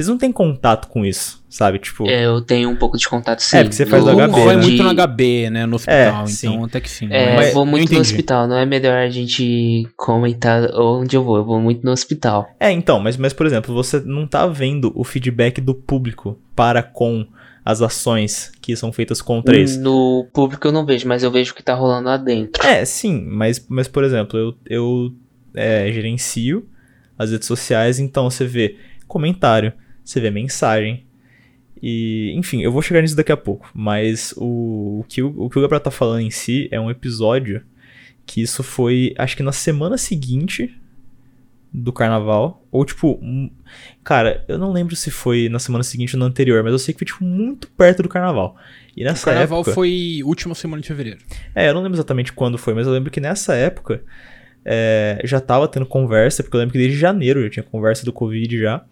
vocês 0.01 0.07
não 0.07 0.17
têm 0.17 0.31
contato 0.31 0.87
com 0.87 1.05
isso, 1.05 1.43
sabe? 1.47 1.77
Tipo. 1.79 2.07
É, 2.07 2.25
eu 2.25 2.41
tenho 2.41 2.69
um 2.69 2.75
pouco 2.75 2.97
de 2.97 3.07
contato 3.07 3.39
sim. 3.39 3.57
É, 3.57 3.63
porque 3.63 3.75
você 3.75 3.85
faz 3.85 4.03
no 4.03 4.11
HB. 4.15 4.45
Né? 4.45 4.55
muito 4.57 4.83
no 4.83 4.93
HB, 4.93 5.49
né? 5.49 5.65
No 5.65 5.75
hospital, 5.75 6.25
é, 6.25 6.31
então 6.31 6.65
até 6.65 6.81
que 6.81 6.89
sim. 6.89 7.07
É, 7.11 7.35
mas, 7.35 7.53
vou 7.53 7.65
muito 7.65 7.93
no 7.93 7.99
hospital, 7.99 8.47
não 8.47 8.57
é 8.57 8.65
melhor 8.65 8.97
a 8.97 9.09
gente 9.09 9.87
comentar 9.95 10.71
onde 10.73 11.15
eu 11.15 11.23
vou, 11.23 11.37
eu 11.37 11.45
vou 11.45 11.59
muito 11.59 11.85
no 11.85 11.91
hospital. 11.91 12.49
É, 12.59 12.71
então, 12.71 12.99
mas, 12.99 13.15
mas 13.15 13.33
por 13.33 13.45
exemplo, 13.45 13.73
você 13.73 13.99
não 13.99 14.25
tá 14.25 14.47
vendo 14.47 14.91
o 14.95 15.03
feedback 15.03 15.61
do 15.61 15.75
público 15.75 16.37
para 16.55 16.81
com 16.81 17.25
as 17.63 17.81
ações 17.81 18.51
que 18.59 18.75
são 18.75 18.91
feitas 18.91 19.21
contra 19.21 19.55
isso. 19.57 19.79
No 19.79 20.27
público 20.33 20.67
eu 20.67 20.71
não 20.71 20.83
vejo, 20.83 21.07
mas 21.07 21.21
eu 21.21 21.29
vejo 21.29 21.51
o 21.51 21.55
que 21.55 21.61
tá 21.61 21.75
rolando 21.75 22.07
lá 22.07 22.17
dentro. 22.17 22.65
É, 22.65 22.83
sim, 22.85 23.23
mas, 23.23 23.63
mas 23.69 23.87
por 23.87 24.03
exemplo, 24.03 24.39
eu, 24.39 24.55
eu 24.67 25.13
é, 25.53 25.91
gerencio 25.91 26.67
as 27.17 27.31
redes 27.31 27.47
sociais, 27.47 27.99
então 27.99 28.29
você 28.31 28.45
vê 28.45 28.77
comentário, 29.07 29.73
você 30.03 30.19
vê 30.19 30.29
mensagem. 30.29 31.05
E, 31.81 32.33
enfim, 32.35 32.61
eu 32.61 32.71
vou 32.71 32.81
chegar 32.81 33.01
nisso 33.01 33.15
daqui 33.15 33.31
a 33.31 33.37
pouco. 33.37 33.69
Mas 33.73 34.33
o, 34.37 34.99
o, 34.99 35.05
que, 35.07 35.21
o, 35.21 35.45
o 35.45 35.49
que 35.49 35.57
o 35.57 35.61
Gabriel 35.61 35.81
tá 35.81 35.91
falando 35.91 36.21
em 36.21 36.29
si 36.29 36.67
é 36.71 36.79
um 36.79 36.91
episódio 36.91 37.63
que 38.25 38.41
isso 38.41 38.63
foi, 38.63 39.13
acho 39.17 39.35
que 39.35 39.43
na 39.43 39.51
semana 39.51 39.97
seguinte 39.97 40.73
do 41.73 41.93
carnaval. 41.93 42.65
Ou 42.71 42.83
tipo, 42.85 43.19
cara, 44.03 44.43
eu 44.47 44.57
não 44.57 44.71
lembro 44.71 44.95
se 44.95 45.09
foi 45.09 45.47
na 45.49 45.59
semana 45.59 45.83
seguinte 45.83 46.15
ou 46.15 46.19
na 46.19 46.25
anterior, 46.25 46.63
mas 46.63 46.71
eu 46.71 46.79
sei 46.79 46.93
que 46.93 46.99
foi 46.99 47.05
tipo 47.05 47.23
muito 47.23 47.67
perto 47.69 48.03
do 48.03 48.09
carnaval. 48.09 48.55
E 48.95 49.03
nessa 49.03 49.23
o 49.23 49.25
carnaval 49.25 49.61
época, 49.61 49.73
foi 49.73 50.21
última 50.23 50.53
semana 50.53 50.81
de 50.81 50.87
fevereiro. 50.87 51.19
É, 51.55 51.69
eu 51.69 51.73
não 51.73 51.81
lembro 51.81 51.95
exatamente 51.95 52.33
quando 52.33 52.57
foi, 52.57 52.73
mas 52.73 52.85
eu 52.85 52.93
lembro 52.93 53.09
que 53.09 53.21
nessa 53.21 53.55
época 53.55 54.03
é, 54.65 55.21
já 55.23 55.39
tava 55.39 55.67
tendo 55.67 55.85
conversa, 55.85 56.43
porque 56.43 56.55
eu 56.55 56.59
lembro 56.59 56.73
que 56.73 56.79
desde 56.79 56.97
janeiro 56.97 57.41
já 57.43 57.49
tinha 57.49 57.63
conversa 57.63 58.05
do 58.05 58.11
Covid 58.11 58.59
já. 58.59 58.83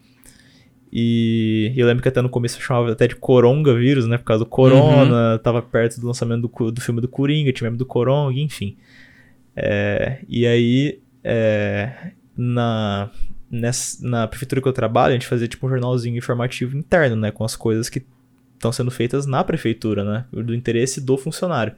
E 0.91 1.71
eu 1.75 1.85
lembro 1.85 2.01
que 2.01 2.09
até 2.09 2.21
no 2.21 2.29
começo 2.29 2.57
eu 2.57 2.61
chamava 2.61 2.91
até 2.91 3.07
de 3.07 3.15
Coronga 3.15 3.75
vírus, 3.75 4.07
né? 4.07 4.17
Por 4.17 4.23
causa 4.23 4.43
do 4.43 4.49
Corona, 4.49 5.33
uhum. 5.33 5.37
tava 5.37 5.61
perto 5.61 5.99
do 6.01 6.07
lançamento 6.07 6.47
do, 6.47 6.71
do 6.71 6.81
filme 6.81 6.99
do 6.99 7.07
Coringa, 7.07 7.53
tinha 7.53 7.69
do 7.69 7.85
Coronga, 7.85 8.39
enfim. 8.39 8.75
É, 9.55 10.19
e 10.27 10.47
aí, 10.47 10.99
é, 11.23 12.11
na, 12.35 13.11
nessa, 13.51 14.07
na 14.07 14.27
prefeitura 14.27 14.61
que 14.61 14.67
eu 14.67 14.73
trabalho, 14.73 15.11
a 15.11 15.13
gente 15.13 15.27
fazia 15.27 15.47
tipo 15.47 15.67
um 15.67 15.69
jornalzinho 15.69 16.17
informativo 16.17 16.75
interno, 16.75 17.15
né? 17.15 17.31
Com 17.31 17.43
as 17.43 17.55
coisas 17.55 17.87
que 17.87 18.03
estão 18.55 18.71
sendo 18.71 18.89
feitas 18.89 19.27
na 19.27 19.43
prefeitura, 19.43 20.03
né? 20.03 20.25
Do 20.31 20.55
interesse 20.55 20.99
do 20.99 21.17
funcionário. 21.17 21.75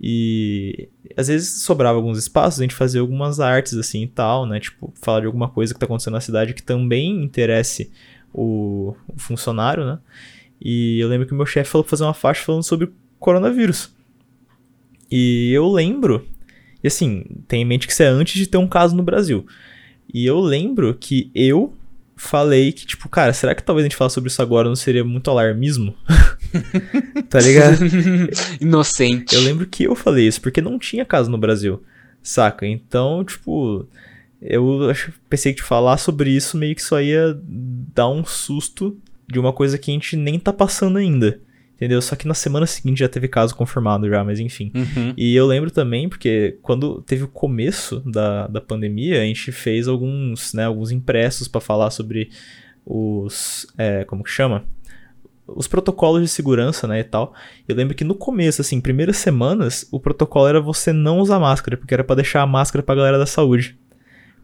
E 0.00 0.88
às 1.16 1.28
vezes 1.28 1.62
sobrava 1.62 1.96
alguns 1.96 2.18
espaços, 2.18 2.60
a 2.60 2.62
gente 2.62 2.74
fazia 2.74 3.00
algumas 3.00 3.40
artes 3.40 3.74
assim 3.74 4.02
e 4.02 4.08
tal, 4.08 4.44
né? 4.44 4.60
Tipo, 4.60 4.92
falar 5.00 5.20
de 5.20 5.26
alguma 5.26 5.48
coisa 5.48 5.72
que 5.72 5.80
tá 5.80 5.86
acontecendo 5.86 6.14
na 6.14 6.20
cidade 6.20 6.52
que 6.52 6.62
também 6.62 7.22
interesse 7.22 7.90
o, 8.34 8.96
o 9.08 9.18
funcionário, 9.18 9.86
né? 9.86 9.98
E 10.60 10.98
eu 10.98 11.08
lembro 11.08 11.26
que 11.26 11.32
o 11.32 11.36
meu 11.36 11.46
chefe 11.46 11.70
falou 11.70 11.84
pra 11.84 11.90
fazer 11.90 12.04
uma 12.04 12.14
faixa 12.14 12.44
falando 12.44 12.64
sobre 12.64 12.90
coronavírus. 13.18 13.94
E 15.10 15.52
eu 15.52 15.70
lembro, 15.70 16.26
e 16.82 16.88
assim, 16.88 17.24
tem 17.46 17.62
em 17.62 17.64
mente 17.64 17.86
que 17.86 17.92
isso 17.92 18.02
é 18.02 18.06
antes 18.06 18.34
de 18.34 18.46
ter 18.46 18.58
um 18.58 18.66
caso 18.66 18.96
no 18.96 19.02
Brasil. 19.02 19.46
E 20.12 20.26
eu 20.26 20.40
lembro 20.40 20.94
que 20.94 21.30
eu 21.34 21.72
falei 22.16 22.72
que, 22.72 22.86
tipo, 22.86 23.08
cara, 23.08 23.32
será 23.32 23.54
que 23.54 23.62
talvez 23.62 23.84
a 23.84 23.88
gente 23.88 23.96
falar 23.96 24.10
sobre 24.10 24.28
isso 24.28 24.40
agora 24.40 24.68
não 24.68 24.76
seria 24.76 25.04
muito 25.04 25.30
alarmismo? 25.30 25.94
tá 27.28 27.40
ligado? 27.40 27.78
Inocente. 28.60 29.34
Eu 29.34 29.42
lembro 29.42 29.66
que 29.66 29.84
eu 29.84 29.94
falei 29.94 30.26
isso, 30.26 30.40
porque 30.40 30.60
não 30.60 30.78
tinha 30.78 31.04
caso 31.04 31.30
no 31.30 31.38
Brasil, 31.38 31.82
saca? 32.22 32.66
Então, 32.66 33.24
tipo, 33.24 33.86
eu 34.44 34.92
pensei 35.28 35.54
que 35.54 35.62
falar 35.62 35.96
sobre 35.96 36.30
isso 36.30 36.56
meio 36.56 36.74
que 36.74 36.82
só 36.82 37.00
ia 37.00 37.38
dar 37.42 38.08
um 38.08 38.24
susto 38.24 38.96
de 39.26 39.38
uma 39.38 39.52
coisa 39.52 39.78
que 39.78 39.90
a 39.90 39.94
gente 39.94 40.16
nem 40.16 40.38
tá 40.38 40.52
passando 40.52 40.98
ainda. 40.98 41.40
Entendeu? 41.74 42.00
Só 42.00 42.14
que 42.14 42.28
na 42.28 42.34
semana 42.34 42.66
seguinte 42.66 43.00
já 43.00 43.08
teve 43.08 43.26
caso 43.26 43.54
confirmado 43.56 44.08
já, 44.08 44.22
mas 44.22 44.38
enfim. 44.38 44.70
Uhum. 44.74 45.12
E 45.16 45.34
eu 45.34 45.44
lembro 45.44 45.70
também, 45.70 46.08
porque 46.08 46.56
quando 46.62 47.02
teve 47.02 47.24
o 47.24 47.28
começo 47.28 48.00
da, 48.06 48.46
da 48.46 48.60
pandemia, 48.60 49.20
a 49.20 49.24
gente 49.24 49.50
fez 49.50 49.88
alguns, 49.88 50.54
né, 50.54 50.66
alguns 50.66 50.92
impressos 50.92 51.48
para 51.48 51.60
falar 51.60 51.90
sobre 51.90 52.30
os. 52.86 53.66
É, 53.76 54.04
como 54.04 54.22
que 54.22 54.30
chama? 54.30 54.64
Os 55.46 55.66
protocolos 55.66 56.22
de 56.22 56.28
segurança, 56.28 56.86
né, 56.86 57.00
e 57.00 57.04
tal. 57.04 57.34
Eu 57.66 57.74
lembro 57.74 57.94
que 57.94 58.04
no 58.04 58.14
começo, 58.14 58.60
assim, 58.60 58.80
primeiras 58.80 59.16
semanas, 59.16 59.86
o 59.90 59.98
protocolo 59.98 60.46
era 60.46 60.60
você 60.60 60.92
não 60.92 61.18
usar 61.18 61.40
máscara, 61.40 61.76
porque 61.76 61.92
era 61.92 62.04
para 62.04 62.16
deixar 62.16 62.42
a 62.42 62.46
máscara 62.46 62.82
pra 62.82 62.94
galera 62.94 63.18
da 63.18 63.26
saúde. 63.26 63.76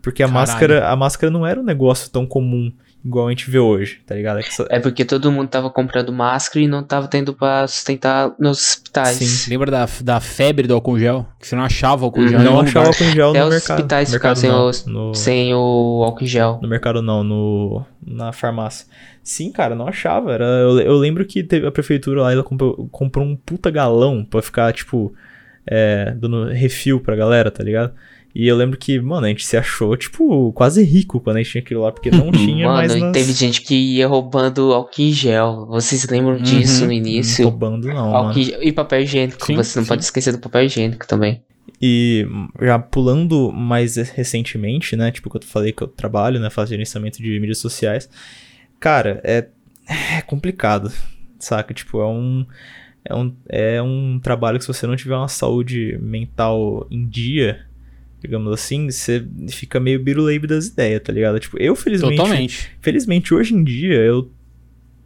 Porque 0.02 0.22
a 0.22 0.26
Caralho. 0.26 0.46
máscara, 0.48 0.88
a 0.88 0.96
máscara 0.96 1.30
não 1.30 1.46
era 1.46 1.60
um 1.60 1.64
negócio 1.64 2.10
tão 2.10 2.24
comum 2.26 2.72
igual 3.04 3.28
a 3.28 3.30
gente 3.30 3.50
vê 3.50 3.58
hoje, 3.58 4.00
tá 4.06 4.14
ligado? 4.14 4.40
É 4.40 4.42
que 4.42 4.54
só- 4.54 4.66
É 4.68 4.78
porque 4.78 5.06
todo 5.06 5.32
mundo 5.32 5.48
tava 5.48 5.70
comprando 5.70 6.12
máscara 6.12 6.62
e 6.62 6.68
não 6.68 6.82
tava 6.82 7.08
tendo 7.08 7.32
pra 7.32 7.66
sustentar 7.66 8.30
nos 8.38 8.58
hospitais. 8.58 9.16
Sim. 9.16 9.50
Lembra 9.50 9.70
da, 9.70 9.88
da 10.02 10.20
febre 10.20 10.66
do 10.66 10.74
álcool 10.74 10.98
gel? 10.98 11.26
Que 11.38 11.46
você 11.48 11.56
não 11.56 11.64
achava 11.64 12.04
álcool 12.04 12.28
gel 12.28 12.40
não 12.40 12.60
achava 12.60 12.86
lugar. 12.88 13.00
álcool 13.02 13.14
gel 13.14 13.30
Até 13.30 13.40
no 13.40 13.46
os 13.46 13.52
mercado. 13.54 13.76
hospitais 13.78 14.10
mercado 14.10 14.36
ficavam 14.36 14.58
não, 14.66 14.72
sem 14.72 14.92
no... 14.92 15.14
Sem 15.14 15.54
o 15.54 16.02
álcool 16.04 16.24
em 16.24 16.26
gel. 16.26 16.58
No 16.62 16.68
mercado 16.68 17.00
não, 17.00 17.24
no, 17.24 17.82
na 18.06 18.32
farmácia. 18.32 18.86
Sim, 19.22 19.50
cara, 19.52 19.74
não 19.74 19.86
achava. 19.88 20.32
Era, 20.32 20.44
eu, 20.44 20.80
eu 20.80 20.94
lembro 20.96 21.24
que 21.24 21.42
teve 21.42 21.66
a 21.66 21.72
prefeitura 21.72 22.22
lá, 22.22 22.32
ela 22.32 22.42
comprou, 22.42 22.86
comprou 22.90 23.24
um 23.24 23.34
puta 23.36 23.70
galão 23.70 24.24
pra 24.28 24.42
ficar, 24.42 24.72
tipo, 24.74 25.14
é, 25.66 26.12
dando 26.18 26.46
refil 26.48 27.00
pra 27.00 27.16
galera, 27.16 27.50
tá 27.50 27.62
ligado? 27.62 27.92
E 28.34 28.46
eu 28.46 28.56
lembro 28.56 28.78
que, 28.78 29.00
mano, 29.00 29.26
a 29.26 29.28
gente 29.28 29.44
se 29.44 29.56
achou, 29.56 29.96
tipo, 29.96 30.52
quase 30.52 30.84
rico 30.84 31.18
quando 31.20 31.36
a 31.36 31.42
gente 31.42 31.50
tinha 31.52 31.62
aquilo 31.62 31.82
lá, 31.82 31.90
porque 31.90 32.10
não 32.12 32.30
tinha 32.32 32.66
Mano, 32.66 32.78
mais 32.78 32.94
e 32.94 33.00
nas... 33.00 33.12
teve 33.12 33.32
gente 33.32 33.60
que 33.60 33.74
ia 33.74 34.06
roubando 34.06 34.72
álcool 34.72 35.02
em 35.02 35.12
gel. 35.12 35.66
Vocês 35.68 36.06
lembram 36.08 36.36
Uhum. 36.36 36.42
disso 36.42 36.82
no 36.82 36.86
Não 36.86 36.92
início? 36.92 37.44
roubando 37.48 37.88
não, 37.88 38.14
Álcool 38.14 38.28
mano. 38.28 38.38
em 38.38 38.42
gel- 38.44 38.62
E 38.62 38.72
papel 38.72 39.00
higiênico. 39.02 39.44
Sim, 39.44 39.56
Você 39.56 39.78
não 39.78 39.84
sim. 39.84 39.88
pode 39.88 40.04
esquecer 40.04 40.32
do 40.32 40.38
papel 40.38 40.64
higiênico 40.64 41.06
também. 41.08 41.42
E 41.82 42.26
já 42.60 42.78
pulando 42.78 43.50
mais 43.50 43.96
recentemente, 43.96 44.94
né? 44.96 45.10
Tipo, 45.10 45.28
que 45.30 45.38
eu 45.38 45.42
falei 45.42 45.72
que 45.72 45.82
eu 45.82 45.88
trabalho, 45.88 46.38
né? 46.38 46.50
Faço 46.50 46.70
gerenciamento 46.70 47.20
de 47.22 47.40
mídias 47.40 47.58
sociais. 47.58 48.08
Cara, 48.78 49.20
é, 49.24 49.48
é 50.16 50.20
complicado, 50.22 50.92
saca? 51.38 51.72
Tipo, 51.74 52.00
é 52.00 52.06
um, 52.06 52.46
é, 53.04 53.14
um, 53.14 53.34
é 53.48 53.82
um 53.82 54.20
trabalho 54.22 54.58
que 54.58 54.64
se 54.64 54.68
você 54.72 54.86
não 54.86 54.94
tiver 54.94 55.16
uma 55.16 55.26
saúde 55.28 55.98
mental 56.00 56.86
em 56.90 57.06
dia, 57.08 57.66
digamos 58.20 58.52
assim, 58.52 58.90
você 58.90 59.26
fica 59.48 59.80
meio 59.80 60.02
biruleibe 60.02 60.46
das 60.46 60.66
ideias, 60.66 61.02
tá 61.02 61.12
ligado? 61.12 61.40
Tipo, 61.40 61.60
eu 61.60 61.74
felizmente... 61.74 62.16
Totalmente. 62.16 62.70
Felizmente, 62.80 63.34
hoje 63.34 63.54
em 63.54 63.64
dia, 63.64 63.96
eu 63.96 64.30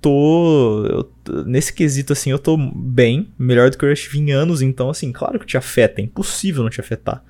tô, 0.01 0.85
eu 0.87 1.45
Nesse 1.47 1.73
quesito, 1.73 2.13
assim, 2.13 2.31
eu 2.31 2.39
tô 2.39 2.57
bem, 2.57 3.29
melhor 3.39 3.71
do 3.71 3.79
que 3.79 3.85
eu 3.85 3.89
já 3.89 3.95
estive 3.95 4.19
em 4.19 4.33
anos, 4.33 4.61
então, 4.61 4.91
assim, 4.91 5.11
claro 5.11 5.39
que 5.39 5.47
te 5.47 5.57
afeta, 5.57 6.01
é 6.01 6.05
impossível 6.05 6.63
não 6.63 6.71
te 6.71 6.81
afetar. 6.81 7.25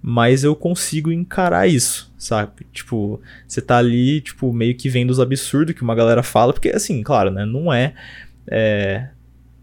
Mas 0.00 0.44
eu 0.44 0.54
consigo 0.56 1.12
encarar 1.12 1.66
isso, 1.66 2.12
sabe? 2.16 2.64
Tipo, 2.72 3.20
você 3.46 3.60
tá 3.60 3.76
ali, 3.76 4.20
tipo, 4.20 4.52
meio 4.52 4.74
que 4.74 4.88
vendo 4.88 5.10
os 5.10 5.20
absurdos 5.20 5.74
que 5.74 5.82
uma 5.82 5.94
galera 5.94 6.22
fala, 6.22 6.52
porque, 6.52 6.70
assim, 6.70 7.02
claro, 7.02 7.30
né, 7.30 7.44
não 7.44 7.72
é. 7.72 7.94
é, 8.48 9.08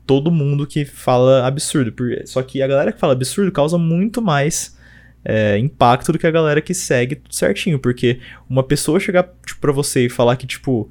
todo 0.06 0.32
mundo 0.32 0.68
que 0.68 0.86
fala 0.86 1.48
absurdo. 1.48 1.94
Só 2.26 2.42
que 2.44 2.62
a 2.62 2.68
galera 2.68 2.92
que 2.92 3.00
fala 3.00 3.14
absurdo 3.14 3.52
causa 3.52 3.78
muito 3.78 4.22
mais 4.22 4.78
é, 5.26 5.58
impacto 5.58 6.12
do 6.12 6.20
que 6.20 6.28
a 6.28 6.32
galera 6.32 6.62
que 6.62 6.74
segue 6.74 7.16
tudo 7.16 7.34
certinho. 7.34 7.80
Porque 7.80 8.20
uma 8.50 8.64
pessoa 8.64 9.00
chegar 9.00 9.30
tipo, 9.46 9.60
pra 9.62 9.72
você 9.72 10.06
e 10.06 10.10
falar 10.10 10.36
que, 10.36 10.46
tipo, 10.48 10.90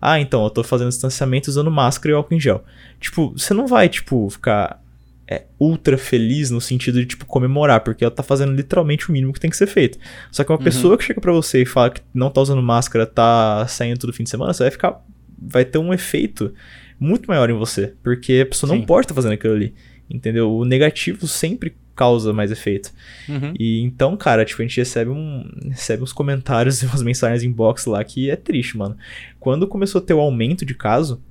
ah, 0.00 0.20
então, 0.20 0.44
eu 0.44 0.50
tô 0.50 0.62
fazendo 0.62 0.88
distanciamento 0.88 1.48
usando 1.50 1.70
máscara 1.70 2.12
e 2.12 2.14
álcool 2.16 2.34
em 2.34 2.40
gel. 2.40 2.64
Tipo, 3.00 3.30
você 3.36 3.52
não 3.54 3.66
vai, 3.66 3.88
tipo, 3.88 4.28
ficar 4.30 4.82
é, 5.28 5.44
ultra 5.58 5.98
feliz 5.98 6.50
no 6.50 6.60
sentido 6.60 7.00
de, 7.00 7.06
tipo, 7.06 7.26
comemorar, 7.26 7.80
porque 7.80 8.04
ela 8.04 8.10
tá 8.14 8.22
fazendo 8.22 8.52
literalmente 8.54 9.08
o 9.08 9.12
mínimo 9.12 9.32
que 9.32 9.40
tem 9.40 9.50
que 9.50 9.56
ser 9.56 9.66
feito. 9.66 9.98
Só 10.30 10.44
que 10.44 10.52
uma 10.52 10.58
Uhum. 10.58 10.64
pessoa 10.64 10.96
que 10.96 11.02
chega 11.04 11.20
pra 11.20 11.32
você 11.32 11.62
e 11.62 11.66
fala 11.66 11.90
que 11.90 12.00
não 12.14 12.30
tá 12.30 12.40
usando 12.40 12.62
máscara, 12.62 13.06
tá 13.06 13.66
saindo 13.68 13.98
todo 13.98 14.12
fim 14.12 14.22
de 14.22 14.30
semana, 14.30 14.52
você 14.52 14.62
vai 14.64 14.70
ficar. 14.70 15.02
Vai 15.38 15.64
ter 15.64 15.78
um 15.78 15.92
efeito 15.92 16.54
muito 17.00 17.26
maior 17.26 17.50
em 17.50 17.54
você. 17.54 17.94
Porque 18.02 18.40
a 18.42 18.46
pessoa 18.46 18.72
não 18.72 18.80
Sim. 18.80 18.86
pode 18.86 19.04
estar 19.06 19.14
fazendo 19.14 19.32
aquilo 19.32 19.54
ali. 19.54 19.74
Entendeu? 20.08 20.52
O 20.52 20.64
negativo 20.64 21.26
sempre 21.26 21.74
causa 21.96 22.32
mais 22.32 22.52
efeito. 22.52 22.92
Uhum. 23.28 23.54
E 23.58 23.80
então, 23.80 24.16
cara, 24.16 24.44
tipo, 24.44 24.62
a 24.62 24.64
gente 24.64 24.76
recebe, 24.76 25.10
um, 25.10 25.50
recebe 25.70 26.02
uns 26.02 26.12
comentários 26.12 26.80
e 26.82 26.86
umas 26.86 27.02
mensagens 27.02 27.42
inbox 27.42 27.86
lá 27.86 28.04
que 28.04 28.30
é 28.30 28.36
triste, 28.36 28.76
mano. 28.76 28.96
Quando 29.40 29.66
começou 29.66 30.00
a 30.00 30.04
ter 30.04 30.14
o 30.14 30.20
aumento 30.20 30.64
de 30.64 30.74
caso, 30.74 31.22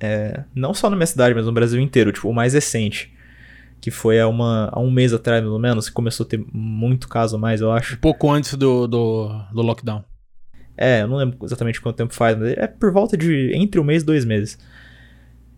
é, 0.00 0.44
não 0.54 0.74
só 0.74 0.90
na 0.90 0.96
minha 0.96 1.06
cidade, 1.06 1.34
mas 1.34 1.46
no 1.46 1.52
Brasil 1.52 1.80
inteiro, 1.80 2.12
tipo, 2.12 2.28
o 2.28 2.34
mais 2.34 2.54
recente, 2.54 3.12
que 3.80 3.90
foi 3.90 4.20
há, 4.20 4.28
uma, 4.28 4.68
há 4.72 4.80
um 4.80 4.90
mês 4.90 5.12
atrás, 5.12 5.44
ou 5.44 5.58
menos, 5.58 5.88
que 5.88 5.94
começou 5.94 6.26
a 6.26 6.28
ter 6.28 6.44
muito 6.52 7.08
caso 7.08 7.36
a 7.36 7.38
mais, 7.38 7.60
eu 7.60 7.70
acho. 7.70 7.94
Um 7.94 7.98
pouco 7.98 8.30
antes 8.30 8.54
do, 8.54 8.86
do, 8.86 9.28
do 9.52 9.62
lockdown. 9.62 10.04
É, 10.76 11.02
eu 11.02 11.08
não 11.08 11.16
lembro 11.16 11.38
exatamente 11.44 11.80
quanto 11.80 11.96
tempo 11.96 12.14
faz, 12.14 12.38
mas 12.38 12.52
é 12.56 12.66
por 12.66 12.90
volta 12.90 13.16
de 13.16 13.52
entre 13.54 13.78
um 13.80 13.84
mês 13.84 14.02
e 14.02 14.06
dois 14.06 14.24
meses. 14.24 14.58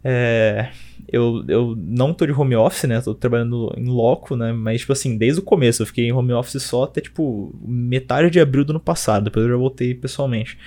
É, 0.05 0.71
eu, 1.09 1.45
eu 1.49 1.75
não 1.77 2.13
tô 2.13 2.27
de 2.27 2.33
home 2.33 2.57
office, 2.57 2.85
né? 2.85 3.01
Tô 3.01 3.15
trabalhando 3.15 3.73
em 3.77 3.85
loco, 3.87 4.37
né? 4.37 4.53
Mas, 4.53 4.81
tipo 4.81 4.93
assim, 4.93 5.17
desde 5.17 5.41
o 5.41 5.45
começo 5.45 5.83
eu 5.83 5.87
fiquei 5.87 6.07
em 6.07 6.13
home 6.13 6.33
office 6.33 6.63
só 6.63 6.85
até, 6.85 7.01
tipo, 7.01 7.55
metade 7.65 8.31
de 8.31 8.41
abril 8.41 8.65
do 8.65 8.71
ano 8.71 8.81
passado. 8.81 9.25
Depois 9.25 9.45
eu 9.47 9.53
já 9.53 9.57
voltei 9.59 9.95
pessoalmente. 9.95 10.59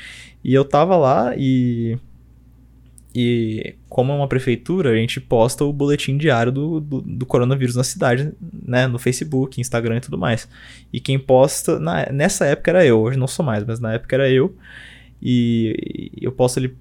E 0.43 0.53
eu 0.53 0.63
tava 0.65 0.95
lá 0.95 1.33
e. 1.37 1.97
E 3.17 3.75
como 3.87 4.11
é 4.11 4.15
uma 4.15 4.27
prefeitura, 4.27 4.89
a 4.91 4.95
gente 4.95 5.21
posta 5.21 5.63
o 5.63 5.71
boletim 5.71 6.17
diário 6.17 6.51
do, 6.51 6.81
do, 6.81 7.01
do 7.01 7.25
coronavírus 7.25 7.73
na 7.75 7.83
cidade, 7.83 8.33
né? 8.67 8.87
No 8.87 8.99
Facebook, 8.99 9.59
Instagram 9.61 9.97
e 9.97 10.01
tudo 10.01 10.17
mais. 10.17 10.49
E 10.91 10.99
quem 10.99 11.17
posta, 11.17 11.79
na- 11.79 12.11
nessa 12.11 12.45
época 12.45 12.71
era 12.71 12.85
eu, 12.85 12.99
hoje 12.99 13.17
não 13.17 13.27
sou 13.27 13.45
mais, 13.45 13.63
mas 13.63 13.79
na 13.79 13.93
época 13.93 14.15
era 14.17 14.29
eu. 14.29 14.53
E 15.21 16.11
eu 16.21 16.31
posto 16.31 16.59
ali 16.59 16.75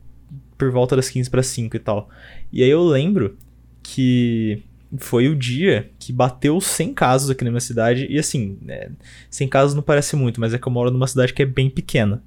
por 0.56 0.70
volta 0.70 0.96
das 0.96 1.08
15 1.08 1.30
para 1.30 1.42
5 1.42 1.76
e 1.76 1.78
tal. 1.80 2.08
E 2.52 2.62
aí 2.62 2.70
eu 2.70 2.84
lembro 2.84 3.36
que 3.82 4.62
foi 4.98 5.28
o 5.28 5.34
dia 5.34 5.90
que 5.98 6.12
bateu 6.12 6.60
100 6.60 6.94
casos 6.94 7.30
aqui 7.30 7.44
na 7.44 7.50
minha 7.50 7.60
cidade. 7.60 8.06
E 8.08 8.18
assim, 8.18 8.56
né, 8.62 8.90
100 9.30 9.48
casos 9.48 9.74
não 9.74 9.82
parece 9.82 10.14
muito, 10.16 10.40
mas 10.40 10.54
é 10.54 10.58
que 10.58 10.66
eu 10.66 10.72
moro 10.72 10.90
numa 10.90 11.06
cidade 11.06 11.32
que 11.34 11.42
é 11.42 11.46
bem 11.46 11.68
pequena. 11.68 12.22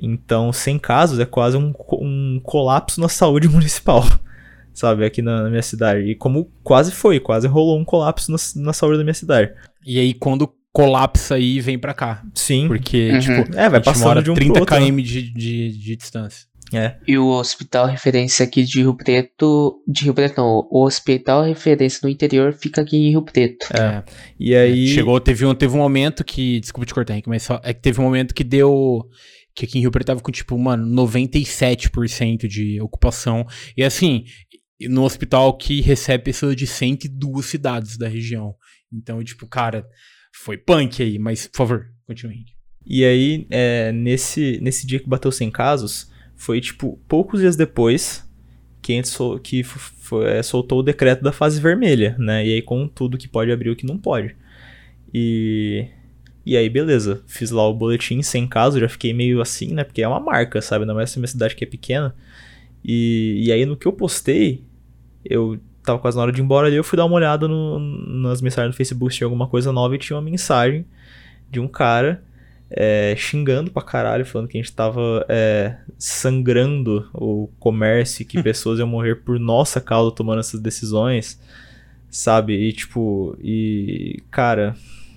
Então, 0.00 0.52
100 0.52 0.78
casos 0.78 1.18
é 1.18 1.24
quase 1.26 1.56
um, 1.56 1.72
um 2.00 2.40
colapso 2.42 3.00
na 3.00 3.08
saúde 3.10 3.48
municipal, 3.48 4.02
sabe, 4.72 5.04
aqui 5.04 5.20
na, 5.20 5.42
na 5.42 5.50
minha 5.50 5.62
cidade. 5.62 6.02
E 6.10 6.14
como 6.14 6.50
quase 6.62 6.92
foi, 6.92 7.20
quase 7.20 7.46
rolou 7.46 7.78
um 7.78 7.84
colapso 7.84 8.30
na, 8.32 8.38
na 8.64 8.72
saúde 8.72 8.98
da 8.98 9.04
minha 9.04 9.12
cidade. 9.14 9.52
E 9.84 9.98
aí, 9.98 10.14
quando 10.14 10.50
colapsa 10.72 11.34
aí, 11.34 11.60
vem 11.60 11.78
pra 11.78 11.92
cá. 11.92 12.24
Sim. 12.34 12.66
Porque, 12.68 13.10
Uhum. 13.12 13.18
tipo, 13.18 13.56
É, 13.58 13.68
vai 13.68 13.72
a 13.72 13.74
gente 13.74 13.84
passando 13.84 14.06
mora 14.08 14.22
de 14.22 14.30
um 14.30 14.34
pro 14.34 14.44
30 14.44 14.60
outro, 14.60 14.74
né? 14.80 14.86
km 14.86 14.96
de, 15.02 15.30
de, 15.30 15.68
de 15.78 15.96
distância. 15.96 16.46
É. 16.72 16.96
E 17.06 17.18
o 17.18 17.28
hospital 17.28 17.86
referência 17.86 18.44
aqui 18.44 18.64
de 18.64 18.80
Rio 18.80 18.96
Preto. 18.96 19.82
De 19.86 20.04
Rio 20.04 20.14
Preto 20.14 20.38
não. 20.38 20.66
O 20.70 20.84
hospital 20.84 21.42
referência 21.42 22.00
no 22.02 22.08
interior 22.08 22.52
fica 22.52 22.80
aqui 22.80 22.96
em 22.96 23.10
Rio 23.10 23.22
Preto. 23.22 23.66
É. 23.76 24.02
E 24.38 24.54
aí. 24.54 24.88
Chegou, 24.88 25.20
teve 25.20 25.44
um, 25.44 25.54
teve 25.54 25.74
um 25.74 25.78
momento 25.78 26.24
que. 26.24 26.60
Desculpa 26.60 26.86
te 26.86 26.94
cortar, 26.94 27.12
Henrique, 27.12 27.28
mas 27.28 27.42
só. 27.42 27.60
É 27.62 27.72
que 27.74 27.80
teve 27.82 28.00
um 28.00 28.04
momento 28.04 28.34
que 28.34 28.44
deu. 28.44 29.04
Que 29.54 29.66
aqui 29.66 29.78
em 29.78 29.82
Rio 29.82 29.90
Preto 29.90 30.06
tava 30.06 30.20
com, 30.20 30.32
tipo, 30.32 30.56
mano, 30.56 30.86
97% 31.04 32.48
de 32.48 32.80
ocupação. 32.80 33.46
E 33.76 33.84
assim, 33.84 34.24
no 34.80 35.04
hospital 35.04 35.56
que 35.56 35.80
recebe 35.80 36.24
pessoas 36.24 36.56
de 36.56 36.66
102 36.66 37.44
cidades 37.44 37.98
da 37.98 38.08
região. 38.08 38.54
Então, 38.90 39.22
tipo, 39.22 39.46
cara, 39.46 39.86
foi 40.34 40.56
punk 40.56 41.02
aí, 41.02 41.18
mas, 41.18 41.46
por 41.46 41.58
favor, 41.58 41.86
continue, 42.06 42.34
Henrique. 42.34 42.52
E 42.84 43.04
aí, 43.04 43.46
é, 43.50 43.92
nesse, 43.92 44.58
nesse 44.60 44.86
dia 44.86 44.98
que 44.98 45.08
bateu 45.08 45.30
100 45.30 45.50
casos, 45.50 46.10
foi 46.42 46.60
tipo 46.60 46.98
poucos 47.06 47.38
dias 47.38 47.54
depois 47.54 48.28
que, 48.82 49.00
sol- 49.04 49.38
que 49.38 49.64
é, 50.26 50.42
soltou 50.42 50.80
o 50.80 50.82
decreto 50.82 51.22
da 51.22 51.30
fase 51.30 51.60
vermelha, 51.60 52.16
né? 52.18 52.44
E 52.44 52.54
aí 52.54 52.60
com 52.62 52.88
tudo 52.88 53.16
que 53.16 53.28
pode 53.28 53.52
abrir 53.52 53.70
o 53.70 53.76
que 53.76 53.86
não 53.86 53.96
pode. 53.96 54.34
E, 55.14 55.86
e 56.44 56.56
aí, 56.56 56.68
beleza, 56.68 57.22
fiz 57.28 57.52
lá 57.52 57.64
o 57.68 57.72
boletim 57.72 58.20
100 58.22 58.48
casos, 58.48 58.80
já 58.80 58.88
fiquei 58.88 59.14
meio 59.14 59.40
assim, 59.40 59.72
né? 59.72 59.84
Porque 59.84 60.02
é 60.02 60.08
uma 60.08 60.18
marca, 60.18 60.60
sabe? 60.60 60.82
Ainda 60.82 60.94
mais 60.94 61.14
minha 61.14 61.28
cidade 61.28 61.54
que 61.54 61.62
é 61.62 61.66
pequena. 61.66 62.12
E, 62.84 63.44
e 63.46 63.52
aí 63.52 63.64
no 63.64 63.76
que 63.76 63.86
eu 63.86 63.92
postei, 63.92 64.64
eu 65.24 65.60
tava 65.84 66.00
quase 66.00 66.16
na 66.16 66.24
hora 66.24 66.32
de 66.32 66.40
ir 66.40 66.44
embora 66.44 66.66
ali, 66.66 66.74
eu 66.74 66.82
fui 66.84 66.96
dar 66.96 67.04
uma 67.04 67.14
olhada 67.14 67.46
no- 67.46 67.78
nas 67.78 68.42
mensagens 68.42 68.74
do 68.74 68.76
Facebook 68.76 69.14
tinha 69.14 69.26
alguma 69.26 69.46
coisa 69.46 69.70
nova 69.72 69.94
e 69.94 69.98
tinha 69.98 70.16
uma 70.16 70.22
mensagem 70.22 70.84
de 71.48 71.60
um 71.60 71.68
cara 71.68 72.24
é, 72.74 73.14
xingando 73.16 73.70
pra 73.70 73.82
caralho, 73.82 74.24
falando 74.24 74.48
que 74.48 74.58
a 74.58 74.62
gente 74.62 74.72
tava 74.72 75.24
é, 75.28 75.76
sangrando 75.98 77.08
o 77.14 77.48
comércio 77.58 78.22
e 78.22 78.24
que 78.24 78.40
pessoas 78.42 78.78
iam 78.78 78.88
morrer 78.88 79.16
por 79.16 79.38
nossa 79.38 79.80
causa 79.80 80.14
tomando 80.14 80.40
essas 80.40 80.60
decisões, 80.60 81.40
sabe? 82.10 82.54
E 82.54 82.72
tipo, 82.72 83.36
e 83.42 84.22
cara, 84.30 84.74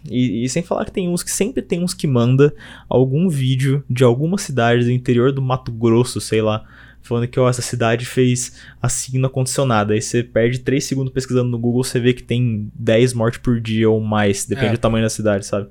e, 0.10 0.44
e 0.44 0.50
sem 0.50 0.64
falar 0.64 0.86
que 0.86 0.92
tem 0.92 1.10
uns 1.10 1.24
que 1.24 1.32
sempre 1.32 1.62
tem 1.62 1.84
uns 1.84 1.94
que 1.94 2.08
manda 2.08 2.54
algum 2.88 3.28
vídeo 3.30 3.84
de 3.90 4.04
alguma 4.04 4.38
cidade 4.38 4.84
do 4.84 4.92
interior 4.92 5.32
do 5.32 5.42
Mato 5.42 5.72
Grosso, 5.72 6.22
sei 6.22 6.42
lá, 6.42 6.64
falando 7.02 7.28
que 7.28 7.40
ó, 7.40 7.50
essa 7.50 7.62
cidade 7.62 8.06
fez 8.06 8.60
assim 8.82 9.18
no 9.18 9.30
condicionado. 9.30 9.94
Aí 9.94 10.02
você 10.02 10.24
perde 10.24 10.60
3 10.60 10.84
segundos 10.84 11.14
pesquisando 11.14 11.50
no 11.50 11.58
Google, 11.60 11.84
você 11.84 12.00
vê 12.00 12.14
que 12.14 12.24
tem 12.24 12.72
10 12.76 13.14
mortes 13.14 13.40
por 13.40 13.60
dia 13.60 13.90
ou 13.90 14.00
mais, 14.02 14.46
depende 14.46 14.70
É. 14.70 14.72
do 14.74 14.78
tamanho 14.80 15.06
da 15.06 15.10
cidade, 15.10 15.46
sabe? 15.46 15.70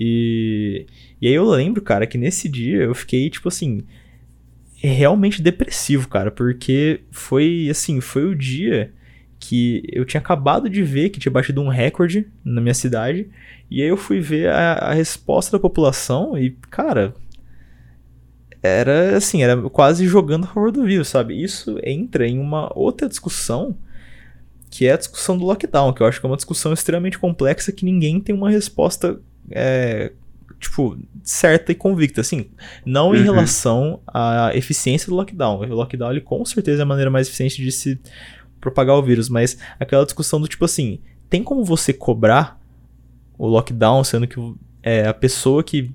E, 0.00 0.86
e 1.20 1.26
aí 1.26 1.34
eu 1.34 1.44
lembro, 1.44 1.82
cara, 1.82 2.06
que 2.06 2.16
nesse 2.16 2.48
dia 2.48 2.84
eu 2.84 2.94
fiquei, 2.94 3.28
tipo 3.28 3.48
assim, 3.48 3.82
realmente 4.76 5.42
depressivo, 5.42 6.08
cara, 6.08 6.30
porque 6.30 7.00
foi, 7.10 7.66
assim, 7.68 8.00
foi 8.00 8.24
o 8.24 8.34
dia 8.34 8.92
que 9.40 9.82
eu 9.92 10.04
tinha 10.04 10.20
acabado 10.20 10.70
de 10.70 10.84
ver 10.84 11.10
que 11.10 11.18
tinha 11.18 11.32
batido 11.32 11.60
um 11.60 11.68
recorde 11.68 12.28
na 12.44 12.60
minha 12.60 12.74
cidade, 12.74 13.28
e 13.68 13.82
aí 13.82 13.88
eu 13.88 13.96
fui 13.96 14.20
ver 14.20 14.50
a, 14.50 14.74
a 14.74 14.94
resposta 14.94 15.50
da 15.50 15.60
população 15.60 16.38
e, 16.38 16.50
cara, 16.70 17.12
era 18.62 19.16
assim, 19.16 19.42
era 19.42 19.60
quase 19.68 20.06
jogando 20.06 20.44
a 20.44 20.48
favor 20.48 20.70
do 20.70 20.84
vírus, 20.84 21.08
sabe? 21.08 21.42
Isso 21.42 21.76
entra 21.82 22.26
em 22.26 22.38
uma 22.38 22.70
outra 22.76 23.08
discussão, 23.08 23.76
que 24.70 24.86
é 24.86 24.92
a 24.92 24.96
discussão 24.96 25.36
do 25.36 25.44
lockdown, 25.44 25.92
que 25.92 26.02
eu 26.02 26.06
acho 26.06 26.20
que 26.20 26.26
é 26.26 26.30
uma 26.30 26.36
discussão 26.36 26.72
extremamente 26.72 27.18
complexa 27.18 27.72
que 27.72 27.84
ninguém 27.84 28.20
tem 28.20 28.34
uma 28.34 28.50
resposta, 28.50 29.20
é, 29.50 30.12
tipo, 30.60 30.98
certa 31.22 31.72
e 31.72 31.74
convicta. 31.74 32.20
Assim, 32.20 32.46
não 32.84 33.14
em 33.14 33.18
Uhum. 33.18 33.24
relação 33.24 34.00
à 34.06 34.50
eficiência 34.54 35.08
do 35.08 35.14
lockdown. 35.16 35.60
O 35.60 35.74
lockdown, 35.74 36.10
ele 36.10 36.20
com 36.20 36.44
certeza 36.44 36.82
é 36.82 36.84
a 36.84 36.86
maneira 36.86 37.10
mais 37.10 37.26
eficiente 37.28 37.62
de 37.62 37.70
se 37.72 37.98
propagar 38.60 38.96
o 38.96 39.02
vírus, 39.02 39.28
mas 39.28 39.56
aquela 39.78 40.04
discussão 40.04 40.40
do 40.40 40.48
tipo 40.48 40.64
assim, 40.64 40.98
tem 41.30 41.42
como 41.44 41.64
você 41.64 41.92
cobrar 41.92 42.60
o 43.38 43.46
lockdown, 43.46 44.02
sendo 44.02 44.26
que 44.26 44.36
é, 44.82 45.06
a 45.06 45.14
pessoa 45.14 45.62
que. 45.62 45.90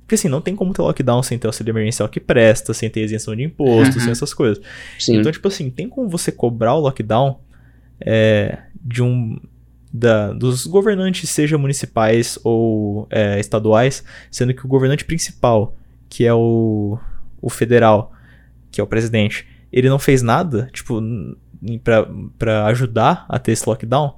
Porque 0.00 0.14
assim, 0.14 0.28
não 0.28 0.40
tem 0.40 0.54
como 0.54 0.72
ter 0.72 0.82
lockdown 0.82 1.20
sem 1.22 1.36
ter 1.36 1.48
auxílio 1.48 1.72
emergencial 1.72 2.08
que 2.08 2.20
presta, 2.20 2.72
sem 2.72 2.88
ter 2.88 3.00
isenção 3.04 3.34
de 3.34 3.42
imposto, 3.42 3.96
Uhum. 3.96 4.00
sem 4.04 4.12
essas 4.12 4.32
coisas. 4.32 4.62
Sim. 5.00 5.16
Então, 5.16 5.32
tipo 5.32 5.48
assim, 5.48 5.68
tem 5.68 5.88
como 5.88 6.08
você 6.08 6.30
cobrar 6.30 6.74
o 6.74 6.80
lockdown 6.80 7.40
é, 8.00 8.58
de 8.80 9.02
um. 9.02 9.38
Da, 9.98 10.32
dos 10.32 10.66
governantes, 10.66 11.30
seja 11.30 11.56
municipais 11.56 12.38
ou 12.44 13.06
é, 13.08 13.40
estaduais, 13.40 14.04
sendo 14.30 14.52
que 14.52 14.64
o 14.64 14.68
governante 14.68 15.04
principal, 15.04 15.74
que 16.08 16.26
é 16.26 16.34
o, 16.34 16.98
o 17.40 17.48
federal, 17.48 18.12
que 18.70 18.80
é 18.80 18.84
o 18.84 18.86
presidente, 18.86 19.46
ele 19.72 19.88
não 19.88 19.98
fez 19.98 20.22
nada, 20.22 20.68
tipo, 20.72 21.00
pra 22.38 22.66
ajudar 22.66 23.24
a 23.28 23.38
ter 23.38 23.52
esse 23.52 23.68
lockdown. 23.68 24.14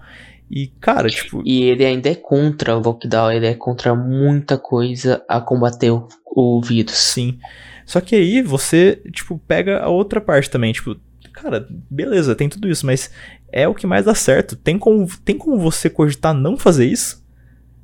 E, 0.51 0.67
cara, 0.81 1.09
tipo, 1.09 1.43
E 1.45 1.63
ele 1.63 1.85
ainda 1.85 2.09
é 2.09 2.15
contra 2.15 2.77
o 2.77 2.81
lockdown, 2.81 3.31
ele 3.31 3.47
é 3.47 3.55
contra 3.55 3.95
muita 3.95 4.57
coisa 4.57 5.23
a 5.29 5.41
combater 5.41 5.91
o, 5.91 6.09
o 6.25 6.61
vírus. 6.63 6.97
Sim. 6.97 7.39
Só 7.85 8.01
que 8.01 8.17
aí 8.17 8.43
você, 8.43 9.03
tipo, 9.13 9.39
pega 9.47 9.81
a 9.81 9.89
outra 9.89 10.21
parte 10.21 10.51
também, 10.51 10.73
tipo, 10.73 10.97
cara, 11.41 11.67
beleza, 11.91 12.35
tem 12.35 12.49
tudo 12.49 12.69
isso, 12.69 12.85
mas 12.87 13.11
é 13.53 13.67
o 13.69 13.75
que 13.75 13.87
mais 13.87 14.05
dá 14.05 14.15
certo. 14.15 14.57
Tem 14.57 14.79
como, 14.79 15.07
tem 15.25 15.37
como 15.37 15.59
você 15.59 15.89
cogitar 15.91 16.35
não 16.35 16.57
fazer 16.57 16.87
isso? 16.87 17.27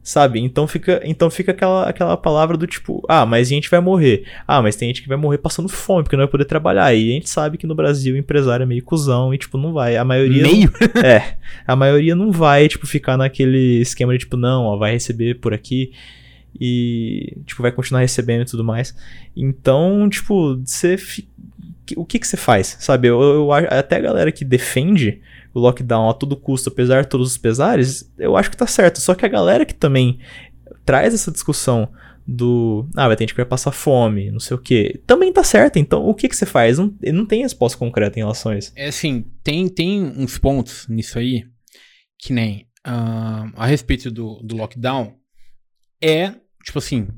Sabe? 0.02 0.38
Então 0.38 0.66
fica, 0.68 1.00
então 1.02 1.30
fica 1.30 1.52
aquela, 1.52 1.88
aquela 1.88 2.14
palavra 2.14 2.58
do 2.58 2.66
tipo, 2.66 3.02
ah, 3.08 3.24
mas 3.24 3.48
a 3.48 3.50
gente 3.54 3.70
vai 3.70 3.80
morrer. 3.80 4.26
Ah, 4.46 4.60
mas 4.60 4.76
tem 4.76 4.88
gente 4.88 5.00
que 5.00 5.08
vai 5.08 5.16
morrer 5.16 5.38
passando 5.38 5.66
fome, 5.66 6.02
porque 6.02 6.14
não 6.14 6.24
vai 6.24 6.30
poder 6.30 6.44
trabalhar. 6.44 6.92
E 6.94 7.10
a 7.10 7.14
gente 7.14 7.30
sabe 7.30 7.56
que 7.56 7.66
no 7.66 7.74
Brasil 7.74 8.14
o 8.14 8.18
empresário 8.18 8.64
é 8.64 8.66
meio 8.66 8.84
cuzão 8.84 9.32
e, 9.32 9.38
tipo, 9.38 9.56
não 9.56 9.72
vai. 9.72 9.96
A 9.96 10.04
maioria. 10.04 10.42
não- 10.42 10.50
Meio? 10.52 10.70
é, 11.02 11.36
a 11.66 11.74
maioria 11.74 12.14
não 12.14 12.30
vai, 12.30 12.68
tipo, 12.68 12.86
ficar 12.86 13.16
naquele 13.16 13.80
esquema 13.80 14.12
de, 14.12 14.18
tipo, 14.18 14.36
não, 14.36 14.64
ó, 14.64 14.76
vai 14.76 14.92
receber 14.92 15.36
por 15.36 15.54
aqui 15.54 15.92
e, 16.60 17.38
tipo, 17.46 17.62
vai 17.62 17.72
continuar 17.72 18.00
recebendo 18.02 18.42
e 18.42 18.50
tudo 18.50 18.62
mais. 18.62 18.94
Então, 19.34 20.06
tipo, 20.10 20.56
você. 20.64 20.96
fi- 20.98 21.26
O 21.96 22.04
que 22.04 22.18
que 22.18 22.26
você 22.26 22.36
faz? 22.36 22.76
Sabe, 22.80 23.08
eu, 23.08 23.20
eu 23.20 23.52
até 23.52 23.96
a 23.96 24.00
galera 24.00 24.32
que 24.32 24.44
defende 24.44 25.20
o 25.52 25.60
lockdown 25.60 26.08
a 26.08 26.14
todo 26.14 26.36
custo, 26.36 26.68
apesar 26.68 27.02
de 27.02 27.08
todos 27.08 27.30
os 27.30 27.38
pesares, 27.38 28.10
eu 28.18 28.36
acho 28.36 28.50
que 28.50 28.56
tá 28.56 28.66
certo. 28.66 29.00
Só 29.00 29.14
que 29.14 29.24
a 29.24 29.28
galera 29.28 29.64
que 29.64 29.74
também 29.74 30.18
traz 30.84 31.14
essa 31.14 31.30
discussão 31.30 31.88
do. 32.26 32.88
Ah, 32.96 33.06
vai 33.06 33.16
ter 33.16 33.24
gente 33.24 33.34
que 33.34 33.40
vai 33.40 33.46
passar 33.46 33.72
fome, 33.72 34.30
não 34.30 34.40
sei 34.40 34.56
o 34.56 34.60
quê. 34.60 35.00
Também 35.06 35.32
tá 35.32 35.44
certo. 35.44 35.78
Então, 35.78 36.06
o 36.06 36.14
que 36.14 36.28
que 36.28 36.36
você 36.36 36.46
faz? 36.46 36.78
Não, 36.78 36.94
não 37.12 37.26
tem 37.26 37.42
resposta 37.42 37.78
concreta 37.78 38.18
em 38.18 38.22
relação 38.22 38.52
a 38.52 38.58
isso. 38.58 38.72
É 38.74 38.86
assim, 38.86 39.26
tem, 39.42 39.68
tem 39.68 40.02
uns 40.02 40.38
pontos 40.38 40.88
nisso 40.88 41.18
aí, 41.18 41.44
que 42.18 42.32
nem 42.32 42.66
ah, 42.84 43.50
a 43.56 43.66
respeito 43.66 44.10
do, 44.10 44.40
do 44.42 44.56
lockdown, 44.56 45.14
é, 46.02 46.34
tipo 46.62 46.78
assim, 46.78 47.08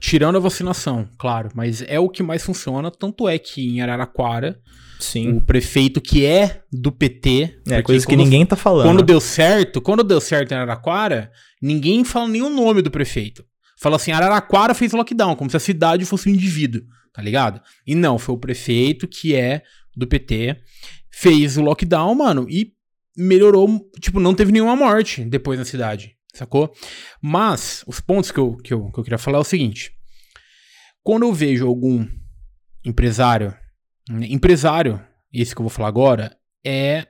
tirando 0.00 0.36
a 0.36 0.40
vacinação, 0.40 1.08
claro, 1.18 1.50
mas 1.54 1.82
é 1.82 1.98
o 2.00 2.08
que 2.08 2.22
mais 2.22 2.42
funciona, 2.42 2.90
tanto 2.90 3.28
é 3.28 3.38
que 3.38 3.68
em 3.68 3.80
Araraquara, 3.82 4.58
Sim. 4.98 5.32
o 5.36 5.40
prefeito 5.40 6.00
que 6.00 6.24
é 6.24 6.62
do 6.72 6.90
PT... 6.90 7.60
É, 7.68 7.82
coisa 7.82 8.06
que 8.06 8.12
quando- 8.14 8.24
ninguém 8.24 8.44
tá 8.46 8.56
falando. 8.56 8.86
Quando 8.86 9.02
deu 9.02 9.20
certo, 9.20 9.80
quando 9.80 10.02
deu 10.02 10.20
certo 10.20 10.52
em 10.52 10.54
Araraquara, 10.54 11.30
ninguém 11.60 12.04
fala 12.04 12.28
nem 12.28 12.42
o 12.42 12.50
nome 12.50 12.82
do 12.82 12.90
prefeito. 12.90 13.44
Fala 13.78 13.96
assim, 13.96 14.12
Araraquara 14.12 14.74
fez 14.74 14.92
lockdown, 14.92 15.34
como 15.36 15.50
se 15.50 15.56
a 15.56 15.60
cidade 15.60 16.04
fosse 16.04 16.28
um 16.28 16.32
indivíduo, 16.32 16.82
tá 17.12 17.20
ligado? 17.20 17.60
E 17.86 17.94
não, 17.94 18.18
foi 18.18 18.34
o 18.34 18.38
prefeito 18.38 19.06
que 19.08 19.34
é 19.34 19.62
do 19.96 20.06
PT, 20.06 20.56
fez 21.10 21.56
o 21.56 21.62
lockdown, 21.62 22.14
mano, 22.14 22.46
e 22.48 22.72
melhorou, 23.16 23.68
tipo, 24.00 24.18
não 24.20 24.34
teve 24.34 24.52
nenhuma 24.52 24.74
morte 24.76 25.22
depois 25.24 25.58
na 25.58 25.64
cidade, 25.64 26.16
sacou? 26.32 26.72
Mas, 27.20 27.84
os 27.86 28.00
pontos 28.00 28.30
que 28.30 28.38
eu, 28.38 28.56
que 28.56 28.72
eu, 28.72 28.90
que 28.90 28.98
eu 28.98 29.04
queria 29.04 29.18
falar 29.18 29.38
é 29.38 29.40
o 29.40 29.44
seguinte. 29.44 29.92
Quando 31.02 31.24
eu 31.24 31.32
vejo 31.32 31.66
algum 31.66 32.06
empresário, 32.84 33.54
né, 34.08 34.26
empresário, 34.30 35.04
esse 35.32 35.54
que 35.54 35.60
eu 35.60 35.64
vou 35.64 35.70
falar 35.70 35.88
agora, 35.88 36.36
é 36.64 37.06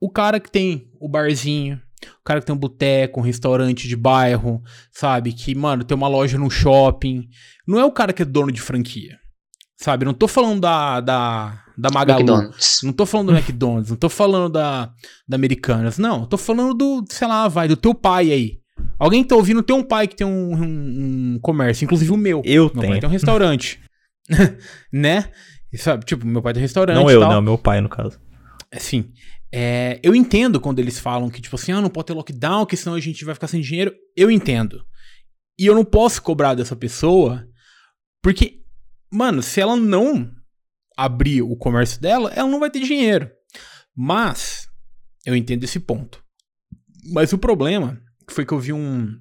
o 0.00 0.10
cara 0.10 0.40
que 0.40 0.50
tem 0.50 0.90
o 1.00 1.08
barzinho, 1.08 1.80
o 2.20 2.24
cara 2.24 2.40
que 2.40 2.46
tem 2.46 2.54
um 2.54 2.58
boteco, 2.58 3.20
um 3.20 3.24
restaurante 3.24 3.88
de 3.88 3.96
bairro, 3.96 4.62
sabe? 4.92 5.32
Que, 5.32 5.54
mano, 5.54 5.84
tem 5.84 5.96
uma 5.96 6.08
loja 6.08 6.38
no 6.38 6.50
shopping. 6.50 7.28
Não 7.66 7.78
é 7.78 7.84
o 7.84 7.92
cara 7.92 8.12
que 8.12 8.22
é 8.22 8.24
dono 8.24 8.52
de 8.52 8.60
franquia, 8.60 9.18
sabe? 9.76 10.04
Não 10.04 10.14
tô 10.14 10.28
falando 10.28 10.60
da, 10.60 11.00
da, 11.00 11.64
da 11.78 11.90
Magalu. 11.90 12.20
McDonald's. 12.20 12.80
Não 12.82 12.92
tô 12.92 13.06
falando 13.06 13.26
do 13.32 13.36
McDonald's, 13.38 13.90
não 13.90 13.96
tô 13.96 14.08
falando 14.08 14.52
da, 14.52 14.92
da 15.28 15.36
Americanas, 15.36 15.96
não. 15.98 16.26
Tô 16.26 16.36
falando 16.36 16.74
do, 16.74 17.04
sei 17.08 17.28
lá, 17.28 17.46
vai, 17.48 17.68
do 17.68 17.76
teu 17.76 17.94
pai 17.94 18.32
aí. 18.32 18.58
Alguém 18.98 19.22
que 19.22 19.28
tá 19.28 19.36
ouvindo 19.36 19.62
tem 19.62 19.74
um 19.76 19.82
pai 19.82 20.06
que 20.08 20.16
tem 20.16 20.26
um, 20.26 20.54
um- 20.54 21.34
um 21.34 21.38
comércio, 21.40 21.84
inclusive 21.84 22.10
o 22.12 22.16
meu. 22.16 22.42
Eu 22.44 22.64
Meu 22.64 22.70
tenho. 22.70 22.88
pai 22.92 23.00
tem 23.00 23.08
um 23.08 23.12
restaurante. 23.12 23.80
né? 24.92 25.30
E 25.72 25.78
sabe, 25.78 26.04
tipo, 26.04 26.26
meu 26.26 26.42
pai 26.42 26.52
tem 26.52 26.60
restaurante. 26.62 26.96
Não 26.96 27.10
eu, 27.10 27.20
tal. 27.20 27.30
não, 27.32 27.42
meu 27.42 27.58
pai, 27.58 27.80
no 27.80 27.88
caso. 27.88 28.18
Assim, 28.72 29.10
é, 29.52 29.98
eu 30.02 30.14
entendo 30.14 30.60
quando 30.60 30.78
eles 30.78 30.98
falam 30.98 31.28
que, 31.30 31.40
tipo 31.40 31.56
assim, 31.56 31.72
ah, 31.72 31.80
não 31.80 31.90
pode 31.90 32.06
ter 32.06 32.12
lockdown, 32.14 32.66
que 32.66 32.76
senão 32.76 32.94
a 32.96 33.00
gente 33.00 33.24
vai 33.24 33.34
ficar 33.34 33.46
sem 33.48 33.60
dinheiro. 33.60 33.92
Eu 34.16 34.30
entendo. 34.30 34.82
E 35.58 35.66
eu 35.66 35.74
não 35.74 35.84
posso 35.84 36.22
cobrar 36.22 36.54
dessa 36.54 36.76
pessoa, 36.76 37.46
porque, 38.22 38.60
mano, 39.12 39.42
se 39.42 39.60
ela 39.60 39.76
não 39.76 40.30
abrir 40.98 41.42
o 41.42 41.54
comércio 41.54 42.00
dela, 42.00 42.32
ela 42.34 42.48
não 42.48 42.58
vai 42.58 42.68
ter 42.68 42.80
dinheiro. 42.80 43.30
Mas, 43.94 44.68
eu 45.24 45.36
entendo 45.36 45.62
esse 45.62 45.78
ponto. 45.78 46.20
Mas 47.12 47.32
o 47.32 47.38
problema 47.38 48.02
foi 48.28 48.44
que 48.44 48.52
eu 48.52 48.58
vi 48.58 48.72
um. 48.72 49.16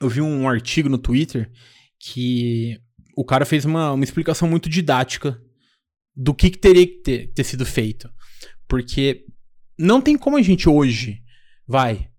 Eu 0.00 0.08
vi 0.08 0.20
um 0.20 0.48
artigo 0.48 0.88
no 0.88 0.98
Twitter 0.98 1.50
que 1.98 2.78
o 3.16 3.24
cara 3.24 3.46
fez 3.46 3.64
uma, 3.64 3.92
uma 3.92 4.04
explicação 4.04 4.48
muito 4.48 4.68
didática 4.68 5.40
do 6.14 6.34
que, 6.34 6.50
que 6.50 6.58
teria 6.58 6.86
que 6.86 7.02
ter, 7.02 7.32
ter 7.32 7.44
sido 7.44 7.64
feito. 7.64 8.10
Porque 8.68 9.24
não 9.78 10.02
tem 10.02 10.18
como 10.18 10.36
a 10.36 10.42
gente 10.42 10.68
hoje, 10.68 11.22
vai, 11.66 12.10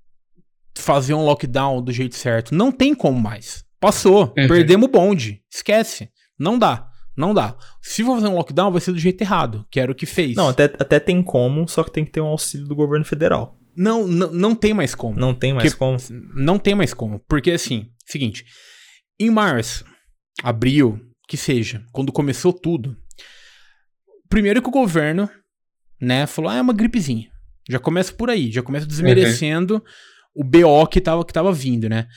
fazer 0.76 1.14
um 1.14 1.26
lockdown 1.26 1.84
do 1.84 1.92
jeito 1.92 2.16
certo. 2.16 2.56
Não 2.56 2.72
tem 2.72 2.96
como 2.96 3.20
mais. 3.20 3.64
Passou. 3.80 4.34
Uhum. 4.38 4.48
Perdemos 4.48 4.88
o 4.88 4.92
bonde. 4.92 5.44
Esquece. 5.54 6.10
Não 6.40 6.58
dá. 6.58 6.87
Não 7.18 7.34
dá. 7.34 7.58
Se 7.82 8.04
for 8.04 8.16
fazer 8.16 8.28
um 8.28 8.36
lockdown, 8.36 8.72
vai 8.72 8.80
ser 8.80 8.92
do 8.92 9.00
jeito 9.00 9.20
errado, 9.22 9.66
que 9.72 9.80
era 9.80 9.92
o 9.92 9.96
que 9.96 10.06
fez. 10.06 10.36
Não, 10.36 10.50
até, 10.50 10.66
até 10.66 11.00
tem 11.00 11.24
como, 11.24 11.68
só 11.68 11.84
que 11.84 11.92
tem 11.92 12.06
que 12.06 12.12
ter 12.12 12.22
um 12.22 12.28
auxílio 12.28 12.68
do 12.68 12.76
governo 12.76 13.04
federal. 13.04 13.58
não, 13.76 14.08
não, 14.08 14.32
não 14.32 14.56
tem 14.56 14.74
mais 14.74 14.94
como. 14.96 15.20
Não 15.20 15.34
tem 15.34 15.54
mais 15.54 15.74
Porque- 15.74 15.80
como. 15.80 15.98
Não 16.36 16.60
tem 16.60 16.76
mais 16.76 16.94
como. 16.94 17.20
Porque, 17.28 17.52
assim, 17.52 17.90
seguinte. 18.06 18.46
Em 19.20 19.32
março, 19.32 19.84
abril, 20.44 21.00
que 21.28 21.36
seja, 21.38 21.84
quando 21.92 22.12
começou 22.12 22.54
tudo, 22.54 22.96
primeiro 24.30 24.62
que 24.62 24.68
o 24.70 24.72
governo, 24.72 25.30
né, 26.00 26.28
falou, 26.28 26.52
ah, 26.52 26.56
é 26.58 26.62
uma 26.62 26.74
gripezinha. 26.74 27.30
Já 27.70 27.80
começa 27.80 28.14
por 28.14 28.30
aí, 28.30 28.52
já 28.52 28.62
começa 28.62 28.86
desmerecendo 28.86 29.84
o 30.36 30.44
BO 30.44 30.86
que 30.88 31.02
tava, 31.02 31.26
que 31.26 31.34
tava 31.34 31.52
vindo, 31.52 31.90
né? 31.90 32.08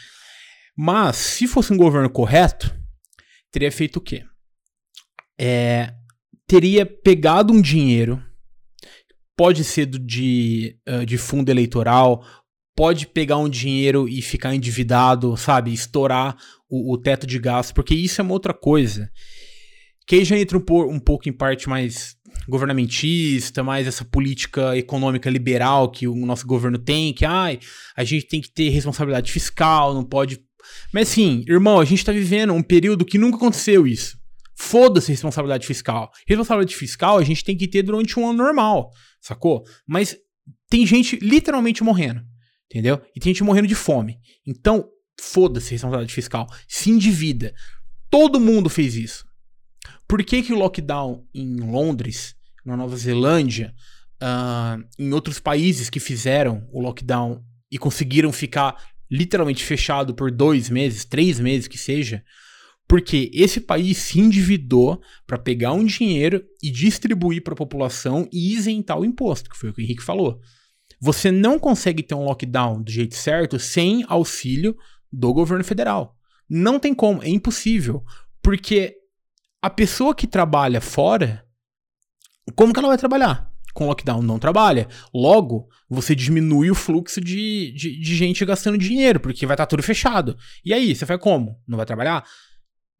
Mas, 0.76 1.16
se 1.16 1.46
fosse 1.46 1.72
um 1.72 1.76
governo 1.76 2.08
correto, 2.10 2.74
teria 3.50 3.72
feito 3.72 3.96
o 3.96 4.00
quê? 4.00 4.24
É, 5.42 5.94
teria 6.46 6.84
pegado 6.84 7.50
um 7.52 7.62
dinheiro, 7.62 8.22
pode 9.34 9.64
ser 9.64 9.86
de, 9.86 10.76
de 11.06 11.16
fundo 11.16 11.48
eleitoral, 11.48 12.22
pode 12.76 13.06
pegar 13.06 13.38
um 13.38 13.48
dinheiro 13.48 14.06
e 14.06 14.20
ficar 14.20 14.54
endividado, 14.54 15.34
sabe? 15.38 15.72
Estourar 15.72 16.36
o, 16.68 16.92
o 16.92 16.98
teto 16.98 17.26
de 17.26 17.38
gastos, 17.38 17.72
porque 17.72 17.94
isso 17.94 18.20
é 18.20 18.24
uma 18.24 18.34
outra 18.34 18.52
coisa. 18.52 19.10
Que 20.06 20.16
aí 20.16 20.24
já 20.24 20.36
entra 20.36 20.58
um, 20.58 20.60
po- 20.60 20.90
um 20.90 21.00
pouco 21.00 21.26
em 21.28 21.32
parte 21.32 21.68
mais 21.70 22.16
governamentista, 22.46 23.62
mais 23.62 23.86
essa 23.86 24.04
política 24.04 24.76
econômica 24.76 25.30
liberal 25.30 25.90
que 25.90 26.06
o 26.06 26.26
nosso 26.26 26.46
governo 26.46 26.78
tem, 26.78 27.14
que 27.14 27.24
ai, 27.24 27.60
a 27.96 28.04
gente 28.04 28.26
tem 28.26 28.40
que 28.40 28.50
ter 28.50 28.68
responsabilidade 28.68 29.32
fiscal, 29.32 29.94
não 29.94 30.04
pode. 30.04 30.38
Mas 30.92 31.08
assim, 31.08 31.44
irmão, 31.48 31.80
a 31.80 31.84
gente 31.84 32.04
tá 32.04 32.12
vivendo 32.12 32.52
um 32.52 32.62
período 32.62 33.06
que 33.06 33.16
nunca 33.16 33.36
aconteceu 33.36 33.86
isso. 33.86 34.19
Foda-se 34.62 35.10
responsabilidade 35.10 35.66
fiscal. 35.66 36.12
Responsabilidade 36.28 36.76
fiscal 36.76 37.16
a 37.16 37.24
gente 37.24 37.42
tem 37.42 37.56
que 37.56 37.66
ter 37.66 37.82
durante 37.82 38.20
um 38.20 38.28
ano 38.28 38.44
normal, 38.44 38.90
sacou? 39.18 39.64
Mas 39.86 40.14
tem 40.68 40.86
gente 40.86 41.16
literalmente 41.16 41.82
morrendo, 41.82 42.20
entendeu? 42.70 43.00
E 43.16 43.18
tem 43.18 43.32
gente 43.32 43.42
morrendo 43.42 43.66
de 43.66 43.74
fome. 43.74 44.18
Então, 44.46 44.86
foda-se 45.18 45.70
responsabilidade 45.70 46.12
fiscal. 46.12 46.46
Se 46.68 46.90
endivida. 46.90 47.54
Todo 48.10 48.38
mundo 48.38 48.68
fez 48.68 48.94
isso. 48.96 49.24
Por 50.06 50.22
que, 50.22 50.42
que 50.42 50.52
o 50.52 50.58
lockdown 50.58 51.26
em 51.34 51.56
Londres, 51.60 52.36
na 52.62 52.76
Nova 52.76 52.98
Zelândia, 52.98 53.74
uh, 54.22 54.84
em 54.98 55.10
outros 55.14 55.40
países 55.40 55.88
que 55.88 55.98
fizeram 55.98 56.68
o 56.70 56.82
lockdown 56.82 57.42
e 57.72 57.78
conseguiram 57.78 58.30
ficar 58.30 58.76
literalmente 59.10 59.64
fechado 59.64 60.14
por 60.14 60.30
dois 60.30 60.68
meses, 60.68 61.06
três 61.06 61.40
meses 61.40 61.66
que 61.66 61.78
seja, 61.78 62.22
porque 62.90 63.30
esse 63.32 63.60
país 63.60 63.98
se 63.98 64.18
endividou 64.18 65.00
para 65.24 65.38
pegar 65.38 65.72
um 65.72 65.84
dinheiro 65.84 66.44
e 66.60 66.72
distribuir 66.72 67.40
para 67.40 67.52
a 67.52 67.56
população 67.56 68.28
e 68.32 68.52
isentar 68.52 68.98
o 68.98 69.04
imposto, 69.04 69.48
que 69.48 69.56
foi 69.56 69.70
o 69.70 69.72
que 69.72 69.80
o 69.80 69.84
Henrique 69.84 70.02
falou. 70.02 70.40
Você 71.00 71.30
não 71.30 71.56
consegue 71.56 72.02
ter 72.02 72.16
um 72.16 72.24
lockdown 72.24 72.82
do 72.82 72.90
jeito 72.90 73.14
certo 73.14 73.60
sem 73.60 74.04
auxílio 74.08 74.76
do 75.12 75.32
governo 75.32 75.62
federal. 75.62 76.16
Não 76.48 76.80
tem 76.80 76.92
como, 76.92 77.22
é 77.22 77.28
impossível. 77.28 78.02
Porque 78.42 78.96
a 79.62 79.70
pessoa 79.70 80.12
que 80.12 80.26
trabalha 80.26 80.80
fora, 80.80 81.46
como 82.56 82.72
que 82.72 82.80
ela 82.80 82.88
vai 82.88 82.98
trabalhar? 82.98 83.48
Com 83.72 83.86
lockdown 83.86 84.20
não 84.20 84.40
trabalha. 84.40 84.88
Logo, 85.14 85.68
você 85.88 86.12
diminui 86.12 86.72
o 86.72 86.74
fluxo 86.74 87.20
de, 87.20 87.70
de, 87.70 88.00
de 88.00 88.16
gente 88.16 88.44
gastando 88.44 88.76
dinheiro, 88.76 89.20
porque 89.20 89.46
vai 89.46 89.54
estar 89.54 89.66
tá 89.66 89.70
tudo 89.70 89.80
fechado. 89.80 90.36
E 90.64 90.74
aí, 90.74 90.92
você 90.92 91.04
vai 91.04 91.18
como? 91.18 91.56
Não 91.68 91.76
vai 91.76 91.86
trabalhar? 91.86 92.24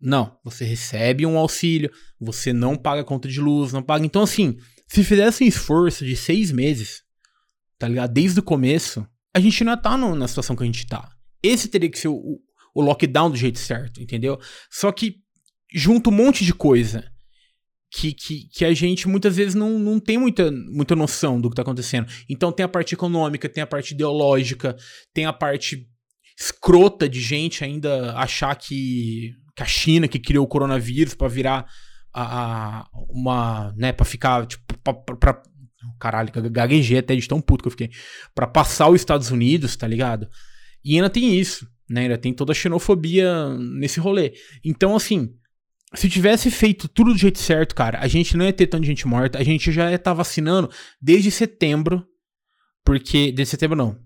Não, 0.01 0.39
você 0.43 0.65
recebe 0.65 1.27
um 1.27 1.37
auxílio, 1.37 1.91
você 2.19 2.53
não 2.53 2.77
paga 2.77 3.05
conta 3.05 3.29
de 3.29 3.41
luz, 3.41 3.73
não 3.73 3.83
paga. 3.83 4.05
Então, 4.07 4.23
assim, 4.23 4.57
se 4.89 5.05
fizesse 5.05 5.45
um 5.45 5.47
esforço 5.47 6.05
de 6.05 6.17
seis 6.17 6.51
meses, 6.51 7.03
tá 7.79 7.87
ligado? 7.87 8.13
Desde 8.13 8.41
o 8.41 8.43
começo, 8.43 9.07
a 9.35 9.41
gente 9.41 9.63
não 9.63 9.73
ia 9.73 9.77
estar 9.77 9.91
tá 9.91 9.97
na 9.99 10.29
situação 10.29 10.57
que 10.57 10.63
a 10.63 10.67
gente 10.67 10.87
tá. 10.87 11.11
Esse 11.43 11.69
teria 11.69 11.91
que 11.91 11.99
ser 11.99 12.09
o, 12.09 12.41
o 12.75 12.81
lockdown 12.81 13.31
do 13.31 13.37
jeito 13.37 13.59
certo, 13.59 14.03
entendeu? 14.03 14.39
Só 14.71 14.91
que 14.91 15.17
junta 15.73 16.11
um 16.11 16.13
monte 16.13 16.45
de 16.45 16.55
coisa 16.55 17.05
que, 17.91 18.13
que, 18.13 18.49
que 18.49 18.65
a 18.65 18.73
gente 18.73 19.09
muitas 19.09 19.37
vezes 19.37 19.55
não, 19.55 19.79
não 19.79 19.99
tem 19.99 20.17
muita, 20.17 20.51
muita 20.51 20.95
noção 20.95 21.41
do 21.41 21.49
que 21.49 21.55
está 21.55 21.63
acontecendo. 21.63 22.09
Então 22.29 22.53
tem 22.53 22.65
a 22.65 22.69
parte 22.69 22.95
econômica, 22.95 23.49
tem 23.49 23.63
a 23.63 23.67
parte 23.67 23.93
ideológica, 23.93 24.77
tem 25.13 25.27
a 25.27 25.33
parte 25.33 25.89
escrota 26.39 27.09
de 27.09 27.21
gente 27.21 27.63
ainda 27.65 28.15
achar 28.15 28.55
que, 28.55 29.35
que 29.55 29.63
a 29.63 29.67
China 29.67 30.09
que 30.09 30.19
criou 30.19 30.45
o 30.45 30.49
coronavírus 30.49 31.15
para 31.15 31.29
virar 31.29 31.67
a, 32.13 32.81
a, 32.83 32.89
uma, 33.09 33.73
né, 33.77 33.93
para 33.93 34.05
ficar 34.05 34.47
tipo 34.47 34.63
pra, 34.79 34.95
pra, 34.95 35.43
caralho, 35.99 36.31
gaguejei 36.51 36.99
até 36.99 37.15
de 37.15 37.29
tão 37.29 37.41
puto 37.41 37.63
que 37.63 37.69
eu 37.69 37.71
fiquei, 37.71 37.91
para 38.35 38.47
passar 38.47 38.89
os 38.89 39.01
Estados 39.01 39.31
Unidos, 39.31 39.77
tá 39.77 39.87
ligado? 39.87 40.29
E 40.85 40.95
ainda 40.97 41.11
tem 41.11 41.39
isso, 41.39 41.67
né? 41.89 42.03
Ainda 42.03 42.19
tem 42.19 42.33
toda 42.33 42.53
a 42.53 42.55
xenofobia 42.55 43.49
nesse 43.59 44.01
rolê. 44.01 44.33
Então, 44.65 44.97
assim, 44.97 45.35
se 45.95 46.09
tivesse 46.09 46.51
feito 46.51 46.89
tudo 46.89 47.13
do 47.13 47.19
jeito 47.19 47.39
certo, 47.39 47.75
cara, 47.75 47.99
a 48.01 48.09
gente 48.09 48.37
não 48.37 48.45
ia 48.45 48.53
ter 48.53 48.67
tanta 48.67 48.87
gente 48.87 49.07
morta. 49.07 49.39
A 49.39 49.43
gente 49.43 49.73
já 49.73 49.91
ia 49.91 49.97
estar 49.97 50.13
tá 50.13 50.15
vacinando 50.15 50.71
desde 51.01 51.31
setembro. 51.31 52.07
Porque. 52.85 53.33
Desde 53.33 53.51
setembro 53.51 53.77
não. 53.77 53.99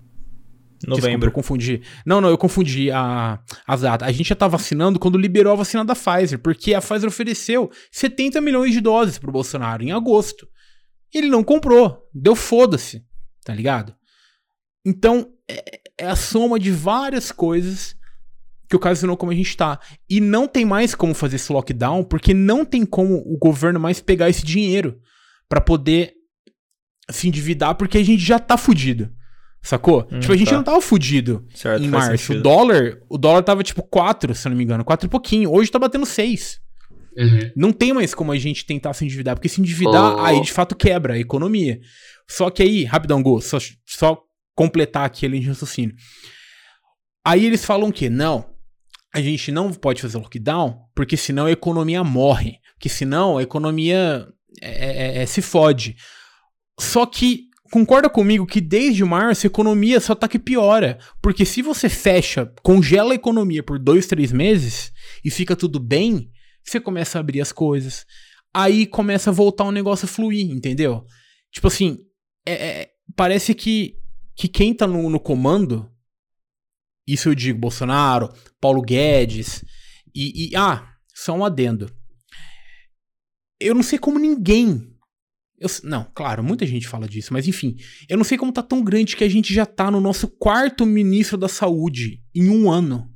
Novembro. 0.89 1.11
Desculpa, 1.11 1.26
eu 1.26 1.32
confundi. 1.32 1.82
Não, 2.05 2.20
não, 2.20 2.28
eu 2.28 2.39
confundi 2.39 2.91
a, 2.91 3.41
as 3.66 3.80
datas. 3.82 4.09
A 4.09 4.12
gente 4.12 4.28
já 4.28 4.35
tá 4.35 4.49
vacinando 4.49 4.99
quando 4.99 5.18
liberou 5.18 5.53
a 5.53 5.57
vacina 5.57 5.85
da 5.85 5.95
Pfizer. 5.95 6.39
Porque 6.39 6.74
a 6.74 6.80
Pfizer 6.80 7.09
ofereceu 7.09 7.70
70 7.91 8.41
milhões 8.41 8.72
de 8.72 8.80
doses 8.80 9.18
pro 9.18 9.32
Bolsonaro 9.32 9.82
em 9.82 9.93
agosto. 9.93 10.49
Ele 11.12 11.28
não 11.28 11.45
comprou. 11.45 12.09
Deu 12.12 12.35
foda-se. 12.35 13.05
Tá 13.45 13.55
ligado? 13.55 13.95
Então, 14.85 15.30
é, 15.49 15.80
é 15.99 16.07
a 16.07 16.16
soma 16.16 16.59
de 16.59 16.70
várias 16.70 17.30
coisas 17.30 17.97
que 18.68 18.76
ocasionou 18.76 19.16
como 19.16 19.32
a 19.32 19.35
gente 19.35 19.57
tá. 19.57 19.78
E 20.09 20.20
não 20.20 20.49
tem 20.49 20.64
mais 20.64 20.95
como 20.95 21.14
fazer 21.14 21.37
esse 21.37 21.53
lockdown, 21.53 22.05
porque 22.05 22.35
não 22.35 22.64
tem 22.64 22.85
como 22.85 23.16
o 23.16 23.39
governo 23.39 23.78
mais 23.78 24.01
pegar 24.01 24.28
esse 24.28 24.45
dinheiro 24.45 24.99
para 25.49 25.61
poder 25.61 26.14
se 27.11 27.28
endividar, 27.28 27.74
porque 27.74 27.99
a 27.99 28.03
gente 28.03 28.22
já 28.22 28.39
tá 28.39 28.57
fudido. 28.57 29.11
Sacou? 29.65 30.07
Hum, 30.12 30.21
tipo, 30.21 30.33
a 30.33 30.37
gente 30.37 30.51
tá. 30.51 30.57
não 30.57 30.62
tava 30.62 30.81
fudido 30.83 31.47
certo, 31.55 31.83
em 31.83 31.89
março. 31.89 32.19
Sentido. 32.19 32.41
O 32.41 32.43
dólar, 32.43 32.99
o 33.09 33.17
dólar 33.17 33.43
tava 33.43 33.62
tipo 33.62 33.83
4, 33.83 34.35
se 34.35 34.47
eu 34.47 34.51
não 34.51 34.59
me 34.59 34.62
engano, 34.62 34.85
4 34.85 35.07
e 35.07 35.09
pouquinho. 35.09 35.51
Hoje 35.51 35.71
tá 35.71 35.79
batendo 35.79 36.05
6. 36.05 36.61
Uhum. 37.17 37.51
Não 37.57 37.73
tem 37.73 37.95
mais 37.95 38.15
como 38.15 38.31
a 38.31 38.37
gente 38.37 38.67
tentar 38.67 38.93
se 38.93 39.07
endividar, 39.07 39.35
porque 39.35 39.49
se 39.49 39.62
endividar, 39.62 40.17
oh. 40.17 40.21
aí 40.21 40.43
de 40.43 40.53
fato 40.53 40.77
quebra 40.77 41.15
a 41.15 41.19
economia. 41.19 41.81
Só 42.29 42.51
que 42.51 42.62
aí, 42.62 42.85
rapidão, 42.85 43.23
Go, 43.23 43.41
só, 43.41 43.57
só 43.87 44.21
completar 44.55 45.07
aquele 45.07 45.41
raciocínio. 45.41 45.95
Aí 47.25 47.47
eles 47.47 47.65
falam 47.65 47.91
que 47.91 48.11
não, 48.11 48.45
a 49.15 49.23
gente 49.23 49.51
não 49.51 49.73
pode 49.73 50.03
fazer 50.03 50.19
lockdown, 50.19 50.79
porque 50.95 51.17
senão 51.17 51.47
a 51.47 51.51
economia 51.51 52.05
morre. 52.05 52.59
Porque 52.75 52.91
senão 52.91 53.39
a 53.39 53.43
economia 53.43 54.29
é, 54.61 55.21
é, 55.21 55.23
é, 55.23 55.27
se 55.27 55.41
fode. 55.41 55.97
Só 56.79 57.07
que 57.07 57.49
concorda 57.75 58.09
comigo 58.09 58.47
que 58.47 58.61
desde 58.61 59.05
março 59.05 59.45
a 59.45 59.49
economia 59.49 59.99
só 59.99 60.14
tá 60.14 60.29
que 60.29 60.39
piora. 60.39 60.97
Porque 61.20 61.45
se 61.45 61.61
você 61.61 61.89
fecha, 61.89 62.53
congela 62.62 63.12
a 63.12 63.16
economia 63.16 63.64
por 63.64 63.81
dois, 63.81 64.07
três 64.07 64.31
meses 64.31 64.93
e 65.25 65.31
fica 65.31 65.57
tudo 65.57 65.81
bem, 65.81 66.31
você 66.62 66.79
começa 66.79 67.18
a 67.18 67.20
abrir 67.20 67.41
as 67.41 67.51
coisas. 67.51 68.07
Aí 68.55 68.87
começa 68.87 69.31
a 69.31 69.33
voltar 69.33 69.64
o 69.64 69.68
um 69.70 69.72
negócio 69.72 70.05
a 70.05 70.09
fluir, 70.09 70.53
entendeu? 70.53 71.05
Tipo 71.51 71.66
assim, 71.66 71.99
é, 72.47 72.53
é, 72.53 72.91
parece 73.16 73.53
que, 73.57 73.97
que 74.37 74.47
quem 74.47 74.72
tá 74.72 74.87
no, 74.87 75.11
no 75.11 75.18
comando 75.18 75.91
isso 77.05 77.29
eu 77.29 77.35
digo, 77.35 77.59
Bolsonaro, 77.59 78.33
Paulo 78.61 78.81
Guedes. 78.81 79.64
E, 80.14 80.51
e, 80.51 80.57
ah, 80.57 80.95
só 81.12 81.35
um 81.35 81.45
adendo. 81.45 81.93
Eu 83.59 83.75
não 83.75 83.83
sei 83.83 83.99
como 83.99 84.18
ninguém. 84.18 84.94
Eu, 85.65 85.71
não, 85.83 86.07
claro, 86.15 86.45
muita 86.45 86.67
gente 86.67 86.87
fala 86.87 87.09
disso, 87.09 87.33
mas 87.33 87.49
enfim. 87.49 87.77
Eu 88.07 88.19
não 88.19 88.25
sei 88.25 88.37
como 88.37 88.53
tá 88.53 88.62
tão 88.62 88.85
grande 88.85 89.17
que 89.17 89.25
a 89.25 89.29
gente 89.29 89.55
já 89.55 89.65
tá 89.65 89.91
no 89.91 89.99
nosso 89.99 90.29
quarto 90.29 90.85
ministro 90.85 91.39
da 91.39 91.49
saúde 91.49 92.21
em 92.35 92.51
um 92.51 92.71
ano. 92.71 93.11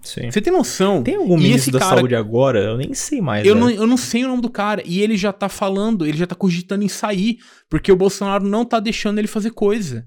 Sim. 0.00 0.30
Você 0.30 0.40
tem 0.40 0.50
noção? 0.50 1.02
Tem 1.02 1.16
algum 1.16 1.38
e 1.38 1.42
ministro 1.42 1.72
da 1.72 1.80
cara, 1.80 1.96
saúde 1.96 2.14
agora? 2.14 2.60
Eu 2.60 2.78
nem 2.78 2.94
sei 2.94 3.20
mais. 3.20 3.46
Eu 3.46 3.54
não, 3.54 3.68
eu 3.68 3.86
não 3.86 3.98
sei 3.98 4.24
o 4.24 4.28
nome 4.28 4.40
do 4.40 4.48
cara. 4.48 4.82
E 4.86 5.02
ele 5.02 5.14
já 5.14 5.30
tá 5.30 5.48
falando, 5.48 6.06
ele 6.06 6.16
já 6.16 6.26
tá 6.26 6.34
cogitando 6.34 6.84
em 6.84 6.88
sair, 6.88 7.38
porque 7.68 7.92
o 7.92 7.96
Bolsonaro 7.96 8.48
não 8.48 8.64
tá 8.64 8.80
deixando 8.80 9.18
ele 9.18 9.28
fazer 9.28 9.50
coisa. 9.50 10.06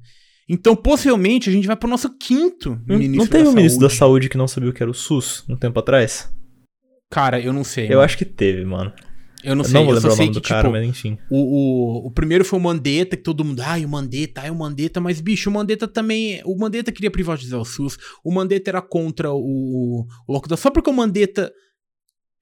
Então, 0.49 0.75
possivelmente, 0.75 1.47
a 1.47 1.53
gente 1.53 1.67
vai 1.67 1.75
pro 1.75 1.87
nosso 1.87 2.09
quinto 2.17 2.81
não, 2.87 2.97
ministro 2.97 3.25
Não 3.25 3.27
teve 3.27 3.49
um 3.49 3.53
ministro 3.53 3.81
da 3.81 3.89
saúde 3.89 4.27
que 4.27 4.37
não 4.37 4.47
sabia 4.47 4.71
o 4.71 4.73
que 4.73 4.81
era 4.81 4.89
o 4.89 4.95
SUS 4.95 5.45
um 5.47 5.55
tempo 5.55 5.79
atrás? 5.79 6.27
Cara, 7.11 7.39
eu 7.39 7.53
não 7.53 7.63
sei. 7.63 7.85
Eu 7.85 7.89
mano. 7.89 8.01
acho 8.01 8.17
que 8.17 8.25
teve, 8.25 8.65
mano. 8.65 8.91
Eu 9.43 9.55
não 9.55 9.63
eu 9.63 9.69
sei. 9.69 9.73
Não 9.73 9.85
vou 9.85 9.93
lembrar 9.93 10.13
o 10.13 10.15
nome 10.15 10.31
do 10.31 10.41
que, 10.41 10.49
cara, 10.49 10.61
tipo, 10.63 10.71
mas 10.71 10.87
enfim. 10.87 11.17
O, 11.29 11.37
o, 11.37 12.07
o, 12.07 12.11
primeiro 12.11 12.45
foi 12.45 12.59
o 12.59 12.61
Mandetta, 12.61 13.17
que 13.17 13.23
todo 13.23 13.43
mundo, 13.43 13.61
ai, 13.61 13.85
o 13.85 13.89
Mandetta, 13.89 14.41
ai, 14.41 14.49
o 14.49 14.55
Mandetta, 14.55 14.99
mas, 14.99 15.19
bicho, 15.21 15.49
o 15.49 15.53
Mandetta 15.53 15.87
também. 15.87 16.41
O 16.45 16.57
Mandetta 16.57 16.91
queria 16.91 17.11
privatizar 17.11 17.59
o 17.59 17.65
SUS. 17.65 17.97
O 18.23 18.31
Mandetta 18.31 18.69
era 18.69 18.81
contra 18.81 19.31
o, 19.31 20.05
o 20.27 20.33
lockdown. 20.33 20.57
Só 20.57 20.69
porque 20.69 20.89
o 20.89 20.93
Mandetta 20.93 21.51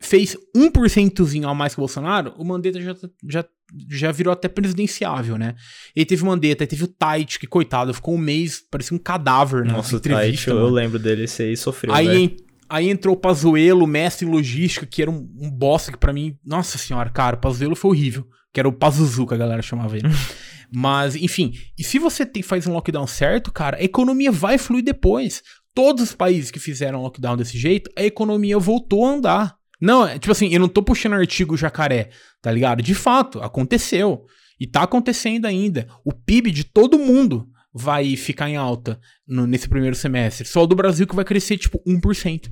fez 0.02 0.38
1%zinho 0.56 1.50
a 1.50 1.54
mais 1.54 1.74
que 1.74 1.80
o 1.80 1.84
Bolsonaro, 1.84 2.34
o 2.38 2.45
Mandetta 2.45 2.82
já, 2.82 2.95
já 3.28 3.45
já 3.89 4.12
virou 4.12 4.32
até 4.32 4.47
presidenciável, 4.47 5.38
né? 5.38 5.56
E 5.95 6.06
teve 6.06 6.24
o 6.24 6.26
Mandetta, 6.26 6.66
teve 6.66 6.84
o 6.84 6.88
Tait, 6.88 7.38
que 7.38 7.47
coitado, 7.47 7.93
ficou 7.93 8.16
um 8.16 8.18
mês, 8.18 8.64
parecia 8.70 8.95
um 8.95 9.00
cadáver 9.00 9.66
na 9.66 9.74
Nossa, 9.74 9.95
entrevista. 9.95 10.52
Tait, 10.52 10.60
eu, 10.60 10.70
lembro 10.70 10.97
dele, 10.97 11.24
esse 11.26 11.43
aí 11.43 11.56
sofreu, 11.56 11.93
aí, 11.93 12.38
aí 12.70 12.89
entrou 12.89 13.15
o 13.15 13.20
Pazuello, 13.20 13.88
mestre 13.88 14.28
em 14.28 14.32
logística, 14.32 14.86
que 14.86 15.01
era 15.01 15.09
um, 15.09 15.28
um 15.41 15.49
bosta 15.49 15.91
que 15.91 15.97
para 15.97 16.13
mim, 16.13 16.38
nossa 16.45 16.78
senhora, 16.78 17.09
cara, 17.09 17.36
o 17.36 17.39
Pazuello 17.39 17.76
foi 17.76 17.91
horrível, 17.91 18.26
que 18.53 18.59
era 18.59 18.70
o 18.70 18.74
Pazuzu 18.74 19.26
que 19.26 19.34
a 19.34 19.38
galera 19.38 19.61
chamava 19.61 19.97
ele. 19.97 20.07
Mas, 20.72 21.15
enfim, 21.15 21.53
e 21.78 21.84
se 21.84 21.97
você 21.97 22.26
tem, 22.26 22.43
faz 22.43 22.67
um 22.67 22.74
lockdown 22.74 23.07
certo, 23.07 23.51
cara, 23.51 23.78
a 23.78 23.84
economia 23.84 24.32
vai 24.32 24.57
fluir 24.57 24.84
depois. 24.84 25.41
Todos 25.74 26.03
os 26.03 26.13
países 26.13 26.51
que 26.51 26.59
fizeram 26.59 27.01
lockdown 27.01 27.36
desse 27.36 27.57
jeito, 27.57 27.89
a 27.97 28.03
economia 28.03 28.59
voltou 28.59 29.05
a 29.05 29.09
andar. 29.09 29.55
Não, 29.82 30.05
é, 30.05 30.20
tipo 30.20 30.32
assim, 30.32 30.53
eu 30.53 30.59
não 30.59 30.67
tô 30.67 30.84
puxando 30.84 31.13
artigo 31.13 31.57
jacaré, 31.57 32.09
tá 32.41 32.51
ligado? 32.51 32.84
De 32.84 32.93
fato, 32.93 33.41
aconteceu. 33.41 34.26
E 34.59 34.67
tá 34.67 34.84
acontecendo 34.84 35.45
ainda. 35.45 35.88
O 36.03 36.11
PIB 36.11 36.51
de 36.51 36.65
todo 36.65 36.99
mundo 36.99 37.47
vai 37.80 38.15
ficar 38.17 38.49
em 38.49 38.57
alta 38.57 38.99
no, 39.25 39.47
nesse 39.47 39.69
primeiro 39.69 39.95
semestre. 39.95 40.45
Só 40.45 40.63
o 40.63 40.67
do 40.67 40.75
Brasil 40.75 41.07
que 41.07 41.15
vai 41.15 41.23
crescer, 41.23 41.57
tipo, 41.57 41.82
1%. 41.88 42.49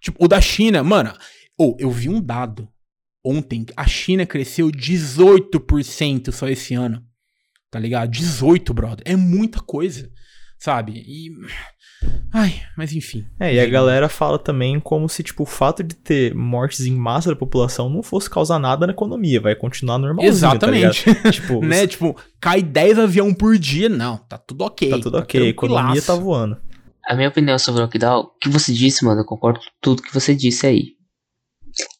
Tipo, 0.00 0.24
o 0.24 0.28
da 0.28 0.40
China, 0.40 0.82
mano. 0.82 1.12
Ou, 1.56 1.72
oh, 1.72 1.76
eu 1.78 1.90
vi 1.90 2.08
um 2.08 2.20
dado 2.20 2.68
ontem, 3.24 3.66
a 3.76 3.86
China 3.86 4.26
cresceu 4.26 4.68
18% 4.68 6.32
só 6.32 6.48
esse 6.48 6.74
ano. 6.74 7.04
Tá 7.70 7.78
ligado? 7.78 8.10
18, 8.10 8.74
brother. 8.74 9.02
É 9.04 9.14
muita 9.14 9.60
coisa, 9.60 10.10
sabe? 10.58 10.92
E. 11.06 11.30
Ai, 12.32 12.60
mas 12.76 12.92
enfim. 12.92 13.26
É, 13.40 13.54
e 13.54 13.60
a 13.60 13.66
galera 13.66 14.08
fala 14.08 14.38
também 14.38 14.78
como 14.78 15.08
se, 15.08 15.22
tipo, 15.22 15.42
o 15.42 15.46
fato 15.46 15.82
de 15.82 15.94
ter 15.96 16.34
mortes 16.34 16.86
em 16.86 16.94
massa 16.94 17.30
da 17.30 17.36
população 17.36 17.88
não 17.88 18.02
fosse 18.02 18.30
causar 18.30 18.58
nada 18.58 18.86
na 18.86 18.92
economia, 18.92 19.40
vai 19.40 19.54
continuar 19.54 19.98
normalzinho, 19.98 20.30
Exatamente. 20.30 21.14
Tá 21.14 21.30
tipo, 21.32 21.60
né? 21.64 21.86
Tipo, 21.86 22.16
cai 22.40 22.62
10 22.62 22.98
avião 22.98 23.32
por 23.34 23.58
dia. 23.58 23.88
Não, 23.88 24.16
tá 24.16 24.38
tudo 24.38 24.62
ok. 24.64 24.90
Tá 24.90 24.98
tudo 25.00 25.18
ok, 25.18 25.42
a 25.42 25.48
economia 25.48 26.02
tá 26.02 26.14
voando. 26.14 26.58
A 27.06 27.14
minha 27.14 27.28
opinião 27.28 27.58
sobre 27.58 27.80
o 27.80 27.84
lockdown, 27.84 28.20
o 28.20 28.38
que 28.38 28.50
você 28.50 28.72
disse, 28.72 29.04
mano, 29.04 29.22
eu 29.22 29.24
concordo 29.24 29.60
com 29.60 29.66
tudo 29.80 30.02
que 30.02 30.12
você 30.12 30.34
disse 30.34 30.66
aí. 30.66 30.98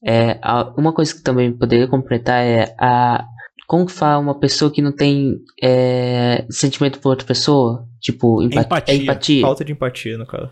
É, 0.05 0.39
uma 0.77 0.93
coisa 0.93 1.15
que 1.15 1.23
também 1.23 1.57
poderia 1.57 1.89
completar 1.89 2.45
é 2.45 2.75
a 2.79 3.25
como 3.69 3.85
que 3.85 3.93
fala 3.93 4.19
uma 4.19 4.35
pessoa 4.35 4.73
que 4.73 4.81
não 4.81 4.91
tem 4.91 5.45
é, 5.63 6.47
sentimento 6.51 6.99
por 7.01 7.11
outra 7.11 7.27
pessoa? 7.27 7.87
Tipo, 8.01 8.43
empa 8.43 8.63
empatia. 8.63 8.95
É 8.95 8.97
empatia. 8.97 9.43
Falta 9.43 9.63
de 9.63 9.73
empatia, 9.73 10.17
no 10.17 10.27
caso. 10.27 10.51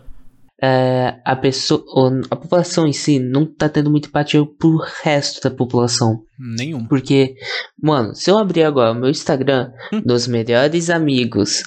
É, 0.61 1.15
a 1.25 1.35
pessoa, 1.35 1.83
a 2.29 2.35
população 2.35 2.85
em 2.85 2.93
si 2.93 3.17
não 3.17 3.43
tá 3.43 3.67
tendo 3.67 3.89
muita 3.89 4.07
empatia 4.07 4.45
pro 4.45 4.77
resto 5.01 5.41
da 5.41 5.55
população. 5.55 6.21
Nenhum. 6.37 6.85
Porque, 6.85 7.33
mano, 7.81 8.13
se 8.13 8.29
eu 8.29 8.37
abrir 8.37 8.61
agora 8.63 8.91
o 8.91 8.95
meu 8.95 9.09
Instagram 9.09 9.71
hum. 9.91 10.01
dos 10.05 10.27
melhores 10.27 10.91
amigos 10.91 11.63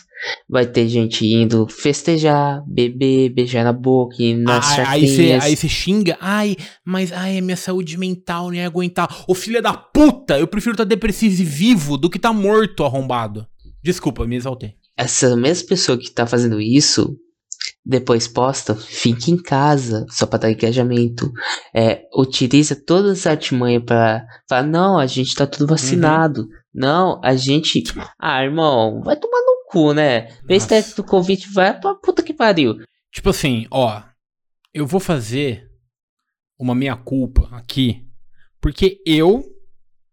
Vai 0.49 0.67
ter 0.67 0.89
gente 0.89 1.27
indo 1.27 1.67
festejar, 1.69 2.63
beber, 2.67 3.31
beijar 3.31 3.65
na 3.65 3.73
boca, 3.73 4.17
e 4.19 4.35
nas 4.35 4.79
aí 4.81 5.09
você 5.09 5.39
aí 5.41 5.57
você 5.57 5.69
xinga, 5.69 6.17
ai, 6.21 6.57
mas 6.85 7.13
ai, 7.13 7.39
a 7.39 7.43
minha 7.43 7.57
saúde 7.57 7.97
mental 7.97 8.49
não 8.49 8.55
ia 8.55 8.67
aguentar. 8.67 9.25
Ô 9.27 9.35
filha 9.35 9.63
da 9.63 9.73
puta, 9.73 10.39
eu 10.39 10.47
prefiro 10.47 10.75
estar 10.75 10.85
tá 10.85 10.89
depressivo 10.89 11.41
e 11.41 11.45
vivo 11.45 11.97
do 11.97 12.11
que 12.11 12.19
estar 12.19 12.31
tá 12.31 12.35
morto, 12.35 12.85
arrombado. 12.85 13.47
Desculpa, 13.83 14.27
me 14.27 14.37
exaltei. 14.37 14.75
Essa 14.97 15.35
mesma 15.35 15.69
pessoa 15.69 15.97
que 15.97 16.11
tá 16.11 16.27
fazendo 16.27 16.61
isso, 16.61 17.17
depois 17.85 18.29
posta, 18.29 18.75
fique 18.75 19.31
em 19.31 19.37
casa, 19.37 20.05
só 20.11 20.27
pra 20.27 20.39
dar 20.39 20.51
engajamento. 20.51 21.33
É, 21.75 22.03
utiliza 22.15 22.77
todas 22.77 23.21
as 23.21 23.27
artimanhas 23.27 23.83
pra 23.85 24.25
falar, 24.49 24.65
não, 24.65 24.99
a 24.99 25.07
gente 25.07 25.35
tá 25.35 25.47
tudo 25.47 25.67
vacinado. 25.67 26.43
Uhum. 26.43 26.49
Não, 26.75 27.21
a 27.23 27.35
gente. 27.35 27.83
Ah, 28.23 28.45
irmão, 28.45 29.01
vai 29.03 29.17
tomar 29.17 29.41
no 29.41 29.50
cu, 29.71 29.93
né? 29.95 30.37
Esse 30.49 30.69
teste 30.69 30.97
do 30.97 31.05
Covid 31.05 31.49
vai 31.53 31.79
pra 31.79 31.95
puta 31.95 32.23
que 32.23 32.35
pariu. 32.35 32.79
Tipo 33.13 33.31
assim, 33.31 33.67
ó. 33.71 34.03
Eu 34.73 34.87
vou 34.87 35.01
fazer 35.01 35.69
uma 36.59 36.75
meia-culpa 36.75 37.49
aqui. 37.53 38.07
Porque 38.61 39.01
eu, 39.07 39.43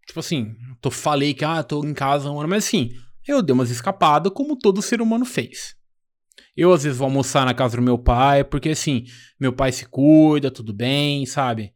tipo 0.06 0.20
assim, 0.20 0.56
tô, 0.80 0.90
falei 0.90 1.34
que 1.34 1.44
ah, 1.44 1.62
tô 1.62 1.84
em 1.84 1.94
casa 1.94 2.30
um 2.30 2.40
ano, 2.40 2.48
mas 2.48 2.64
assim, 2.64 2.90
eu 3.26 3.42
dei 3.42 3.52
umas 3.52 3.70
escapadas 3.70 4.32
como 4.32 4.58
todo 4.58 4.82
ser 4.82 5.00
humano 5.00 5.24
fez. 5.24 5.76
Eu 6.56 6.72
às 6.72 6.82
vezes 6.82 6.98
vou 6.98 7.06
almoçar 7.06 7.44
na 7.44 7.54
casa 7.54 7.76
do 7.76 7.82
meu 7.82 7.98
pai, 7.98 8.42
porque 8.42 8.70
assim, 8.70 9.04
meu 9.38 9.52
pai 9.52 9.70
se 9.70 9.86
cuida, 9.86 10.50
tudo 10.50 10.72
bem, 10.72 11.24
sabe? 11.26 11.72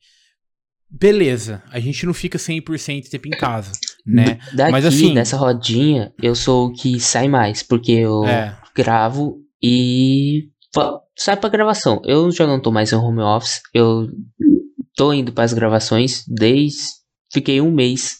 Beleza, 0.90 1.62
a 1.70 1.78
gente 1.78 2.04
não 2.04 2.12
fica 2.12 2.38
100% 2.38 3.08
tempo 3.08 3.28
em 3.28 3.30
casa, 3.38 3.72
né? 4.06 4.38
Daqui, 4.52 4.72
Mas 4.72 4.84
assim, 4.84 5.12
nessa 5.14 5.36
rodinha, 5.36 6.12
eu 6.22 6.34
sou 6.34 6.66
o 6.66 6.72
que 6.72 6.98
sai 7.00 7.28
mais, 7.28 7.62
porque 7.62 7.92
eu 7.92 8.24
é. 8.24 8.56
gravo 8.74 9.38
e 9.62 10.48
sai 11.16 11.36
pra 11.36 11.50
gravação. 11.50 12.00
Eu 12.04 12.30
já 12.30 12.46
não 12.46 12.60
tô 12.60 12.70
mais 12.70 12.92
em 12.92 12.96
home 12.96 13.20
office, 13.20 13.60
eu 13.72 14.08
tô 14.96 15.12
indo 15.12 15.32
para 15.32 15.44
as 15.44 15.52
gravações 15.52 16.24
desde 16.28 17.02
fiquei 17.32 17.60
um 17.60 17.72
mês, 17.72 18.18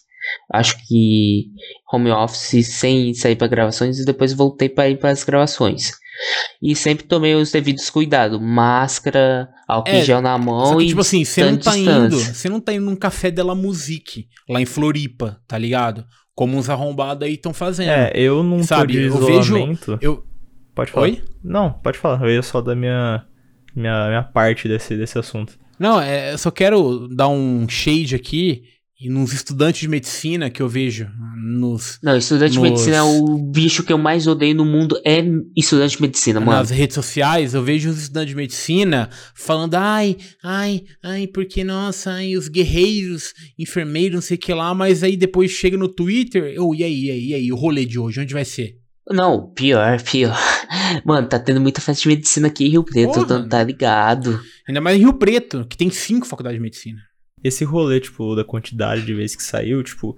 acho 0.53 0.77
que 0.87 1.51
home 1.93 2.11
office 2.11 2.67
sem 2.67 3.13
sair 3.13 3.37
para 3.37 3.47
gravações 3.47 3.99
e 3.99 4.05
depois 4.05 4.33
voltei 4.33 4.69
para 4.69 4.89
ir 4.89 4.99
para 4.99 5.11
as 5.11 5.23
gravações. 5.23 5.93
E 6.63 6.75
sempre 6.75 7.05
tomei 7.05 7.35
os 7.35 7.51
devidos 7.51 7.91
cuidados. 7.91 8.41
Máscara, 8.41 9.49
álcool 9.73 9.91
é, 9.91 10.05
gel 10.05 10.23
na 10.23 10.37
mão 10.39 10.77
que, 10.77 10.85
e. 10.85 10.89
Tipo 10.89 11.01
assim, 11.01 11.25
você 11.25 11.45
não 11.51 11.57
tá 11.59 11.77
indo. 11.77 12.17
Você 12.17 12.49
não 12.49 12.61
tá 12.61 12.73
indo 12.73 12.85
num 12.85 12.97
café 12.97 13.31
della 13.31 13.55
musique 13.55 14.29
lá 14.49 14.61
em 14.61 14.67
Floripa, 14.67 15.41
tá 15.47 15.59
ligado? 15.59 16.05
Como 16.35 16.57
uns 16.57 16.71
arrombados 16.71 17.27
aí 17.27 17.35
estão 17.35 17.53
fazendo. 17.53 17.91
É, 17.91 18.13
eu 18.15 18.43
não 18.43 18.63
sabe, 18.63 18.95
tô 18.95 18.99
de 18.99 19.07
eu 19.07 19.27
vejo. 19.27 19.57
Eu... 20.01 20.25
Pode 20.75 20.91
falar. 20.91 21.07
Oi? 21.07 21.23
Não, 21.45 21.71
pode 21.71 21.99
falar. 21.99 22.23
Eu 22.23 22.31
ia 22.31 22.43
só 22.43 22.61
da 22.63 22.75
minha, 22.75 23.27
minha, 23.75 24.09
minha 24.09 24.23
parte 24.23 24.67
desse, 24.67 24.97
desse 24.97 25.19
assunto. 25.19 25.59
Não, 25.79 26.01
é, 26.01 26.33
eu 26.33 26.39
só 26.39 26.51
quero 26.51 27.09
dar 27.09 27.29
um 27.29 27.69
shade 27.69 28.15
aqui 28.15 28.63
e 29.03 29.09
nos 29.09 29.33
estudantes 29.33 29.81
de 29.81 29.89
medicina 29.89 30.49
que 30.49 30.63
eu 30.63 30.69
vejo 30.69 31.11
nos. 31.37 31.99
Não, 32.01 32.17
estudante 32.17 32.57
nos... 32.57 32.63
de 32.63 32.71
medicina 32.71 32.97
é 32.99 33.03
o 33.03 33.37
bicho 33.37 33.83
que 33.83 33.93
eu 33.93 33.99
mais 33.99 34.29
odeio 34.29 34.55
no 34.55 34.65
mundo 34.65 34.97
é 35.05 35.25
estudante 35.57 35.97
de 35.97 36.03
medicina, 36.03 36.39
mano. 36.39 36.53
Nas 36.53 36.71
redes 36.71 36.95
sociais 36.95 37.53
eu 37.53 37.65
vejo 37.65 37.91
os 37.91 38.01
estudantes 38.01 38.31
de 38.31 38.37
medicina 38.37 39.11
falando, 39.35 39.75
ai, 39.75 40.17
ai, 40.41 40.85
ai, 41.03 41.27
porque, 41.27 41.65
nossa, 41.65 42.13
ai, 42.13 42.37
os 42.37 42.47
guerreiros, 42.47 43.35
enfermeiros, 43.59 44.15
não 44.15 44.23
sei 44.23 44.37
o 44.37 44.41
que 44.41 44.55
lá, 44.55 44.73
mas 44.73 45.03
aí 45.03 45.17
depois 45.17 45.51
chega 45.51 45.77
no 45.77 45.89
Twitter, 45.89 46.55
oh, 46.61 46.73
e 46.73 46.85
aí, 46.85 47.07
e 47.07 47.11
aí, 47.11 47.27
e 47.31 47.35
aí, 47.35 47.53
o 47.53 47.57
rolê 47.57 47.85
de 47.85 47.99
hoje, 47.99 48.21
onde 48.21 48.33
vai 48.33 48.45
ser? 48.45 48.77
Não, 49.11 49.53
pior, 49.53 50.01
pior. 50.01 50.39
Mano, 51.05 51.27
tá 51.27 51.41
tendo 51.41 51.61
muita 51.61 51.81
festa 51.81 52.03
de 52.03 52.09
medicina 52.09 52.47
aqui 52.47 52.67
em 52.67 52.71
Rio 52.71 52.85
Preto, 52.85 53.27
Porra. 53.27 53.49
tá 53.49 53.65
ligado. 53.65 54.41
Ainda 54.69 54.81
mais 54.81 54.97
em 54.97 55.01
Rio 55.01 55.15
Preto, 55.15 55.67
que 55.69 55.77
tem 55.77 55.91
cinco 55.91 56.25
faculdades 56.25 56.57
de 56.57 56.63
medicina 56.63 57.01
esse 57.43 57.65
rolê, 57.65 58.01
tipo, 58.01 58.35
da 58.35 58.45
quantidade 58.45 59.05
de 59.05 59.15
vezes 59.15 59.37
que 59.37 59.43
saiu, 59.43 59.83
tipo, 59.83 60.17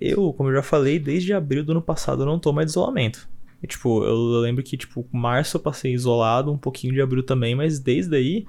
eu, 0.00 0.32
como 0.32 0.48
eu 0.48 0.54
já 0.54 0.62
falei, 0.62 0.98
desde 0.98 1.32
abril 1.32 1.64
do 1.64 1.72
ano 1.72 1.82
passado 1.82 2.22
eu 2.22 2.26
não 2.26 2.38
tô 2.38 2.52
mais 2.52 2.66
de 2.66 2.72
isolamento. 2.72 3.28
E, 3.62 3.66
tipo, 3.66 4.02
eu 4.04 4.40
lembro 4.40 4.62
que, 4.62 4.76
tipo, 4.76 5.06
março 5.12 5.56
eu 5.56 5.60
passei 5.60 5.92
isolado, 5.92 6.50
um 6.50 6.56
pouquinho 6.56 6.94
de 6.94 7.00
abril 7.00 7.22
também, 7.22 7.54
mas 7.54 7.78
desde 7.78 8.16
aí 8.16 8.46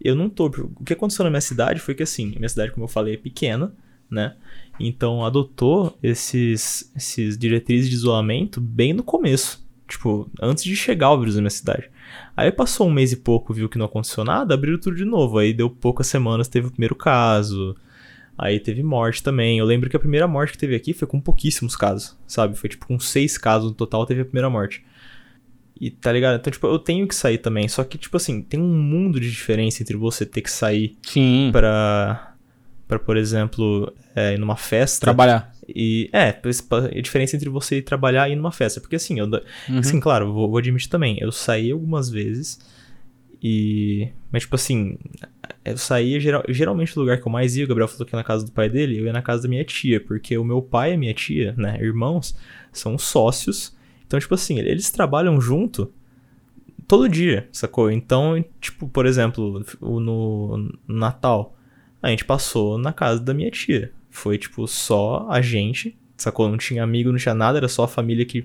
eu 0.00 0.14
não 0.14 0.28
tô. 0.28 0.46
O 0.46 0.84
que 0.84 0.94
aconteceu 0.94 1.24
na 1.24 1.30
minha 1.30 1.40
cidade 1.40 1.80
foi 1.80 1.94
que, 1.94 2.02
assim, 2.02 2.34
minha 2.36 2.48
cidade, 2.48 2.72
como 2.72 2.84
eu 2.84 2.88
falei, 2.88 3.14
é 3.14 3.18
pequena, 3.18 3.74
né? 4.10 4.36
Então 4.80 5.24
adotou 5.24 5.96
esses, 6.02 6.90
esses 6.96 7.36
diretrizes 7.36 7.90
de 7.90 7.94
isolamento 7.94 8.60
bem 8.60 8.92
no 8.92 9.02
começo. 9.02 9.62
Tipo, 9.86 10.30
antes 10.40 10.64
de 10.64 10.74
chegar 10.74 11.12
o 11.12 11.18
vírus 11.18 11.36
na 11.36 11.42
minha 11.42 11.50
cidade. 11.50 11.90
Aí 12.36 12.50
passou 12.50 12.88
um 12.88 12.92
mês 12.92 13.12
e 13.12 13.16
pouco, 13.16 13.52
viu 13.52 13.68
que 13.68 13.78
não 13.78 13.86
aconteceu 13.86 14.24
nada, 14.24 14.54
abriram 14.54 14.78
tudo 14.78 14.96
de 14.96 15.04
novo. 15.04 15.38
Aí 15.38 15.52
deu 15.52 15.70
poucas 15.70 16.06
semanas, 16.06 16.48
teve 16.48 16.68
o 16.68 16.70
primeiro 16.70 16.94
caso. 16.94 17.76
Aí 18.36 18.58
teve 18.58 18.82
morte 18.82 19.22
também. 19.22 19.58
Eu 19.58 19.64
lembro 19.64 19.88
que 19.88 19.96
a 19.96 20.00
primeira 20.00 20.26
morte 20.26 20.52
que 20.52 20.58
teve 20.58 20.74
aqui 20.74 20.92
foi 20.92 21.06
com 21.06 21.20
pouquíssimos 21.20 21.76
casos, 21.76 22.16
sabe? 22.26 22.56
Foi 22.56 22.68
tipo 22.68 22.86
com 22.86 22.98
seis 22.98 23.38
casos 23.38 23.70
no 23.70 23.74
total 23.74 24.04
teve 24.06 24.22
a 24.22 24.24
primeira 24.24 24.50
morte. 24.50 24.84
E 25.80 25.90
tá 25.90 26.12
ligado? 26.12 26.38
Então, 26.38 26.52
tipo, 26.52 26.66
eu 26.66 26.78
tenho 26.78 27.06
que 27.06 27.14
sair 27.14 27.38
também. 27.38 27.68
Só 27.68 27.82
que, 27.82 27.98
tipo 27.98 28.16
assim, 28.16 28.42
tem 28.42 28.60
um 28.60 28.74
mundo 28.82 29.18
de 29.18 29.30
diferença 29.30 29.82
entre 29.82 29.96
você 29.96 30.24
ter 30.24 30.40
que 30.40 30.50
sair 30.50 30.96
Sim. 31.02 31.50
pra. 31.52 32.33
Pra, 32.86 32.98
por 32.98 33.16
exemplo, 33.16 33.92
é, 34.14 34.34
ir 34.34 34.38
numa 34.38 34.56
festa. 34.56 35.06
Trabalhar. 35.06 35.52
E 35.68 36.10
é, 36.12 36.28
a 36.28 37.00
diferença 37.00 37.36
entre 37.36 37.48
você 37.48 37.78
ir 37.78 37.82
trabalhar 37.82 38.28
e 38.28 38.32
ir 38.32 38.36
numa 38.36 38.52
festa. 38.52 38.80
Porque 38.80 38.96
assim, 38.96 39.18
eu, 39.18 39.26
uhum. 39.26 39.78
assim 39.78 39.98
claro, 39.98 40.32
vou, 40.32 40.48
vou 40.48 40.58
admitir 40.58 40.88
também, 40.88 41.18
eu 41.20 41.32
saí 41.32 41.70
algumas 41.70 42.10
vezes 42.10 42.58
e. 43.42 44.08
Mas, 44.32 44.42
tipo 44.42 44.56
assim, 44.56 44.96
eu 45.64 45.76
saía 45.76 46.18
geral, 46.18 46.42
geralmente 46.48 46.96
o 46.96 47.00
lugar 47.00 47.20
que 47.20 47.28
eu 47.28 47.30
mais 47.30 47.56
ia, 47.56 47.64
o 47.64 47.68
Gabriel 47.68 47.86
falou 47.86 48.06
que 48.06 48.14
ia 48.14 48.16
na 48.16 48.24
casa 48.24 48.44
do 48.44 48.50
pai 48.50 48.70
dele, 48.70 48.98
eu 48.98 49.04
ia 49.04 49.12
na 49.12 49.20
casa 49.20 49.42
da 49.42 49.48
minha 49.48 49.64
tia, 49.64 50.00
porque 50.00 50.36
o 50.38 50.42
meu 50.42 50.62
pai 50.62 50.92
e 50.92 50.94
a 50.94 50.98
minha 50.98 51.12
tia, 51.12 51.54
né, 51.56 51.78
irmãos, 51.80 52.34
são 52.72 52.96
sócios. 52.96 53.76
Então, 54.06 54.18
tipo 54.18 54.34
assim, 54.34 54.58
eles 54.58 54.90
trabalham 54.90 55.38
junto 55.40 55.92
todo 56.88 57.08
dia, 57.08 57.48
sacou? 57.52 57.90
Então, 57.90 58.42
tipo, 58.60 58.88
por 58.88 59.04
exemplo, 59.04 59.64
no 59.80 60.72
Natal, 60.88 61.53
a 62.04 62.10
gente 62.10 62.24
passou 62.24 62.76
na 62.76 62.92
casa 62.92 63.20
da 63.20 63.32
minha 63.32 63.50
tia. 63.50 63.90
Foi, 64.10 64.36
tipo, 64.36 64.68
só 64.68 65.26
a 65.30 65.40
gente, 65.40 65.98
sacou? 66.18 66.48
Não 66.50 66.58
tinha 66.58 66.82
amigo, 66.84 67.10
não 67.10 67.18
tinha 67.18 67.34
nada, 67.34 67.58
era 67.58 67.66
só 67.66 67.84
a 67.84 67.88
família 67.88 68.26
que 68.26 68.44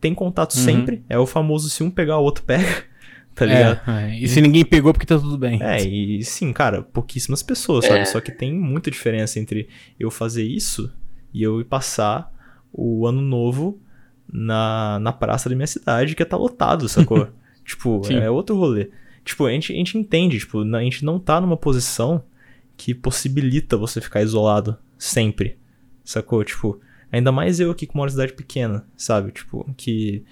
tem 0.00 0.14
contato 0.14 0.54
uhum. 0.54 0.62
sempre. 0.62 1.04
É 1.08 1.18
o 1.18 1.26
famoso 1.26 1.68
se 1.68 1.82
um 1.82 1.90
pegar, 1.90 2.18
o 2.18 2.22
outro 2.22 2.44
pega. 2.44 2.88
Tá 3.32 3.46
ligado? 3.46 3.80
É, 3.88 4.10
é. 4.10 4.18
E 4.18 4.28
se 4.28 4.40
ninguém 4.40 4.64
pegou, 4.64 4.92
porque 4.92 5.06
tá 5.06 5.16
tudo 5.16 5.38
bem. 5.38 5.62
É, 5.62 5.80
e 5.80 6.22
sim, 6.24 6.52
cara, 6.52 6.82
pouquíssimas 6.82 7.42
pessoas, 7.42 7.86
sabe? 7.86 8.00
É. 8.00 8.04
Só 8.04 8.20
que 8.20 8.30
tem 8.30 8.52
muita 8.52 8.90
diferença 8.90 9.38
entre 9.38 9.68
eu 9.98 10.10
fazer 10.10 10.42
isso 10.42 10.92
e 11.32 11.42
eu 11.42 11.60
ir 11.60 11.64
passar 11.64 12.30
o 12.72 13.06
ano 13.06 13.22
novo 13.22 13.80
na, 14.30 14.98
na 14.98 15.12
praça 15.12 15.48
da 15.48 15.54
minha 15.54 15.66
cidade, 15.66 16.14
que 16.14 16.22
é 16.22 16.26
tá 16.26 16.36
lotado, 16.36 16.88
sacou? 16.88 17.28
tipo, 17.64 18.02
sim. 18.04 18.16
é 18.16 18.28
outro 18.28 18.56
rolê. 18.56 18.90
Tipo, 19.24 19.46
a 19.46 19.52
gente, 19.52 19.72
a 19.72 19.76
gente 19.76 19.96
entende, 19.96 20.40
tipo, 20.40 20.62
a 20.62 20.82
gente 20.82 21.04
não 21.04 21.18
tá 21.18 21.40
numa 21.40 21.56
posição 21.56 22.24
que 22.80 22.94
possibilita 22.94 23.76
você 23.76 24.00
ficar 24.00 24.22
isolado 24.22 24.78
sempre. 24.96 25.58
Sacou? 26.02 26.42
Tipo, 26.42 26.80
ainda 27.12 27.30
mais 27.30 27.60
eu 27.60 27.70
aqui 27.70 27.86
com 27.86 27.98
uma 27.98 28.08
cidade 28.08 28.32
pequena, 28.32 28.86
sabe? 28.96 29.32
Tipo, 29.32 29.70
que 29.76 30.24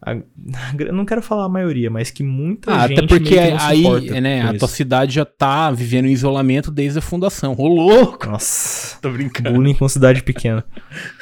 a, 0.00 0.12
a, 0.12 0.92
não 0.92 1.04
quero 1.04 1.20
falar 1.20 1.46
a 1.46 1.48
maioria, 1.48 1.90
mas 1.90 2.12
que 2.12 2.22
muita 2.22 2.72
ah, 2.72 2.86
gente 2.86 3.00
até 3.00 3.08
porque 3.08 3.36
aí, 3.36 4.20
né, 4.20 4.42
a 4.42 4.50
isso. 4.50 4.60
tua 4.60 4.68
cidade 4.68 5.16
já 5.16 5.24
tá 5.24 5.68
vivendo 5.72 6.06
em 6.06 6.12
isolamento 6.12 6.70
desde 6.70 7.00
a 7.00 7.02
fundação. 7.02 7.56
Ô 7.58 7.66
louco! 7.66 8.28
Nossa, 8.28 9.00
tô 9.02 9.10
brincando. 9.10 9.52
Bullying 9.52 9.74
com 9.74 9.88
cidade 9.88 10.22
pequena. 10.22 10.64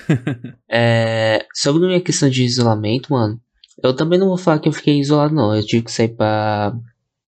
é, 0.70 1.46
sobre 1.54 1.82
a 1.86 1.88
minha 1.88 2.00
questão 2.02 2.28
de 2.28 2.44
isolamento, 2.44 3.10
mano, 3.10 3.40
eu 3.82 3.96
também 3.96 4.18
não 4.18 4.28
vou 4.28 4.36
falar 4.36 4.58
que 4.58 4.68
eu 4.68 4.72
fiquei 4.72 5.00
isolado, 5.00 5.34
não. 5.34 5.54
Eu 5.54 5.64
tive 5.64 5.84
que 5.84 5.92
sair 5.92 6.08
pra 6.08 6.74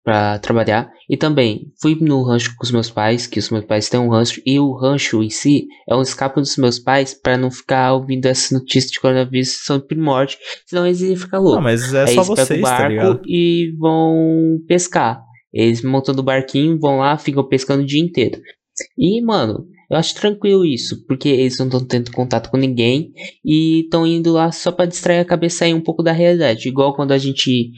para 0.03 0.39
trabalhar. 0.39 0.91
E 1.09 1.15
também 1.15 1.71
fui 1.81 1.97
no 1.99 2.23
rancho 2.23 2.55
com 2.57 2.63
os 2.63 2.71
meus 2.71 2.89
pais, 2.89 3.27
que 3.27 3.39
os 3.39 3.49
meus 3.49 3.65
pais 3.65 3.89
têm 3.89 3.99
um 3.99 4.09
rancho, 4.09 4.41
e 4.45 4.59
o 4.59 4.73
rancho 4.73 5.21
em 5.21 5.29
si 5.29 5.67
é 5.87 5.95
um 5.95 6.01
escape 6.01 6.39
dos 6.39 6.57
meus 6.57 6.79
pais 6.79 7.13
para 7.13 7.37
não 7.37 7.51
ficar 7.51 7.93
ouvindo 7.93 8.25
essas 8.25 8.51
notícias 8.51 8.91
de 8.91 8.99
coronavírus 8.99 9.63
são 9.63 9.79
primórdio, 9.79 10.37
senão 10.65 10.85
eles 10.85 11.01
iam 11.01 11.15
ficar 11.15 11.39
loucos. 11.39 11.55
Não, 11.57 11.63
mas 11.63 11.93
é 11.93 12.03
Aí 12.05 12.15
só 12.15 12.23
vocês, 12.23 12.59
o 12.59 12.63
tá 12.63 12.69
barco 12.69 12.89
ligado? 12.89 13.21
e 13.25 13.75
vão 13.77 14.59
pescar. 14.67 15.21
Eles 15.53 15.83
montam 15.83 16.15
o 16.15 16.23
barquinho, 16.23 16.79
vão 16.79 16.99
lá, 16.99 17.17
ficam 17.17 17.47
pescando 17.47 17.83
o 17.83 17.85
dia 17.85 18.01
inteiro. 18.01 18.39
E, 18.97 19.21
mano, 19.21 19.67
eu 19.91 19.97
acho 19.97 20.15
tranquilo 20.15 20.65
isso, 20.65 21.05
porque 21.05 21.27
eles 21.27 21.59
não 21.59 21.65
estão 21.65 21.85
tendo 21.85 22.11
contato 22.11 22.49
com 22.49 22.55
ninguém 22.55 23.11
e 23.43 23.81
estão 23.81 24.07
indo 24.07 24.31
lá 24.31 24.49
só 24.49 24.71
para 24.71 24.85
distrair 24.85 25.19
a 25.19 25.25
cabeça 25.25 25.65
aí 25.65 25.73
um 25.73 25.81
pouco 25.81 26.01
da 26.01 26.13
realidade. 26.13 26.69
Igual 26.69 26.95
quando 26.95 27.11
a 27.11 27.17
gente 27.17 27.71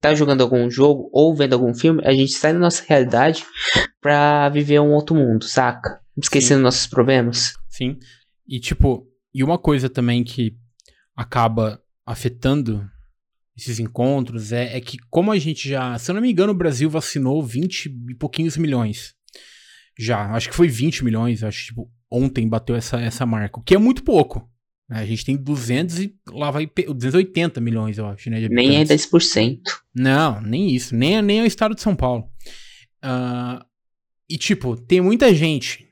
tá 0.00 0.14
jogando 0.14 0.42
algum 0.42 0.70
jogo 0.70 1.08
ou 1.12 1.34
vendo 1.34 1.54
algum 1.54 1.74
filme, 1.74 2.02
a 2.04 2.12
gente 2.12 2.32
sai 2.32 2.52
da 2.52 2.58
nossa 2.58 2.84
realidade 2.86 3.44
pra 4.00 4.48
viver 4.48 4.80
um 4.80 4.92
outro 4.92 5.16
mundo, 5.16 5.44
saca? 5.44 6.00
Esquecendo 6.16 6.58
Sim. 6.58 6.62
nossos 6.64 6.86
problemas. 6.86 7.52
Sim. 7.68 7.98
E 8.46 8.60
tipo, 8.60 9.06
e 9.34 9.42
uma 9.42 9.58
coisa 9.58 9.88
também 9.88 10.24
que 10.24 10.56
acaba 11.16 11.80
afetando 12.06 12.88
esses 13.56 13.80
encontros 13.80 14.52
é, 14.52 14.76
é 14.76 14.80
que 14.80 14.98
como 15.10 15.32
a 15.32 15.38
gente 15.38 15.68
já, 15.68 15.98
se 15.98 16.10
eu 16.10 16.14
não 16.14 16.22
me 16.22 16.30
engano, 16.30 16.52
o 16.52 16.56
Brasil 16.56 16.88
vacinou 16.88 17.42
20 17.42 17.86
e 18.10 18.14
pouquinhos 18.14 18.56
milhões. 18.56 19.14
Já, 19.98 20.30
acho 20.30 20.48
que 20.48 20.54
foi 20.54 20.68
20 20.68 21.04
milhões, 21.04 21.42
acho 21.42 21.58
que 21.58 21.66
tipo, 21.66 21.90
ontem 22.08 22.48
bateu 22.48 22.76
essa, 22.76 23.00
essa 23.00 23.26
marca, 23.26 23.58
o 23.58 23.62
que 23.62 23.74
é 23.74 23.78
muito 23.78 24.04
pouco. 24.04 24.48
Né? 24.88 25.00
A 25.00 25.06
gente 25.06 25.24
tem 25.24 25.36
200 25.36 25.98
e 26.00 26.14
lá 26.28 26.50
vai 26.50 26.66
pe- 26.66 26.86
280 26.92 27.60
milhões, 27.60 27.98
eu 27.98 28.06
acho, 28.06 28.30
né? 28.30 28.40
de 28.40 28.48
Nem 28.48 28.76
é 28.76 28.80
habitantes. 28.80 29.06
10%. 29.06 29.60
Não, 29.94 30.40
nem 30.40 30.74
isso. 30.74 30.94
Nem, 30.94 31.16
é- 31.18 31.22
nem 31.22 31.40
é 31.40 31.42
o 31.42 31.46
estado 31.46 31.74
de 31.74 31.80
São 31.82 31.94
Paulo. 31.94 32.24
Ah, 33.02 33.64
e, 34.28 34.36
tipo, 34.36 34.76
tem 34.76 35.00
muita 35.00 35.34
gente 35.34 35.86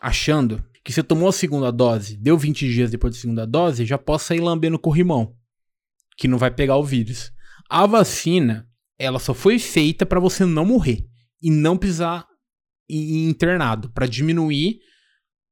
achando 0.00 0.64
que 0.84 0.92
você 0.92 1.02
tomou 1.02 1.28
a 1.28 1.32
segunda 1.32 1.70
dose, 1.70 2.16
deu 2.16 2.36
20 2.38 2.66
dias 2.70 2.90
depois 2.90 3.14
da 3.14 3.20
segunda 3.20 3.46
dose, 3.46 3.84
já 3.84 3.98
posso 3.98 4.26
sair 4.26 4.40
lambendo 4.40 4.78
corrimão. 4.78 5.34
Que 6.16 6.26
não 6.28 6.38
vai 6.38 6.50
pegar 6.50 6.76
o 6.76 6.84
vírus. 6.84 7.32
A 7.68 7.86
vacina, 7.86 8.66
ela 8.98 9.18
só 9.18 9.32
foi 9.32 9.58
feita 9.58 10.04
pra 10.04 10.18
você 10.20 10.44
não 10.44 10.64
morrer. 10.64 11.06
E 11.42 11.50
não 11.50 11.76
ir 12.88 13.24
ir 13.24 13.28
internado. 13.28 13.90
Pra 13.90 14.06
diminuir 14.06 14.80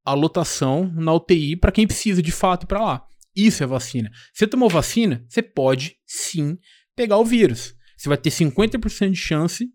a 0.09 0.13
lotação 0.13 0.91
na 0.95 1.13
UTI 1.13 1.55
pra 1.55 1.71
quem 1.71 1.85
precisa 1.85 2.19
de 2.19 2.31
fato 2.31 2.63
ir 2.63 2.67
pra 2.67 2.83
lá. 2.83 3.05
Isso 3.35 3.63
é 3.63 3.67
vacina. 3.67 4.09
Você 4.33 4.47
tomou 4.47 4.67
vacina, 4.67 5.23
você 5.29 5.41
pode 5.43 5.97
sim 6.05 6.57
pegar 6.95 7.17
o 7.17 7.25
vírus. 7.25 7.75
Você 7.95 8.09
vai 8.09 8.17
ter 8.17 8.31
50% 8.31 9.11
de 9.11 9.17
chance 9.17 9.69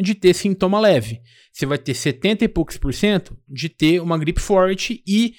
de 0.00 0.14
ter 0.14 0.34
sintoma 0.34 0.80
leve. 0.80 1.20
Você 1.52 1.64
vai 1.64 1.78
ter 1.78 1.94
70 1.94 2.44
e 2.44 2.48
poucos 2.48 2.76
por 2.76 2.92
cento 2.92 3.38
de 3.48 3.68
ter 3.68 4.00
uma 4.00 4.18
gripe 4.18 4.40
forte 4.40 5.00
e 5.06 5.34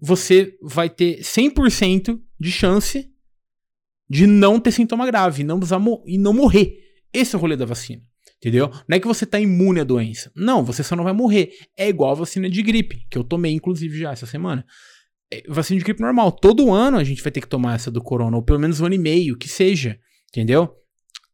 você 0.00 0.56
vai 0.62 0.88
ter 0.88 1.20
100% 1.20 2.18
de 2.40 2.50
chance 2.50 3.10
de 4.08 4.26
não 4.26 4.58
ter 4.58 4.72
sintoma 4.72 5.06
grave 5.06 5.44
não 5.44 5.60
e 6.06 6.16
não 6.16 6.32
morrer. 6.32 6.78
Esse 7.12 7.34
é 7.34 7.38
o 7.38 7.40
rolê 7.40 7.54
da 7.54 7.66
vacina. 7.66 8.02
Entendeu? 8.44 8.70
Não 8.86 8.94
é 8.94 9.00
que 9.00 9.06
você 9.06 9.24
tá 9.24 9.40
imune 9.40 9.80
à 9.80 9.84
doença. 9.84 10.30
Não, 10.36 10.62
você 10.62 10.82
só 10.82 10.94
não 10.94 11.02
vai 11.02 11.14
morrer. 11.14 11.54
É 11.74 11.88
igual 11.88 12.10
a 12.10 12.14
vacina 12.14 12.50
de 12.50 12.62
gripe, 12.62 13.06
que 13.10 13.16
eu 13.16 13.24
tomei, 13.24 13.52
inclusive, 13.52 13.98
já 13.98 14.12
essa 14.12 14.26
semana. 14.26 14.66
É, 15.32 15.42
vacina 15.48 15.78
de 15.78 15.84
gripe 15.84 16.02
normal. 16.02 16.30
Todo 16.30 16.70
ano 16.70 16.98
a 16.98 17.04
gente 17.04 17.22
vai 17.22 17.32
ter 17.32 17.40
que 17.40 17.48
tomar 17.48 17.76
essa 17.76 17.90
do 17.90 18.02
corona, 18.02 18.36
ou 18.36 18.42
pelo 18.42 18.60
menos 18.60 18.82
um 18.82 18.84
ano 18.84 18.96
e 18.96 18.98
meio, 18.98 19.38
que 19.38 19.48
seja. 19.48 19.98
Entendeu? 20.28 20.74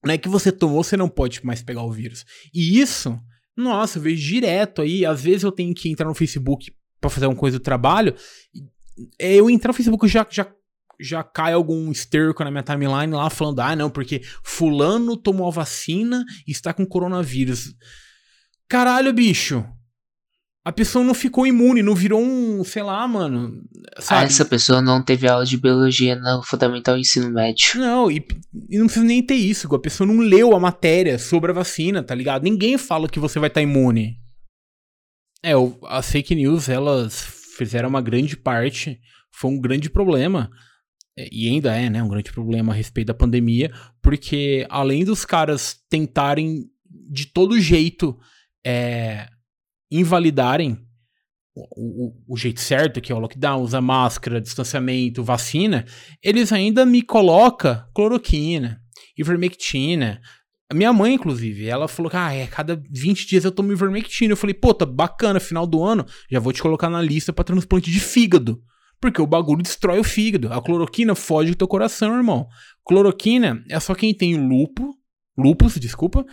Não 0.05 0.15
é 0.15 0.19
que 0.19 0.29
você 0.29 0.53
tomou, 0.53 0.85
você 0.85 0.97
não 0.97 1.09
pode 1.09 1.45
mais 1.45 1.65
pegar 1.65 1.83
o 1.83 1.91
vírus. 1.91 2.25
E 2.55 2.79
isso, 2.79 3.19
nossa, 3.57 3.99
eu 3.99 4.03
vejo 4.03 4.25
direto 4.25 4.81
aí. 4.81 5.05
Às 5.05 5.25
vezes 5.25 5.43
eu 5.43 5.51
tenho 5.51 5.75
que 5.75 5.91
entrar 5.91 6.07
no 6.07 6.15
Facebook 6.15 6.73
pra 7.01 7.11
fazer 7.11 7.27
alguma 7.27 7.41
coisa 7.41 7.59
do 7.59 7.63
trabalho. 7.63 8.15
é, 9.19 9.35
Eu 9.35 9.51
entrar 9.51 9.71
no 9.71 9.75
Facebook 9.75 10.07
já, 10.07 10.25
já, 10.31 10.49
já 11.01 11.23
cai 11.23 11.53
algum 11.53 11.91
esterco 11.91 12.45
na 12.45 12.51
minha 12.51 12.63
timeline 12.63 13.13
lá 13.13 13.31
falando: 13.31 13.61
ah, 13.61 13.75
não, 13.75 13.91
porque 13.91 14.23
Fulano 14.45 15.17
tomou 15.17 15.49
a 15.49 15.53
vacina 15.53 16.25
e 16.47 16.51
está 16.51 16.73
com 16.73 16.87
coronavírus. 16.87 17.75
Caralho, 18.69 19.13
bicho. 19.13 19.65
A 20.63 20.71
pessoa 20.71 21.03
não 21.03 21.15
ficou 21.15 21.47
imune, 21.47 21.83
não 21.83 21.95
virou 21.95 22.23
um, 22.23 22.63
sei 22.63 22.83
lá, 22.83 23.09
mano. 23.09 23.63
Ah, 23.97 24.03
Sabe? 24.03 24.27
essa 24.27 24.45
pessoa 24.45 24.83
não 24.83 25.03
teve 25.03 25.27
aula 25.27 25.45
de 25.45 25.57
biologia 25.57 26.15
no 26.15 26.43
fundamental 26.43 26.99
ensino 26.99 27.31
médio. 27.31 27.81
Não, 27.81 28.11
e, 28.11 28.25
e 28.69 28.79
não 28.79 28.85
precisa 28.85 29.07
nem 29.07 29.23
ter 29.25 29.37
isso. 29.37 29.75
A 29.75 29.81
pessoa 29.81 30.07
não 30.07 30.19
leu 30.19 30.55
a 30.55 30.61
matéria 30.61 31.19
sobre 31.19 31.51
a 31.51 31.55
vacina, 31.55 32.03
tá 32.03 32.15
ligado? 32.15 32.43
Ninguém 32.43 32.77
fala 32.77 33.09
que 33.09 33.19
você 33.19 33.39
vai 33.39 33.49
estar 33.49 33.63
imune. 33.63 34.19
É, 35.43 35.53
as 35.89 36.13
fake 36.13 36.35
news, 36.35 36.69
elas 36.69 37.23
fizeram 37.57 37.89
uma 37.89 38.03
grande 38.03 38.37
parte. 38.37 39.01
Foi 39.33 39.51
um 39.51 39.59
grande 39.59 39.89
problema. 39.89 40.51
É, 41.19 41.29
E 41.33 41.49
ainda 41.49 41.75
é, 41.77 41.89
né? 41.91 42.03
Um 42.03 42.09
grande 42.09 42.33
problema 42.33 42.73
a 42.73 42.77
respeito 42.77 43.09
da 43.09 43.15
pandemia. 43.15 43.73
Porque 44.03 44.67
além 44.71 45.05
dos 45.05 45.25
caras 45.25 45.77
tentarem 45.89 46.67
de 47.11 47.27
todo 47.27 47.61
jeito 47.61 48.19
é, 48.67 49.29
invalidarem 49.91 50.79
o, 51.55 52.07
o- 52.09 52.25
o 52.29 52.37
jeito 52.37 52.61
certo, 52.61 53.01
que 53.01 53.11
é 53.13 53.15
o 53.15 53.19
lockdown, 53.19 53.63
usar 53.63 53.81
máscara, 53.81 54.41
distanciamento, 54.41 55.23
vacina, 55.25 55.85
eles 56.23 56.53
ainda 56.53 56.87
me 56.87 57.03
colocam 57.03 57.83
cloroquina, 57.95 58.81
ivermectina. 59.19 60.21
A 60.71 60.75
minha 60.75 60.93
mãe, 60.93 61.15
inclusive, 61.15 61.67
ela 61.67 61.89
falou 61.89 62.09
que 62.11 62.17
ah, 62.17 62.33
é, 62.33 62.47
cada 62.47 62.81
20 62.91 63.27
dias 63.27 63.45
eu 63.45 63.51
tomo 63.51 63.73
ivermectina. 63.73 64.33
Eu 64.33 64.37
falei, 64.37 64.55
pô, 64.55 64.73
tá 64.73 64.87
bacana, 64.87 65.41
final 65.41 65.67
do 65.67 65.83
ano, 65.83 66.07
já 66.31 66.39
vou 66.39 66.53
te 66.53 66.63
colocar 66.63 66.89
na 66.89 67.03
lista 67.03 67.33
pra 67.33 67.43
transplante 67.45 67.91
de 67.91 67.99
fígado. 67.99 68.63
Porque 69.01 69.21
o 69.23 69.27
bagulho 69.27 69.63
destrói 69.63 69.99
o 69.99 70.05
fígado. 70.05 70.53
A 70.53 70.61
cloroquina 70.61 71.15
foge 71.15 71.51
do 71.53 71.57
teu 71.57 71.69
coração, 71.69 72.15
irmão. 72.17 72.47
Cloroquina 72.85 73.65
é 73.69 73.81
só 73.81 73.95
quem 73.95 74.15
tem 74.15 74.37
lupo, 74.37 74.95
lupus, 75.39 75.77
desculpa, 75.77 76.25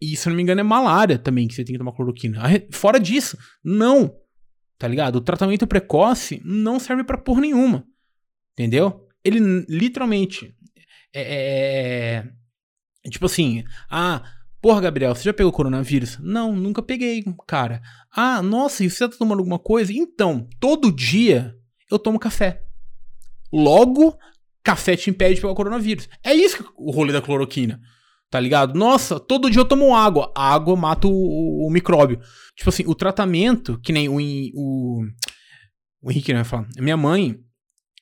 e 0.00 0.16
se 0.16 0.26
eu 0.26 0.30
não 0.30 0.36
me 0.36 0.42
engano 0.42 0.60
é 0.60 0.64
malária 0.64 1.18
também 1.18 1.46
que 1.46 1.54
você 1.54 1.64
tem 1.64 1.74
que 1.74 1.78
tomar 1.78 1.92
cloroquina. 1.92 2.40
Fora 2.72 2.98
disso, 2.98 3.36
não. 3.62 4.14
Tá 4.78 4.88
ligado? 4.88 5.16
O 5.16 5.20
tratamento 5.20 5.66
precoce 5.66 6.40
não 6.44 6.78
serve 6.80 7.04
pra 7.04 7.18
porra 7.18 7.42
nenhuma. 7.42 7.86
Entendeu? 8.52 9.06
Ele 9.24 9.38
literalmente 9.68 10.54
é, 11.14 11.22
é- 11.22 12.24
é- 13.04 13.10
Tipo 13.10 13.26
assim, 13.26 13.64
ah, 13.90 14.22
porra, 14.62 14.80
Gabriel, 14.80 15.14
você 15.14 15.24
já 15.24 15.32
pegou 15.34 15.52
coronavírus? 15.52 16.18
Não, 16.18 16.56
nunca 16.56 16.82
peguei, 16.82 17.22
cara. 17.46 17.82
Ah, 18.10 18.40
nossa, 18.42 18.82
e 18.82 18.88
você 18.90 19.06
tá 19.08 19.16
tomando 19.16 19.40
alguma 19.40 19.58
coisa? 19.58 19.92
Então, 19.92 20.48
todo 20.58 20.90
dia 20.90 21.54
eu 21.90 21.98
tomo 21.98 22.18
café. 22.18 22.62
Logo, 23.52 24.16
café 24.62 24.96
te 24.96 25.10
impede 25.10 25.36
de 25.36 25.40
pegar 25.40 25.52
o 25.52 25.56
coronavírus. 25.56 26.08
É 26.22 26.32
isso 26.34 26.62
que 26.62 26.70
o 26.76 26.90
rolê 26.90 27.12
da 27.12 27.22
cloroquina. 27.22 27.80
Tá 28.30 28.40
ligado? 28.40 28.76
Nossa, 28.76 29.20
todo 29.20 29.48
dia 29.50 29.60
eu 29.60 29.64
tomo 29.68 29.94
água. 29.94 30.32
A 30.36 30.52
água 30.52 30.74
mata 30.74 31.06
o, 31.06 31.10
o- 31.12 31.66
o 31.68 31.70
micróbio. 31.70 32.18
Tipo 32.56 32.68
assim, 32.70 32.82
o 32.86 32.94
tratamento, 32.94 33.78
que 33.80 33.92
nem 33.92 34.08
o, 34.08 34.16
o, 34.54 35.04
o 36.02 36.10
Henrique 36.10 36.32
não 36.32 36.40
vai 36.40 36.44
falar. 36.50 36.68
Minha 36.78 36.96
mãe, 36.96 37.36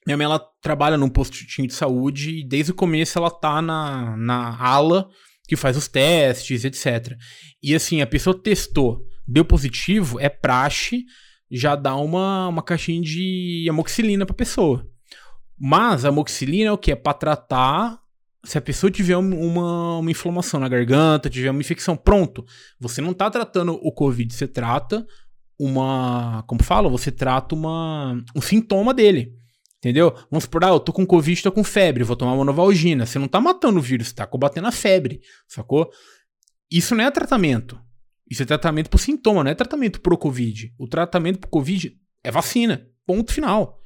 minha 0.06 0.16
mãe, 0.16 0.24
ela 0.24 0.40
trabalha 0.62 0.96
num 0.96 1.10
postinho 1.10 1.68
de 1.68 1.74
saúde 1.74 2.38
e 2.40 2.48
desde 2.48 2.72
o 2.72 2.74
começo 2.74 3.18
ela 3.18 3.30
tá 3.30 3.60
na, 3.60 4.16
na 4.16 4.56
ala 4.58 5.08
que 5.46 5.54
faz 5.56 5.76
os 5.76 5.86
testes, 5.86 6.64
etc. 6.64 7.14
E 7.62 7.74
assim, 7.74 8.00
a 8.00 8.06
pessoa 8.06 8.40
testou, 8.40 9.04
deu 9.28 9.44
positivo, 9.44 10.18
é 10.18 10.30
praxe 10.30 11.04
já 11.52 11.76
dá 11.76 11.94
uma, 11.96 12.48
uma 12.48 12.62
caixinha 12.62 13.00
de 13.02 13.66
amoxicilina 13.68 14.24
pra 14.26 14.34
pessoa. 14.34 14.86
Mas 15.58 16.04
a 16.04 16.08
amoxicilina 16.08 16.70
é 16.70 16.72
o 16.72 16.78
que? 16.78 16.92
É 16.92 16.96
pra 16.96 17.12
tratar 17.14 18.00
se 18.44 18.58
a 18.58 18.60
pessoa 18.60 18.90
tiver 18.90 19.16
um- 19.16 19.38
uma, 19.40 19.98
uma 19.98 20.10
inflamação 20.10 20.58
na 20.58 20.68
garganta, 20.68 21.30
tiver 21.30 21.50
uma 21.50 21.60
infecção, 21.60 21.96
pronto. 21.96 22.44
Você 22.80 23.00
não 23.00 23.12
tá 23.14 23.30
tratando 23.30 23.74
o 23.80 23.92
Covid, 23.92 24.34
você 24.34 24.48
trata 24.48 25.06
uma. 25.58 26.42
Como 26.48 26.62
fala? 26.62 26.88
Você 26.88 27.12
trata 27.12 27.54
uma, 27.54 28.20
um 28.34 28.40
sintoma 28.40 28.92
dele. 28.92 29.32
Entendeu? 29.78 30.14
Vamos 30.30 30.44
supor, 30.44 30.64
ah, 30.64 30.68
eu 30.68 30.78
tô 30.80 30.92
com 30.92 31.04
Covid, 31.04 31.42
tô 31.42 31.50
com 31.50 31.64
febre, 31.64 32.04
vou 32.04 32.14
tomar 32.16 32.34
uma 32.34 32.44
Novalgina. 32.44 33.04
Você 33.04 33.18
não 33.18 33.26
tá 33.26 33.40
matando 33.40 33.78
o 33.80 33.82
vírus, 33.82 34.08
você 34.08 34.14
tá 34.14 34.24
combatendo 34.26 34.68
a 34.68 34.72
febre, 34.72 35.20
sacou? 35.48 35.90
Isso 36.70 36.94
não 36.94 37.02
é 37.04 37.10
tratamento. 37.10 37.78
Isso 38.30 38.42
é 38.42 38.46
tratamento 38.46 38.88
pro 38.88 38.98
sintoma, 38.98 39.44
não 39.44 39.50
é 39.50 39.54
tratamento 39.54 40.00
pro 40.00 40.16
Covid. 40.16 40.72
O 40.78 40.86
tratamento 40.86 41.38
pro 41.38 41.50
Covid 41.50 41.96
é 42.24 42.30
vacina. 42.30 42.86
Ponto 43.06 43.32
final. 43.32 43.80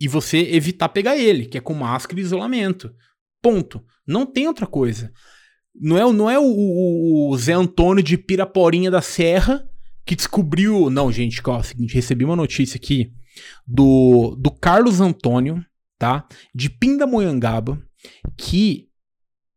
E 0.00 0.06
você 0.06 0.38
evitar 0.38 0.88
pegar 0.90 1.16
ele, 1.16 1.46
que 1.46 1.58
é 1.58 1.60
com 1.60 1.74
máscara 1.74 2.20
e 2.20 2.22
isolamento. 2.22 2.94
Ponto. 3.42 3.84
Não 4.06 4.26
tem 4.26 4.46
outra 4.46 4.66
coisa. 4.66 5.12
Não 5.74 5.96
é, 5.96 6.12
não 6.12 6.30
é 6.30 6.38
o, 6.38 6.44
o, 6.44 7.30
o 7.30 7.38
Zé 7.38 7.52
Antônio 7.52 8.02
de 8.02 8.16
Piraporinha 8.16 8.90
da 8.90 9.02
Serra 9.02 9.66
que 10.06 10.14
descobriu. 10.14 10.88
Não, 10.88 11.10
gente, 11.10 11.42
ó, 11.44 11.56
é 11.56 11.60
o 11.60 11.64
seguinte, 11.64 11.94
recebi 11.94 12.24
uma 12.24 12.36
notícia 12.36 12.76
aqui 12.76 13.12
do, 13.66 14.36
do 14.36 14.50
Carlos 14.50 15.00
Antônio, 15.00 15.62
tá? 15.98 16.26
De 16.54 16.70
Pindamonhangaba, 16.70 17.82
que 18.38 18.88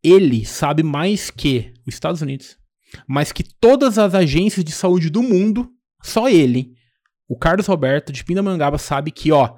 ele 0.04 0.44
sabe 0.44 0.82
mais 0.82 1.30
que 1.30 1.72
os 1.86 1.94
Estados 1.94 2.22
Unidos, 2.22 2.58
mais 3.08 3.32
que 3.32 3.44
todas 3.44 3.98
as 3.98 4.14
agências 4.14 4.64
de 4.64 4.72
saúde 4.72 5.10
do 5.10 5.22
mundo, 5.22 5.70
só 6.04 6.30
ele, 6.30 6.74
o 7.28 7.38
Carlos 7.38 7.68
Roberto 7.68 8.12
de 8.12 8.24
Pindamonhangaba, 8.24 8.78
sabe 8.78 9.12
que, 9.12 9.32
ó, 9.32 9.56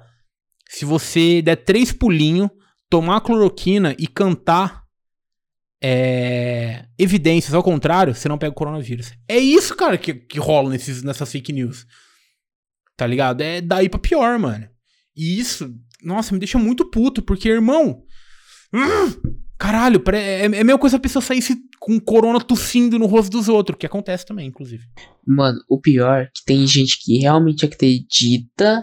se 0.68 0.84
você 0.84 1.42
der 1.42 1.56
três 1.56 1.92
pulinhos, 1.92 2.50
tomar 2.88 3.20
cloroquina 3.22 3.94
e 3.98 4.06
cantar 4.06 4.82
é, 5.82 6.86
evidências 6.98 7.54
ao 7.54 7.62
contrário, 7.62 8.14
você 8.14 8.28
não 8.28 8.38
pega 8.38 8.52
o 8.52 8.54
coronavírus. 8.54 9.12
É 9.28 9.38
isso, 9.38 9.74
cara, 9.74 9.98
que, 9.98 10.14
que 10.14 10.38
rola 10.38 10.70
nesses, 10.70 11.02
nessas 11.02 11.30
fake 11.32 11.52
news. 11.52 11.86
Tá 12.96 13.06
ligado? 13.06 13.40
É 13.40 13.60
daí 13.60 13.88
pra 13.88 13.98
pior, 13.98 14.38
mano. 14.38 14.68
E 15.16 15.40
isso, 15.40 15.74
nossa, 16.02 16.32
me 16.32 16.38
deixa 16.38 16.58
muito 16.58 16.90
puto, 16.90 17.20
porque, 17.20 17.48
irmão. 17.48 18.02
Hum, 18.72 19.41
caralho, 19.62 20.02
é, 20.12 20.40
é, 20.40 20.46
a 20.46 20.48
mesma 20.48 20.78
coisa 20.78 20.96
a 20.96 21.00
pessoa 21.00 21.22
sair 21.22 21.40
com 21.78 22.00
corona 22.00 22.40
tossindo 22.40 22.98
no 22.98 23.06
rosto 23.06 23.30
dos 23.30 23.48
outros, 23.48 23.78
que 23.78 23.86
acontece 23.86 24.26
também, 24.26 24.48
inclusive. 24.48 24.82
Mano, 25.24 25.56
o 25.70 25.80
pior 25.80 26.22
é 26.22 26.24
que 26.24 26.44
tem 26.44 26.66
gente 26.66 26.98
que 27.00 27.18
realmente 27.18 27.64
acredita, 27.64 28.82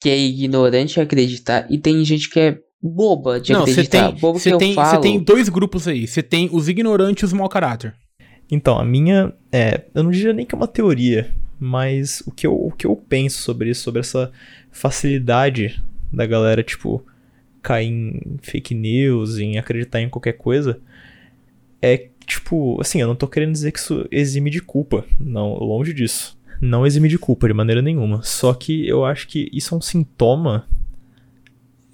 que 0.00 0.08
é 0.08 0.16
ignorante 0.16 1.00
acreditar, 1.00 1.66
e 1.68 1.76
tem 1.76 2.04
gente 2.04 2.30
que 2.30 2.38
é 2.38 2.58
boba 2.80 3.40
de 3.40 3.52
não, 3.52 3.62
acreditar. 3.62 4.12
Tem, 4.12 4.20
boba 4.20 4.38
que 4.38 4.56
tem, 4.56 4.74
Você 4.74 5.00
tem 5.00 5.18
dois 5.18 5.48
grupos 5.48 5.88
aí. 5.88 6.06
Você 6.06 6.22
tem 6.22 6.48
os 6.52 6.68
ignorantes 6.68 7.22
e 7.22 7.26
os 7.26 7.32
mau 7.32 7.48
caráter. 7.48 7.92
Então, 8.48 8.78
a 8.78 8.84
minha. 8.84 9.34
É, 9.50 9.86
eu 9.92 10.04
não 10.04 10.12
diria 10.12 10.32
nem 10.32 10.46
que 10.46 10.54
é 10.54 10.58
uma 10.58 10.68
teoria, 10.68 11.34
mas 11.58 12.22
o 12.24 12.30
que, 12.30 12.46
eu, 12.46 12.54
o 12.54 12.70
que 12.70 12.86
eu 12.86 12.94
penso 12.94 13.42
sobre 13.42 13.70
isso, 13.70 13.82
sobre 13.82 14.00
essa 14.00 14.30
facilidade 14.70 15.82
da 16.12 16.24
galera, 16.26 16.62
tipo, 16.62 17.04
cair 17.66 17.88
em 17.88 18.36
fake 18.40 18.74
news, 18.74 19.38
em 19.38 19.58
acreditar 19.58 20.00
em 20.00 20.08
qualquer 20.08 20.34
coisa, 20.34 20.78
é 21.82 22.08
tipo, 22.24 22.80
assim, 22.80 23.00
eu 23.00 23.08
não 23.08 23.16
tô 23.16 23.26
querendo 23.26 23.50
dizer 23.50 23.72
que 23.72 23.80
isso 23.80 24.06
exime 24.08 24.50
de 24.50 24.62
culpa. 24.62 25.04
Não, 25.18 25.54
longe 25.54 25.92
disso. 25.92 26.38
Não 26.60 26.86
exime 26.86 27.08
de 27.08 27.18
culpa 27.18 27.48
de 27.48 27.54
maneira 27.54 27.82
nenhuma. 27.82 28.22
Só 28.22 28.54
que 28.54 28.86
eu 28.88 29.04
acho 29.04 29.26
que 29.26 29.50
isso 29.52 29.74
é 29.74 29.78
um 29.78 29.80
sintoma 29.80 30.64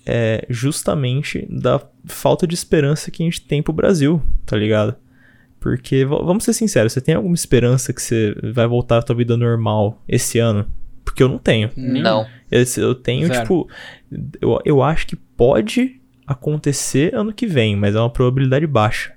é 0.05 0.45
justamente 0.49 1.47
da 1.49 1.81
falta 2.05 2.47
de 2.47 2.55
esperança 2.55 3.11
que 3.11 3.23
a 3.23 3.27
gente 3.27 3.41
tem 3.41 3.63
pro 3.63 3.73
Brasil, 3.73 4.21
tá 4.45 4.57
ligado? 4.57 4.97
Porque, 5.59 6.05
vamos 6.05 6.45
ser 6.45 6.53
sinceros, 6.53 6.93
você 6.93 7.01
tem 7.01 7.15
alguma 7.15 7.37
esperança 7.37 7.93
que 7.93 8.03
você 8.03 8.35
vai 8.53 8.67
voltar 8.67 8.99
à 8.99 9.03
tua 9.03 9.15
vida 9.15 9.37
normal 9.37 10.03
esse 10.09 10.39
ano? 10.39 10.67
Porque 11.05 11.23
eu 11.23 11.29
não 11.29 11.39
tenho. 11.39 11.71
Não. 11.77 12.27
Eu, 12.51 12.65
eu 12.79 12.95
tenho, 12.95 13.27
Zero. 13.29 13.41
tipo. 13.41 13.69
Eu, 14.41 14.61
eu 14.65 14.83
acho 14.83 15.07
que 15.07 15.17
pode 15.43 16.01
acontecer 16.25 17.13
ano 17.17 17.33
que 17.33 17.49
vem, 17.49 17.75
mas 17.75 17.97
é 17.97 17.99
uma 17.99 18.09
probabilidade 18.09 18.65
baixa. 18.65 19.13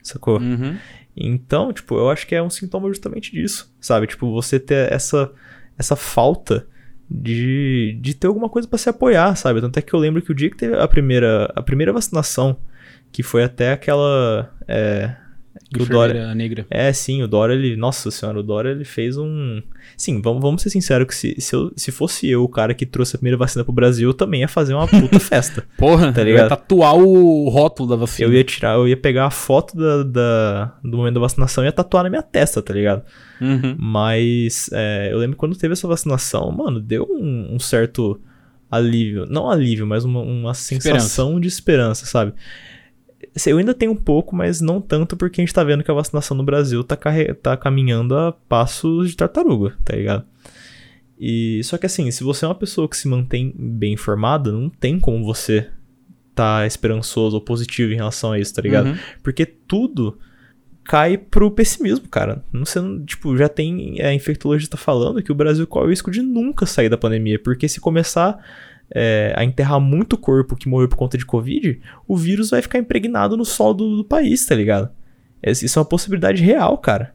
Sacou? 0.00 0.38
Uhum. 0.38 0.76
Então, 1.16 1.72
tipo, 1.72 1.96
eu 1.96 2.08
acho 2.08 2.24
que 2.24 2.36
é 2.36 2.42
um 2.42 2.48
sintoma 2.48 2.88
justamente 2.88 3.32
disso, 3.32 3.74
sabe? 3.80 4.06
Tipo, 4.06 4.32
você 4.32 4.60
ter 4.60 4.92
essa, 4.92 5.32
essa 5.76 5.96
falta 5.96 6.68
de, 7.10 7.98
de 8.00 8.14
ter 8.14 8.28
alguma 8.28 8.48
coisa 8.48 8.68
para 8.68 8.78
se 8.78 8.88
apoiar, 8.88 9.34
sabe? 9.34 9.60
Tanto 9.60 9.76
é 9.76 9.82
que 9.82 9.92
eu 9.92 9.98
lembro 9.98 10.22
que 10.22 10.30
o 10.30 10.34
dia 10.34 10.48
que 10.48 10.56
teve 10.56 10.76
a 10.76 10.86
primeira, 10.86 11.52
a 11.56 11.60
primeira 11.60 11.92
vacinação, 11.92 12.58
que 13.10 13.24
foi 13.24 13.42
até 13.42 13.72
aquela. 13.72 14.54
É, 14.68 15.16
do 15.76 15.86
negra. 16.34 16.66
É, 16.70 16.92
sim, 16.92 17.22
o 17.22 17.28
Dora, 17.28 17.54
ele. 17.54 17.76
Nossa 17.76 18.10
senhora, 18.10 18.40
o 18.40 18.42
Dora 18.42 18.70
ele 18.70 18.84
fez 18.84 19.16
um. 19.16 19.62
Sim, 19.96 20.20
vamos, 20.20 20.42
vamos 20.42 20.62
ser 20.62 20.70
sinceros 20.70 21.06
que 21.06 21.14
se, 21.14 21.36
se, 21.38 21.54
eu, 21.54 21.72
se 21.76 21.92
fosse 21.92 22.28
eu 22.28 22.42
o 22.42 22.48
cara 22.48 22.74
que 22.74 22.86
trouxe 22.86 23.16
a 23.16 23.18
primeira 23.18 23.36
vacina 23.36 23.64
pro 23.64 23.72
Brasil, 23.72 24.08
eu 24.08 24.14
também 24.14 24.40
ia 24.40 24.48
fazer 24.48 24.74
uma 24.74 24.86
puta 24.86 25.18
festa. 25.20 25.64
Porra, 25.76 26.12
tá 26.12 26.22
ligado? 26.22 26.44
ia 26.44 26.48
tatuar 26.48 26.96
o 26.96 27.48
rótulo 27.48 27.88
da 27.88 27.96
vacina. 27.96 28.28
Eu 28.28 28.32
ia 28.32 28.44
tirar, 28.44 28.74
eu 28.74 28.88
ia 28.88 28.96
pegar 28.96 29.26
a 29.26 29.30
foto 29.30 29.76
da, 29.76 30.02
da 30.02 30.74
do 30.82 30.96
momento 30.96 31.14
da 31.14 31.20
vacinação 31.20 31.64
e 31.64 31.66
ia 31.66 31.72
tatuar 31.72 32.04
na 32.04 32.10
minha 32.10 32.22
testa, 32.22 32.62
tá 32.62 32.72
ligado? 32.72 33.02
Uhum. 33.40 33.76
Mas 33.78 34.70
é, 34.72 35.10
eu 35.12 35.18
lembro 35.18 35.36
quando 35.36 35.56
teve 35.56 35.72
essa 35.72 35.86
vacinação, 35.86 36.50
mano, 36.50 36.80
deu 36.80 37.06
um, 37.08 37.54
um 37.54 37.58
certo 37.58 38.20
alívio. 38.70 39.26
Não 39.28 39.50
alívio, 39.50 39.86
mas 39.86 40.04
uma, 40.04 40.20
uma 40.20 40.54
sensação 40.54 40.98
esperança. 40.98 41.40
de 41.40 41.48
esperança, 41.48 42.06
sabe? 42.06 42.32
Eu 43.44 43.58
ainda 43.58 43.74
tenho 43.74 43.92
um 43.92 43.96
pouco, 43.96 44.34
mas 44.34 44.60
não 44.60 44.80
tanto 44.80 45.16
porque 45.16 45.40
a 45.40 45.44
gente 45.44 45.52
tá 45.52 45.62
vendo 45.62 45.84
que 45.84 45.90
a 45.90 45.94
vacinação 45.94 46.36
no 46.36 46.42
Brasil 46.42 46.82
tá, 46.82 46.98
tá 47.42 47.56
caminhando 47.56 48.16
a 48.16 48.32
passos 48.32 49.10
de 49.10 49.16
tartaruga, 49.16 49.74
tá 49.84 49.94
ligado? 49.94 50.24
E 51.18 51.62
só 51.64 51.76
que 51.76 51.86
assim, 51.86 52.10
se 52.10 52.22
você 52.22 52.44
é 52.44 52.48
uma 52.48 52.54
pessoa 52.54 52.88
que 52.88 52.96
se 52.96 53.08
mantém 53.08 53.54
bem 53.56 53.94
informada, 53.94 54.52
não 54.52 54.70
tem 54.70 54.98
como 54.98 55.24
você 55.24 55.68
tá 56.34 56.66
esperançoso 56.66 57.36
ou 57.36 57.40
positivo 57.40 57.92
em 57.92 57.96
relação 57.96 58.32
a 58.32 58.38
isso, 58.38 58.54
tá 58.54 58.62
ligado? 58.62 58.88
Uhum. 58.88 58.98
Porque 59.22 59.46
tudo 59.46 60.18
cai 60.84 61.16
pro 61.16 61.50
pessimismo, 61.50 62.08
cara. 62.08 62.44
Não 62.52 62.64
sei, 62.64 62.82
tipo, 63.06 63.36
já 63.36 63.48
tem 63.48 64.00
a 64.02 64.12
infectologista 64.12 64.76
falando 64.76 65.22
que 65.22 65.32
o 65.32 65.34
Brasil 65.34 65.66
corre 65.66 65.86
o 65.86 65.90
risco 65.90 66.10
de 66.10 66.22
nunca 66.22 66.66
sair 66.66 66.88
da 66.88 66.98
pandemia, 66.98 67.38
porque 67.38 67.68
se 67.68 67.80
começar 67.80 68.38
é, 68.94 69.34
a 69.36 69.44
enterrar 69.44 69.80
muito 69.80 70.16
corpo 70.16 70.56
que 70.56 70.68
morreu 70.68 70.88
por 70.88 70.96
conta 70.96 71.18
de 71.18 71.26
Covid, 71.26 71.80
o 72.06 72.16
vírus 72.16 72.50
vai 72.50 72.62
ficar 72.62 72.78
impregnado 72.78 73.36
no 73.36 73.44
solo 73.44 73.74
do, 73.74 73.96
do 73.96 74.04
país, 74.04 74.44
tá 74.46 74.54
ligado? 74.54 74.90
Isso 75.42 75.78
é 75.78 75.82
uma 75.82 75.88
possibilidade 75.88 76.42
real, 76.42 76.78
cara. 76.78 77.14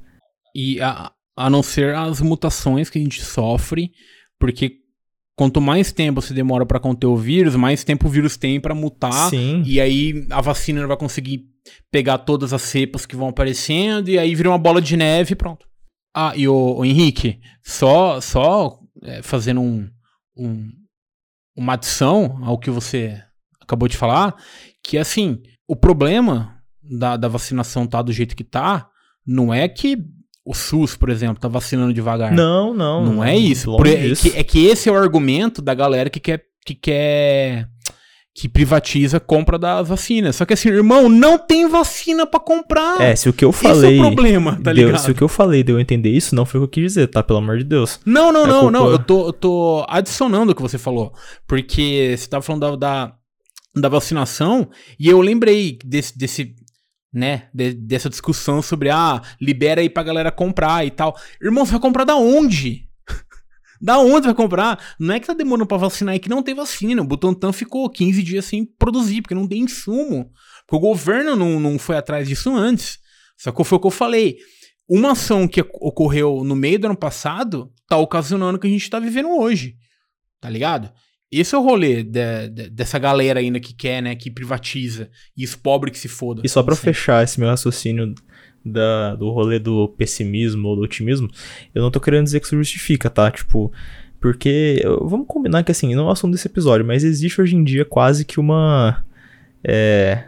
E 0.55 0.80
a, 0.82 1.11
a 1.36 1.49
não 1.49 1.63
ser 1.63 1.95
as 1.95 2.22
mutações 2.22 2.89
que 2.89 2.99
a 2.99 3.01
gente 3.01 3.22
sofre, 3.22 3.91
porque 4.39 4.78
quanto 5.36 5.59
mais 5.59 5.91
tempo 5.91 6.22
você 6.22 6.34
demora 6.34 6.65
para 6.65 6.80
conter 6.80 7.07
o 7.07 7.17
vírus, 7.17 7.55
mais 7.55 7.84
tempo 7.84 8.07
o 8.07 8.11
vírus 8.11 8.38
tem 8.38 8.59
para 8.59 8.76
mutar. 8.76 9.30
Sim. 9.30 9.63
E 9.65 9.82
aí 9.82 10.26
a 10.30 10.41
vacina 10.41 10.82
não 10.82 10.88
vai 10.88 10.97
conseguir 10.97 11.45
pegar 11.91 12.19
todas 12.19 12.53
as 12.53 12.61
cepas 12.61 13.05
que 13.05 13.15
vão 13.15 13.30
aparecendo, 13.30 14.09
e 14.09 14.17
aí 14.17 14.36
vira 14.36 14.49
uma 14.49 14.57
bola 14.57 14.82
de 14.82 14.95
neve 14.97 15.34
e 15.34 15.36
pronto. 15.36 15.67
Ah, 16.13 16.34
e 16.36 16.47
o, 16.47 16.76
o 16.78 16.86
Henrique, 16.86 17.39
só, 17.63 18.19
só 18.19 18.80
é, 19.03 19.22
fazendo 19.22 19.61
um, 19.61 19.89
um, 20.36 20.69
uma 21.56 21.74
adição 21.74 22.39
ao 22.43 22.58
que 22.58 22.70
você 22.70 23.22
acabou 23.60 23.88
de 23.88 23.97
falar, 23.97 24.36
que 24.84 24.97
assim, 24.97 25.41
o 25.68 25.76
problema 25.76 26.58
da, 26.82 27.16
da 27.16 27.28
vacinação 27.28 27.88
tá 27.88 28.02
do 28.02 28.12
jeito 28.12 28.36
que 28.36 28.43
tá, 28.43 28.88
não 29.26 29.54
é 29.54 29.68
que 29.68 29.97
o 30.43 30.54
SUS, 30.54 30.95
por 30.95 31.10
exemplo, 31.10 31.39
tá 31.39 31.47
vacinando 31.47 31.93
devagar. 31.93 32.34
Não, 32.34 32.74
não. 32.74 33.06
Não, 33.06 33.14
não 33.16 33.24
é 33.24 33.38
isso. 33.38 33.76
Por, 33.78 33.88
é, 33.88 34.16
que, 34.16 34.30
é 34.36 34.43
que 34.43 34.66
esse 34.66 34.89
é 34.89 34.91
o 34.91 34.97
argumento 34.97 35.62
da 35.62 35.74
galera 35.74 36.10
que 36.10 36.20
quer, 36.20 36.43
que 36.66 36.74
quer 36.74 37.70
que 38.34 38.47
privatiza 38.47 39.17
a 39.17 39.19
compra 39.19 39.57
das 39.59 39.88
vacinas. 39.88 40.38
Só 40.38 40.45
que 40.45 40.53
assim, 40.53 40.69
irmão, 40.69 41.09
não 41.09 41.38
tem 41.38 41.67
vacina 41.67 42.25
para 42.25 42.39
comprar. 42.39 43.01
É, 43.01 43.15
se 43.15 43.27
o 43.27 43.34
que 43.34 43.43
eu 43.43 43.51
falei. 43.51 43.91
Esse 43.91 43.99
é 43.99 44.01
o 44.01 44.07
problema, 44.07 44.55
tá 44.55 44.71
deu, 44.73 44.86
ligado? 44.86 45.01
Se 45.01 45.11
o 45.11 45.15
que 45.15 45.21
eu 45.21 45.27
falei 45.27 45.63
deu 45.63 45.75
eu 45.75 45.79
entender 45.79 46.09
isso, 46.09 46.34
não 46.34 46.45
foi 46.45 46.59
o 46.59 46.67
que 46.67 46.79
eu 46.79 46.84
quis 46.84 46.93
dizer, 46.93 47.07
tá? 47.07 47.21
Pelo 47.21 47.39
amor 47.39 47.57
de 47.57 47.65
Deus. 47.65 47.99
Não, 48.05 48.32
não, 48.32 48.45
é 48.45 48.47
não, 48.47 48.59
culpa... 48.61 48.71
não. 48.71 48.89
Eu 48.89 48.99
tô, 48.99 49.27
eu 49.27 49.34
tô 49.34 49.86
adicionando 49.88 50.51
o 50.51 50.55
que 50.55 50.61
você 50.61 50.77
falou. 50.77 51.13
Porque 51.45 52.15
você 52.17 52.27
tava 52.27 52.41
falando 52.41 52.61
da, 52.61 52.75
da, 52.75 53.13
da 53.75 53.89
vacinação 53.89 54.69
e 54.99 55.09
eu 55.09 55.19
lembrei 55.19 55.77
desse. 55.84 56.17
desse 56.17 56.55
né, 57.13 57.49
de, 57.53 57.73
dessa 57.73 58.09
discussão 58.09 58.61
sobre, 58.61 58.89
ah, 58.89 59.21
libera 59.41 59.82
aí 59.82 59.89
pra 59.89 60.01
galera 60.01 60.32
comprar 60.32 60.86
e 60.86 60.91
tal. 60.91 61.13
Irmão, 61.43 61.65
você 61.65 61.73
vai 61.73 61.82
comprar 61.82 62.05
da 62.05 62.15
onde? 62.15 62.88
Da 63.82 63.97
onde 63.97 64.27
vai 64.27 64.36
comprar? 64.36 64.95
Não 64.99 65.15
é 65.15 65.19
que 65.19 65.25
tá 65.25 65.34
demorando 65.34 65.65
pra 65.65 65.77
vacinar, 65.77 66.13
é 66.13 66.19
que 66.19 66.29
não 66.29 66.43
tem 66.43 66.53
vacina. 66.53 67.01
O 67.01 67.05
Butantan 67.05 67.51
ficou 67.51 67.89
15 67.89 68.21
dias 68.21 68.45
sem 68.45 68.63
produzir, 68.63 69.21
porque 69.23 69.34
não 69.34 69.47
tem 69.47 69.63
insumo. 69.63 70.32
Porque 70.67 70.75
o 70.75 70.89
governo 70.89 71.36
não, 71.36 71.59
não 71.59 71.79
foi 71.79 71.97
atrás 71.97 72.27
disso 72.27 72.55
antes. 72.55 72.99
Só 73.38 73.51
que 73.51 73.63
foi 73.63 73.77
o 73.77 73.82
que 73.82 73.88
eu 73.88 73.91
falei. 73.91 74.38
Uma 74.88 75.13
ação 75.13 75.47
que 75.47 75.61
ocorreu 75.61 76.43
no 76.43 76.55
meio 76.55 76.77
do 76.77 76.86
ano 76.86 76.97
passado 76.97 77.71
tá 77.88 77.97
ocasionando 77.97 78.57
o 78.57 78.61
que 78.61 78.67
a 78.67 78.69
gente 78.69 78.89
tá 78.89 78.99
vivendo 78.99 79.29
hoje. 79.29 79.75
Tá 80.39 80.49
ligado? 80.49 80.91
Esse 81.32 81.55
é 81.55 81.57
o 81.57 81.61
rolê 81.61 82.03
de, 82.03 82.49
de, 82.49 82.69
dessa 82.69 82.99
galera 82.99 83.39
ainda 83.39 83.59
que 83.59 83.73
quer, 83.73 84.01
né? 84.01 84.15
Que 84.15 84.29
privatiza. 84.29 85.09
E 85.38 85.45
os 85.45 85.55
pobres 85.55 85.93
que 85.93 85.99
se 85.99 86.09
fodam. 86.09 86.43
E 86.43 86.49
só 86.49 86.61
pra 86.61 86.75
fechar 86.75 87.23
esse 87.23 87.39
meu 87.39 87.47
raciocínio 87.47 88.13
da, 88.65 89.15
do 89.15 89.29
rolê 89.32 89.57
do 89.57 89.88
pessimismo 89.88 90.67
ou 90.67 90.75
do 90.75 90.82
otimismo, 90.82 91.29
eu 91.73 91.82
não 91.82 91.89
tô 91.89 91.99
querendo 92.01 92.25
dizer 92.25 92.41
que 92.41 92.45
isso 92.47 92.57
justifica, 92.57 93.09
tá? 93.09 93.32
Tipo, 93.32 93.71
porque 94.19 94.84
vamos 95.01 95.25
combinar 95.25 95.63
que 95.63 95.71
assim, 95.71 95.95
não 95.95 96.03
é 96.03 96.07
o 96.07 96.11
assunto 96.11 96.34
desse 96.34 96.47
episódio, 96.47 96.86
mas 96.86 97.03
existe 97.03 97.41
hoje 97.41 97.55
em 97.55 97.63
dia 97.63 97.86
quase 97.86 98.25
que 98.25 98.39
uma. 98.39 99.03
É, 99.63 100.27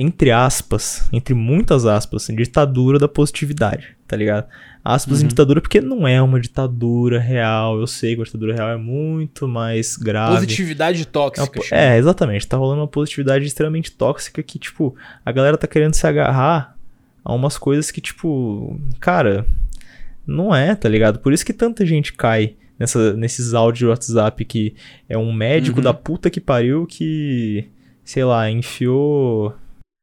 entre 0.00 0.30
aspas, 0.30 1.08
entre 1.12 1.34
muitas 1.34 1.84
aspas, 1.84 2.26
ditadura 2.30 2.98
da 2.98 3.06
positividade, 3.08 3.88
tá 4.08 4.16
ligado? 4.16 4.46
Aspas 4.82 5.18
Uhum. 5.18 5.24
em 5.26 5.28
ditadura 5.28 5.60
porque 5.60 5.80
não 5.80 6.08
é 6.08 6.22
uma 6.22 6.40
ditadura 6.40 7.20
real. 7.20 7.78
Eu 7.78 7.86
sei 7.86 8.14
que 8.16 8.22
a 8.22 8.24
ditadura 8.24 8.54
real 8.54 8.70
é 8.70 8.76
muito 8.78 9.46
mais 9.46 9.96
grave. 9.96 10.34
Positividade 10.36 11.00
É, 11.00 11.04
uma 11.04 11.12
tóxica. 11.12 11.46
po- 11.50 11.62
chama. 11.62 11.82
é, 11.82 11.98
exatamente. 11.98 12.46
Tá 12.46 12.56
rolando 12.56 12.80
uma 12.80 12.88
positividade 12.88 13.44
extremamente 13.44 13.92
tóxica 13.92 14.42
que, 14.42 14.58
tipo, 14.58 14.96
a 15.24 15.30
galera 15.30 15.58
tá 15.58 15.66
querendo 15.66 15.92
se 15.94 16.06
agarrar 16.06 16.74
a 17.22 17.34
umas 17.34 17.58
coisas 17.58 17.90
que, 17.90 18.00
tipo, 18.00 18.80
cara, 18.98 19.44
não 20.26 20.54
é, 20.54 20.74
tá 20.74 20.88
ligado? 20.88 21.18
Por 21.18 21.32
isso 21.34 21.44
que 21.44 21.52
tanta 21.52 21.84
gente 21.84 22.14
cai 22.14 22.54
nessa, 22.78 23.12
nesses 23.12 23.52
áudios 23.52 23.78
de 23.80 23.86
WhatsApp 23.86 24.42
que 24.46 24.74
é 25.10 25.18
um 25.18 25.30
médico 25.30 25.76
Uhum. 25.76 25.84
da 25.84 25.92
puta 25.92 26.30
que 26.30 26.40
pariu 26.40 26.86
que, 26.86 27.68
sei 28.02 28.24
lá, 28.24 28.50
enfiou, 28.50 29.54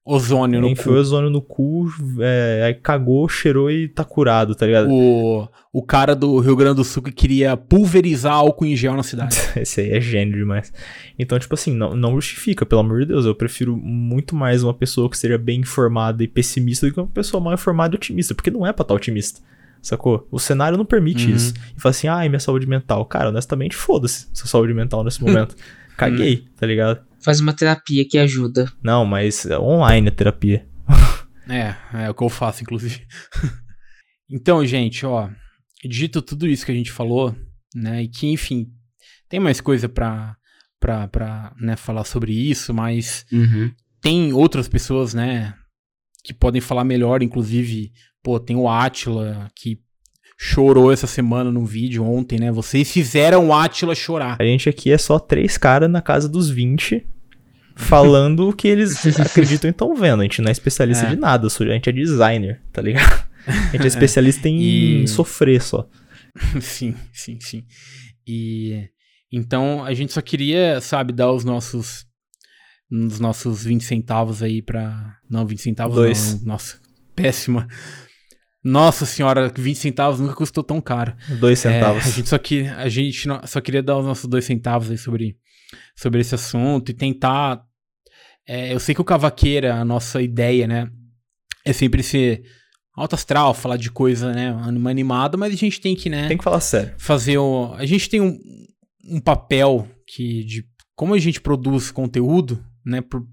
Ozônio 0.10 0.62
no 0.62 0.70
enfiou 0.70 0.96
cu. 0.96 1.00
ozônio 1.02 1.30
no 1.30 1.42
cu, 1.42 1.88
é, 2.20 2.64
aí 2.66 2.74
cagou, 2.74 3.28
cheirou 3.28 3.70
e 3.70 3.88
tá 3.90 4.04
curado, 4.06 4.56
tá 4.56 4.66
ligado? 4.66 4.90
O, 4.90 5.48
o 5.74 5.84
cara 5.84 6.16
do 6.16 6.40
Rio 6.40 6.56
Grande 6.56 6.78
do 6.78 6.84
Sul 6.84 7.04
que 7.04 7.12
queria 7.12 7.58
pulverizar 7.58 8.34
álcool 8.34 8.66
em 8.66 8.76
gel 8.76 8.96
na 8.96 9.04
cidade. 9.04 9.38
Esse 9.58 9.82
aí 9.82 9.92
é 9.92 10.00
gênio 10.00 10.38
demais. 10.38 10.72
Então, 11.20 11.38
tipo 11.38 11.54
assim, 11.54 11.74
não, 11.76 11.96
não 11.96 12.16
justifica, 12.16 12.66
pelo 12.66 12.82
amor 12.82 13.02
de 13.02 13.08
Deus. 13.08 13.26
Eu 13.26 13.36
prefiro 13.36 13.76
muito 13.76 14.34
mais 14.36 14.64
uma 14.64 14.74
pessoa 14.74 15.10
que 15.10 15.18
seja 15.18 15.38
bem 15.38 15.60
informada 15.60 16.24
e 16.24 16.28
pessimista 16.28 16.88
do 16.88 16.94
que 16.94 17.00
uma 17.02 17.08
pessoa 17.08 17.44
mal 17.44 17.54
informada 17.54 17.94
e 17.94 17.98
otimista. 17.98 18.34
Porque 18.34 18.50
não 18.50 18.66
é 18.66 18.72
pra 18.72 18.84
estar 18.84 18.94
otimista. 18.94 19.42
Sacou? 19.82 20.28
O 20.32 20.40
cenário 20.40 20.78
não 20.78 20.86
permite 20.86 21.28
Uhum. 21.28 21.36
isso. 21.36 21.54
E 21.78 21.82
fala 21.82 21.92
assim, 21.92 22.08
ai, 22.08 22.30
minha 22.30 22.40
saúde 22.40 22.66
mental. 22.68 23.06
Cara, 23.06 23.30
honestamente, 23.30 23.76
foda-se 23.76 24.28
sua 24.34 24.48
saúde 24.48 24.74
mental 24.74 25.04
nesse 25.04 25.22
momento. 25.22 25.56
Caguei, 25.98 26.46
tá 26.60 26.66
ligado? 26.66 27.00
Faz 27.28 27.42
uma 27.42 27.52
terapia 27.52 28.08
que 28.08 28.18
ajuda. 28.18 28.72
Não, 28.82 29.04
mas 29.06 29.46
é 29.46 29.60
online 29.60 30.08
a 30.08 30.12
terapia. 30.12 30.66
É, 31.50 31.76
é 32.06 32.10
o 32.10 32.14
que 32.14 32.24
eu 32.24 32.30
faço, 32.30 32.62
inclusive. 32.62 33.06
então, 34.30 34.66
gente, 34.66 35.06
ó, 35.06 35.30
dito 35.84 36.22
tudo 36.22 36.46
isso 36.46 36.66
que 36.66 36.72
a 36.74 36.76
gente 36.76 36.92
falou, 36.92 37.34
né, 37.74 38.04
e 38.04 38.08
que, 38.10 38.28
enfim, 38.28 38.68
tem 39.30 39.40
mais 39.40 39.62
coisa 39.62 39.88
pra, 39.88 40.36
pra, 40.78 41.08
pra 41.08 41.54
né, 41.58 41.78
falar 41.78 42.04
sobre 42.04 42.34
isso, 42.34 42.74
mas 42.74 43.26
Uhum. 43.32 43.72
tem 44.02 44.34
outras 44.34 44.68
pessoas, 44.68 45.14
né, 45.14 45.54
que 46.22 46.34
podem 46.34 46.60
falar 46.60 46.84
melhor, 46.84 47.24
inclusive, 47.24 47.94
pô, 48.22 48.42
tem 48.42 48.58
o 48.58 48.68
Atila, 48.68 49.50
que 49.56 49.80
chorou 50.38 50.92
essa 50.92 51.08
semana 51.08 51.50
no 51.50 51.66
vídeo 51.66 52.04
ontem, 52.04 52.40
né, 52.40 52.52
vocês 52.52 52.92
fizeram 52.92 53.48
o 53.48 53.54
Atila 53.54 53.96
chorar. 53.96 54.36
A 54.38 54.44
gente 54.44 54.68
aqui 54.68 54.92
é 54.92 54.98
só 54.98 55.18
três 55.18 55.58
caras 55.58 55.90
na 55.90 56.02
casa 56.02 56.28
dos 56.28 56.50
20 56.50 57.08
falando 57.78 58.50
o 58.50 58.54
que 58.54 58.68
eles 58.68 59.06
acreditam 59.20 59.70
e 59.70 59.72
estão 59.72 59.96
vendo. 59.96 60.20
A 60.20 60.24
gente 60.24 60.42
não 60.42 60.50
é 60.50 60.52
especialista 60.52 61.06
É. 61.06 61.10
de 61.12 61.16
nada, 61.16 61.48
a 61.48 61.64
gente 61.74 61.90
é 61.90 61.92
designer, 61.94 62.62
tá 62.74 62.82
ligado? 62.82 63.26
A 63.48 63.52
gente 63.72 63.84
é 63.84 63.88
especialista 63.88 64.50
em 64.50 65.04
E- 65.04 65.08
sofrer 65.08 65.62
só. 65.62 65.88
sim, 66.62 66.94
sim, 67.14 67.38
sim. 67.40 67.64
E 68.28 68.90
então 69.32 69.84
a 69.86 69.94
gente 69.94 70.12
só 70.14 70.22
queria, 70.22 70.80
sabe, 70.82 71.14
dar 71.14 71.32
os 71.32 71.44
nossos 71.46 72.06
os 72.92 73.20
nossos 73.20 73.64
20 73.66 73.84
centavos 73.84 74.42
aí 74.42 74.62
pra. 74.62 75.16
Não, 75.30 75.46
20 75.46 75.62
centavos 75.62 75.96
Dois. 75.96 76.40
não. 76.42 76.54
Nossa, 76.54 76.80
péssima. 77.16 77.68
Nossa 78.64 79.06
senhora, 79.06 79.52
20 79.56 79.76
centavos 79.78 80.20
nunca 80.20 80.34
custou 80.36 80.64
tão 80.64 80.80
caro. 80.82 81.16
Dois 81.40 81.64
É, 81.66 81.72
centavos. 81.74 82.06
a 82.06 82.10
gente 82.10 82.30
só 82.30 82.38
que 82.38 82.68
a 82.68 82.88
gente 82.90 83.28
só 83.46 83.62
queria 83.62 83.84
dar 83.84 83.98
os 83.98 84.06
nossos 84.06 84.26
dois 84.30 84.46
centavos 84.46 84.90
aí 84.92 84.98
sobre, 84.98 85.38
sobre 85.96 86.22
esse 86.22 86.36
assunto 86.36 86.90
e 86.90 86.94
tentar. 86.94 87.62
É, 88.48 88.74
eu 88.74 88.80
sei 88.80 88.96
que 88.96 89.02
o 89.02 89.06
Cavaqueira, 89.06 89.76
a 89.76 89.86
nossa 89.86 90.22
ideia, 90.22 90.68
né, 90.68 90.90
é 91.66 91.74
sempre 91.74 92.02
ser 92.02 92.44
alto 92.96 93.14
astral, 93.16 93.54
falar 93.54 93.78
de 93.78 93.92
coisa, 93.92 94.34
né, 94.34 94.50
anima- 94.62 94.90
animada, 94.90 95.38
mas 95.38 95.54
a 95.54 95.58
gente 95.58 95.80
tem 95.82 95.96
que, 95.96 96.10
né, 96.10 96.28
Tem 96.28 96.38
que 96.38 96.44
falar 96.44 96.60
sério. 96.62 96.94
fazer 96.98 97.38
o. 97.38 97.74
A 97.76 97.86
gente 97.86 98.10
tem 98.10 98.22
um, 98.22 98.38
um 99.10 99.20
papel 99.20 99.88
que 100.08 100.44
de 100.44 100.66
como 100.96 101.14
a 101.14 101.20
gente 101.20 101.40
produz 101.40 101.92
conteúdo, 101.92 102.64
né, 102.84 103.02
por 103.02 103.24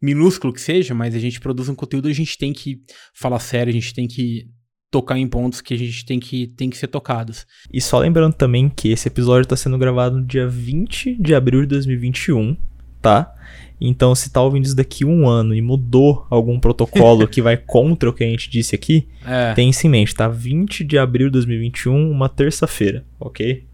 minúsculo 0.00 0.52
que 0.52 0.60
seja, 0.60 0.94
mas 0.94 1.14
a 1.14 1.18
gente 1.18 1.40
produz 1.40 1.68
um 1.68 1.74
conteúdo, 1.74 2.06
a 2.08 2.12
gente 2.12 2.38
tem 2.38 2.52
que 2.52 2.78
falar 3.12 3.40
sério, 3.40 3.70
a 3.70 3.74
gente 3.74 3.92
tem 3.92 4.06
que 4.06 4.44
tocar 4.90 5.18
em 5.18 5.26
pontos 5.26 5.60
que 5.60 5.74
a 5.74 5.76
gente 5.76 6.04
tem 6.06 6.20
que, 6.20 6.46
tem 6.56 6.70
que 6.70 6.76
ser 6.78 6.86
tocados. 6.86 7.44
E 7.72 7.80
só 7.80 7.98
lembrando 7.98 8.34
também 8.34 8.68
que 8.70 8.88
esse 8.90 9.08
episódio 9.08 9.48
tá 9.48 9.56
sendo 9.56 9.76
gravado 9.76 10.18
no 10.20 10.26
dia 10.26 10.46
20 10.46 11.16
de 11.20 11.34
abril 11.34 11.62
de 11.62 11.66
2021, 11.68 12.56
tá? 13.02 13.34
Então, 13.80 14.14
se 14.14 14.30
tá 14.30 14.42
ouvindo 14.42 14.64
isso 14.66 14.74
daqui 14.74 15.04
um 15.04 15.28
ano 15.28 15.54
e 15.54 15.62
mudou 15.62 16.26
algum 16.30 16.58
protocolo 16.58 17.26
que 17.28 17.40
vai 17.40 17.56
contra 17.56 18.10
o 18.10 18.12
que 18.12 18.24
a 18.24 18.26
gente 18.26 18.50
disse 18.50 18.74
aqui, 18.74 19.08
É. 19.24 19.52
tem 19.54 19.70
isso 19.70 19.86
em 19.86 19.90
mente, 19.90 20.14
tá? 20.14 20.28
20 20.28 20.82
de 20.84 20.98
abril 20.98 21.28
de 21.28 21.32
2021, 21.34 22.10
uma 22.10 22.28
terça-feira, 22.28 23.04
ok? 23.20 23.66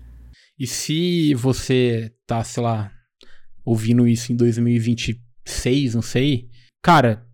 E 0.58 0.66
se 0.66 1.34
você 1.34 2.12
tá, 2.26 2.44
sei 2.44 2.62
lá, 2.62 2.90
ouvindo 3.64 4.06
isso 4.06 4.32
em 4.32 4.36
2026, 4.36 5.94
não 5.94 6.02
sei, 6.02 6.48
cara, 6.82 7.24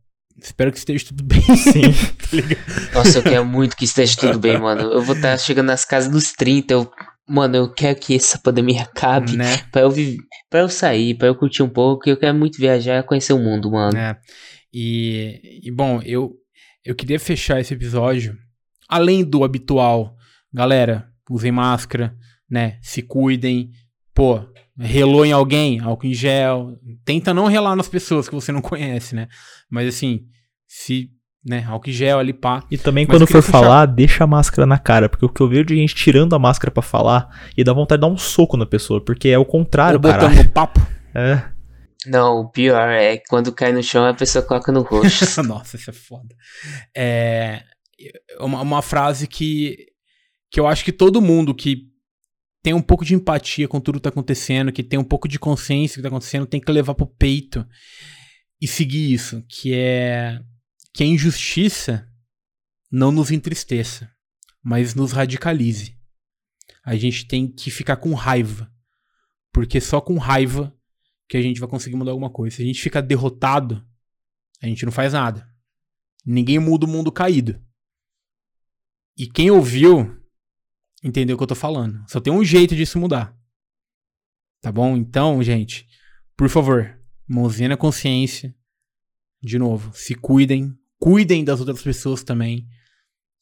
espero 0.42 0.72
que 0.72 0.78
esteja 0.78 1.04
tudo 1.06 1.22
bem. 1.24 1.40
Sim. 1.56 1.82
tá? 2.92 2.98
Nossa, 2.98 3.18
eu 3.18 3.22
quero 3.22 3.44
muito 3.44 3.76
que 3.76 3.84
esteja 3.84 4.16
tudo 4.16 4.38
bem, 4.38 4.56
mano. 4.60 4.82
Eu 4.82 5.02
vou 5.02 5.14
estar 5.16 5.36
chegando 5.38 5.66
nas 5.66 5.84
casas 5.84 6.10
dos 6.10 6.32
30. 6.32 6.72
Eu, 6.72 6.90
mano, 7.30 7.56
eu 7.56 7.72
quero 7.72 7.98
que 7.98 8.14
essa 8.14 8.38
pandemia 8.38 8.82
acabe. 8.82 9.36
né? 9.36 9.56
Pra 9.70 9.82
eu, 9.82 9.90
viver, 9.90 10.18
pra 10.50 10.60
eu 10.60 10.68
sair, 10.68 11.14
pra 11.14 11.28
eu 11.28 11.34
curtir 11.34 11.62
um 11.62 11.68
pouco. 11.68 12.08
Eu 12.08 12.16
quero 12.16 12.36
muito 12.36 12.58
viajar 12.58 12.98
e 12.98 13.02
conhecer 13.02 13.32
o 13.32 13.38
mundo, 13.38 13.70
mano. 13.70 13.96
É. 13.96 14.18
E, 14.72 15.60
e, 15.64 15.70
bom, 15.70 16.00
eu, 16.04 16.34
eu 16.84 16.94
queria 16.94 17.18
fechar 17.18 17.60
esse 17.60 17.74
episódio, 17.74 18.36
além 18.88 19.24
do 19.24 19.44
habitual, 19.44 20.16
galera, 20.52 21.08
usem 21.28 21.52
máscara, 21.52 22.16
né? 22.48 22.78
Se 22.82 23.02
cuidem, 23.02 23.70
pô, 24.14 24.40
relou 24.78 25.24
em 25.24 25.32
alguém, 25.32 25.80
álcool 25.80 26.06
em 26.06 26.14
gel, 26.14 26.78
tenta 27.04 27.34
não 27.34 27.46
relar 27.46 27.76
nas 27.76 27.88
pessoas 27.88 28.28
que 28.28 28.34
você 28.34 28.50
não 28.52 28.62
conhece, 28.62 29.14
né? 29.14 29.28
Mas 29.68 29.88
assim, 29.88 30.26
se, 30.66 31.10
né, 31.44 31.64
álcool 31.68 31.90
gel 31.90 32.18
ali, 32.18 32.32
pá. 32.32 32.62
E 32.70 32.76
também 32.76 33.06
Mas 33.06 33.16
quando 33.16 33.26
for 33.26 33.42
fechar- 33.42 33.50
falar, 33.62 33.86
deixa 33.86 34.24
a 34.24 34.26
máscara 34.26 34.66
na 34.66 34.78
cara, 34.78 35.08
porque 35.08 35.24
o 35.24 35.28
que 35.28 35.40
eu 35.40 35.48
vejo 35.48 35.64
de 35.64 35.76
gente 35.76 35.94
tirando 35.94 36.34
a 36.34 36.38
máscara 36.38 36.70
pra 36.70 36.82
falar 36.82 37.28
e 37.56 37.64
dá 37.64 37.72
vontade 37.72 38.00
de 38.00 38.06
dar 38.06 38.12
um 38.12 38.18
soco 38.18 38.56
na 38.56 38.66
pessoa, 38.66 39.02
porque 39.04 39.28
é 39.28 39.38
o 39.38 39.44
contrário, 39.44 39.96
Ou 39.96 40.00
botando 40.02 40.30
cara. 40.32 40.44
no 40.44 40.50
papo. 40.50 40.80
É. 41.14 41.42
Não, 42.06 42.40
o 42.40 42.50
pior 42.50 42.88
é 42.88 43.18
que 43.18 43.24
quando 43.28 43.52
cai 43.52 43.72
no 43.72 43.82
chão 43.82 44.06
a 44.06 44.14
pessoa 44.14 44.44
coloca 44.44 44.70
no 44.72 44.82
rosto. 44.82 45.42
Nossa, 45.44 45.76
isso 45.76 45.90
é 45.90 45.92
foda. 45.92 46.34
É 46.96 47.62
uma, 48.38 48.60
uma 48.62 48.80
frase 48.82 49.26
que, 49.26 49.76
que 50.50 50.58
eu 50.58 50.66
acho 50.66 50.84
que 50.84 50.92
todo 50.92 51.20
mundo 51.20 51.54
que 51.54 51.88
tem 52.62 52.72
um 52.74 52.80
pouco 52.82 53.04
de 53.04 53.14
empatia 53.14 53.66
com 53.68 53.80
tudo 53.80 53.96
que 53.96 54.02
tá 54.02 54.08
acontecendo, 54.10 54.72
que 54.72 54.82
tem 54.82 54.98
um 54.98 55.04
pouco 55.04 55.26
de 55.28 55.38
consciência 55.38 55.96
do 55.96 55.98
que 55.98 56.02
tá 56.02 56.08
acontecendo, 56.08 56.46
tem 56.46 56.60
que 56.60 56.70
levar 56.72 56.94
pro 56.94 57.06
peito 57.06 57.66
e 58.60 58.66
seguir 58.66 59.12
isso, 59.12 59.42
que 59.48 59.72
é 59.74 60.38
que 60.92 61.02
a 61.02 61.06
injustiça 61.06 62.08
não 62.90 63.12
nos 63.12 63.30
entristeça, 63.30 64.10
mas 64.62 64.94
nos 64.94 65.12
radicalize. 65.12 65.96
A 66.84 66.96
gente 66.96 67.26
tem 67.26 67.50
que 67.50 67.70
ficar 67.70 67.96
com 67.96 68.14
raiva, 68.14 68.72
porque 69.52 69.80
só 69.80 70.00
com 70.00 70.18
raiva 70.18 70.76
que 71.28 71.36
a 71.36 71.42
gente 71.42 71.60
vai 71.60 71.68
conseguir 71.68 71.96
mudar 71.96 72.10
alguma 72.10 72.30
coisa. 72.30 72.56
Se 72.56 72.62
a 72.62 72.66
gente 72.66 72.82
ficar 72.82 73.00
derrotado, 73.00 73.86
a 74.60 74.66
gente 74.66 74.84
não 74.84 74.92
faz 74.92 75.12
nada. 75.12 75.48
Ninguém 76.26 76.58
muda 76.58 76.86
o 76.86 76.88
mundo 76.88 77.12
caído. 77.12 77.62
E 79.16 79.26
quem 79.26 79.50
ouviu 79.50 80.18
entendeu 81.02 81.34
o 81.34 81.38
que 81.38 81.42
eu 81.42 81.48
tô 81.48 81.54
falando. 81.54 82.04
Só 82.08 82.20
tem 82.20 82.32
um 82.32 82.44
jeito 82.44 82.74
disso 82.74 82.98
mudar. 82.98 83.36
Tá 84.60 84.70
bom? 84.70 84.96
Então, 84.96 85.42
gente, 85.42 85.86
por 86.36 86.48
favor, 86.48 86.98
mãozinha 87.26 87.70
na 87.70 87.76
consciência. 87.76 88.54
De 89.42 89.58
novo, 89.58 89.92
se 89.94 90.14
cuidem. 90.14 90.76
Cuidem 91.00 91.42
das 91.42 91.58
outras 91.58 91.82
pessoas 91.82 92.22
também. 92.22 92.66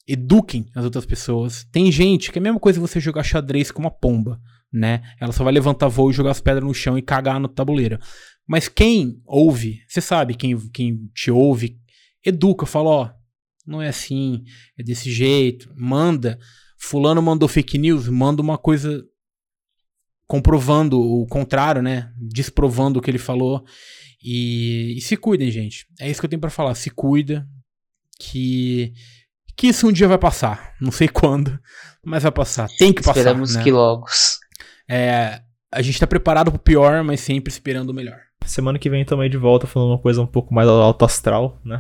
Eduquem 0.06 0.66
as 0.74 0.84
outras 0.84 1.04
pessoas. 1.04 1.66
Tem 1.70 1.92
gente 1.92 2.32
que 2.32 2.38
é 2.38 2.40
a 2.40 2.42
mesma 2.42 2.60
coisa 2.60 2.80
você 2.80 3.00
jogar 3.00 3.24
xadrez 3.24 3.70
com 3.70 3.80
uma 3.80 3.90
pomba, 3.90 4.40
né? 4.72 5.02
Ela 5.20 5.32
só 5.32 5.44
vai 5.44 5.52
levantar 5.52 5.88
voo 5.88 6.10
e 6.10 6.14
jogar 6.14 6.30
as 6.30 6.40
pedras 6.40 6.64
no 6.64 6.72
chão 6.72 6.96
e 6.96 7.02
cagar 7.02 7.38
no 7.40 7.48
tabuleiro. 7.48 7.98
Mas 8.46 8.68
quem 8.68 9.20
ouve, 9.26 9.82
você 9.86 10.00
sabe 10.00 10.34
quem, 10.34 10.56
quem 10.70 11.10
te 11.12 11.30
ouve, 11.30 11.78
educa, 12.24 12.64
fala, 12.64 12.88
ó, 12.88 13.10
não 13.66 13.82
é 13.82 13.88
assim, 13.88 14.44
é 14.78 14.82
desse 14.82 15.10
jeito, 15.10 15.70
manda. 15.76 16.38
Fulano 16.78 17.20
mandou 17.20 17.48
fake 17.48 17.76
news, 17.76 18.08
manda 18.08 18.40
uma 18.40 18.56
coisa 18.56 19.04
comprovando 20.26 21.00
o 21.00 21.26
contrário, 21.26 21.82
né? 21.82 22.12
Desprovando 22.16 22.98
o 22.98 23.02
que 23.02 23.10
ele 23.10 23.18
falou. 23.18 23.64
E, 24.22 24.94
e 24.96 25.00
se 25.00 25.16
cuidem, 25.16 25.50
gente. 25.50 25.86
É 26.00 26.10
isso 26.10 26.20
que 26.20 26.26
eu 26.26 26.30
tenho 26.30 26.40
pra 26.40 26.50
falar. 26.50 26.74
Se 26.74 26.90
cuida, 26.90 27.46
que 28.18 28.92
que 29.56 29.66
isso 29.66 29.88
um 29.88 29.92
dia 29.92 30.06
vai 30.06 30.18
passar. 30.18 30.74
Não 30.80 30.92
sei 30.92 31.08
quando, 31.08 31.58
mas 32.04 32.22
vai 32.22 32.32
passar. 32.32 32.68
Tem 32.78 32.92
que 32.92 33.02
passar. 33.02 33.20
Esperamos 33.20 33.54
né? 33.54 33.62
que 33.62 33.72
logo. 33.72 34.06
É, 34.88 35.42
a 35.70 35.82
gente 35.82 35.98
tá 35.98 36.06
preparado 36.06 36.50
pro 36.50 36.60
pior, 36.60 37.02
mas 37.02 37.20
sempre 37.20 37.52
esperando 37.52 37.90
o 37.90 37.94
melhor. 37.94 38.20
Semana 38.46 38.78
que 38.78 38.88
vem 38.88 39.04
também 39.04 39.28
de 39.28 39.36
volta 39.36 39.66
falando 39.66 39.90
uma 39.90 40.00
coisa 40.00 40.22
um 40.22 40.26
pouco 40.26 40.54
mais 40.54 40.68
alto 40.68 41.04
astral, 41.04 41.60
né? 41.64 41.78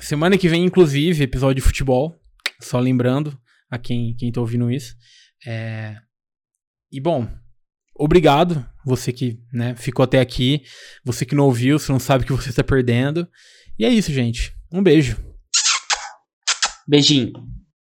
Semana 0.00 0.38
que 0.38 0.48
vem, 0.48 0.64
inclusive, 0.64 1.22
episódio 1.22 1.56
de 1.56 1.60
futebol. 1.60 2.18
Só 2.60 2.80
lembrando 2.80 3.38
a 3.70 3.78
quem, 3.78 4.16
quem 4.16 4.32
tá 4.32 4.40
ouvindo 4.40 4.70
isso. 4.70 4.96
É... 5.46 5.96
E 6.90 7.00
bom, 7.00 7.28
obrigado. 7.98 8.64
Você 8.84 9.12
que 9.12 9.38
né, 9.52 9.74
ficou 9.76 10.04
até 10.04 10.20
aqui. 10.20 10.62
Você 11.04 11.26
que 11.26 11.34
não 11.34 11.44
ouviu, 11.44 11.78
você 11.78 11.92
não 11.92 11.98
sabe 11.98 12.24
o 12.24 12.26
que 12.26 12.32
você 12.32 12.50
está 12.50 12.64
perdendo. 12.64 13.28
E 13.78 13.84
é 13.84 13.88
isso, 13.88 14.12
gente. 14.12 14.54
Um 14.72 14.82
beijo. 14.82 15.16
Beijinho. 16.86 17.32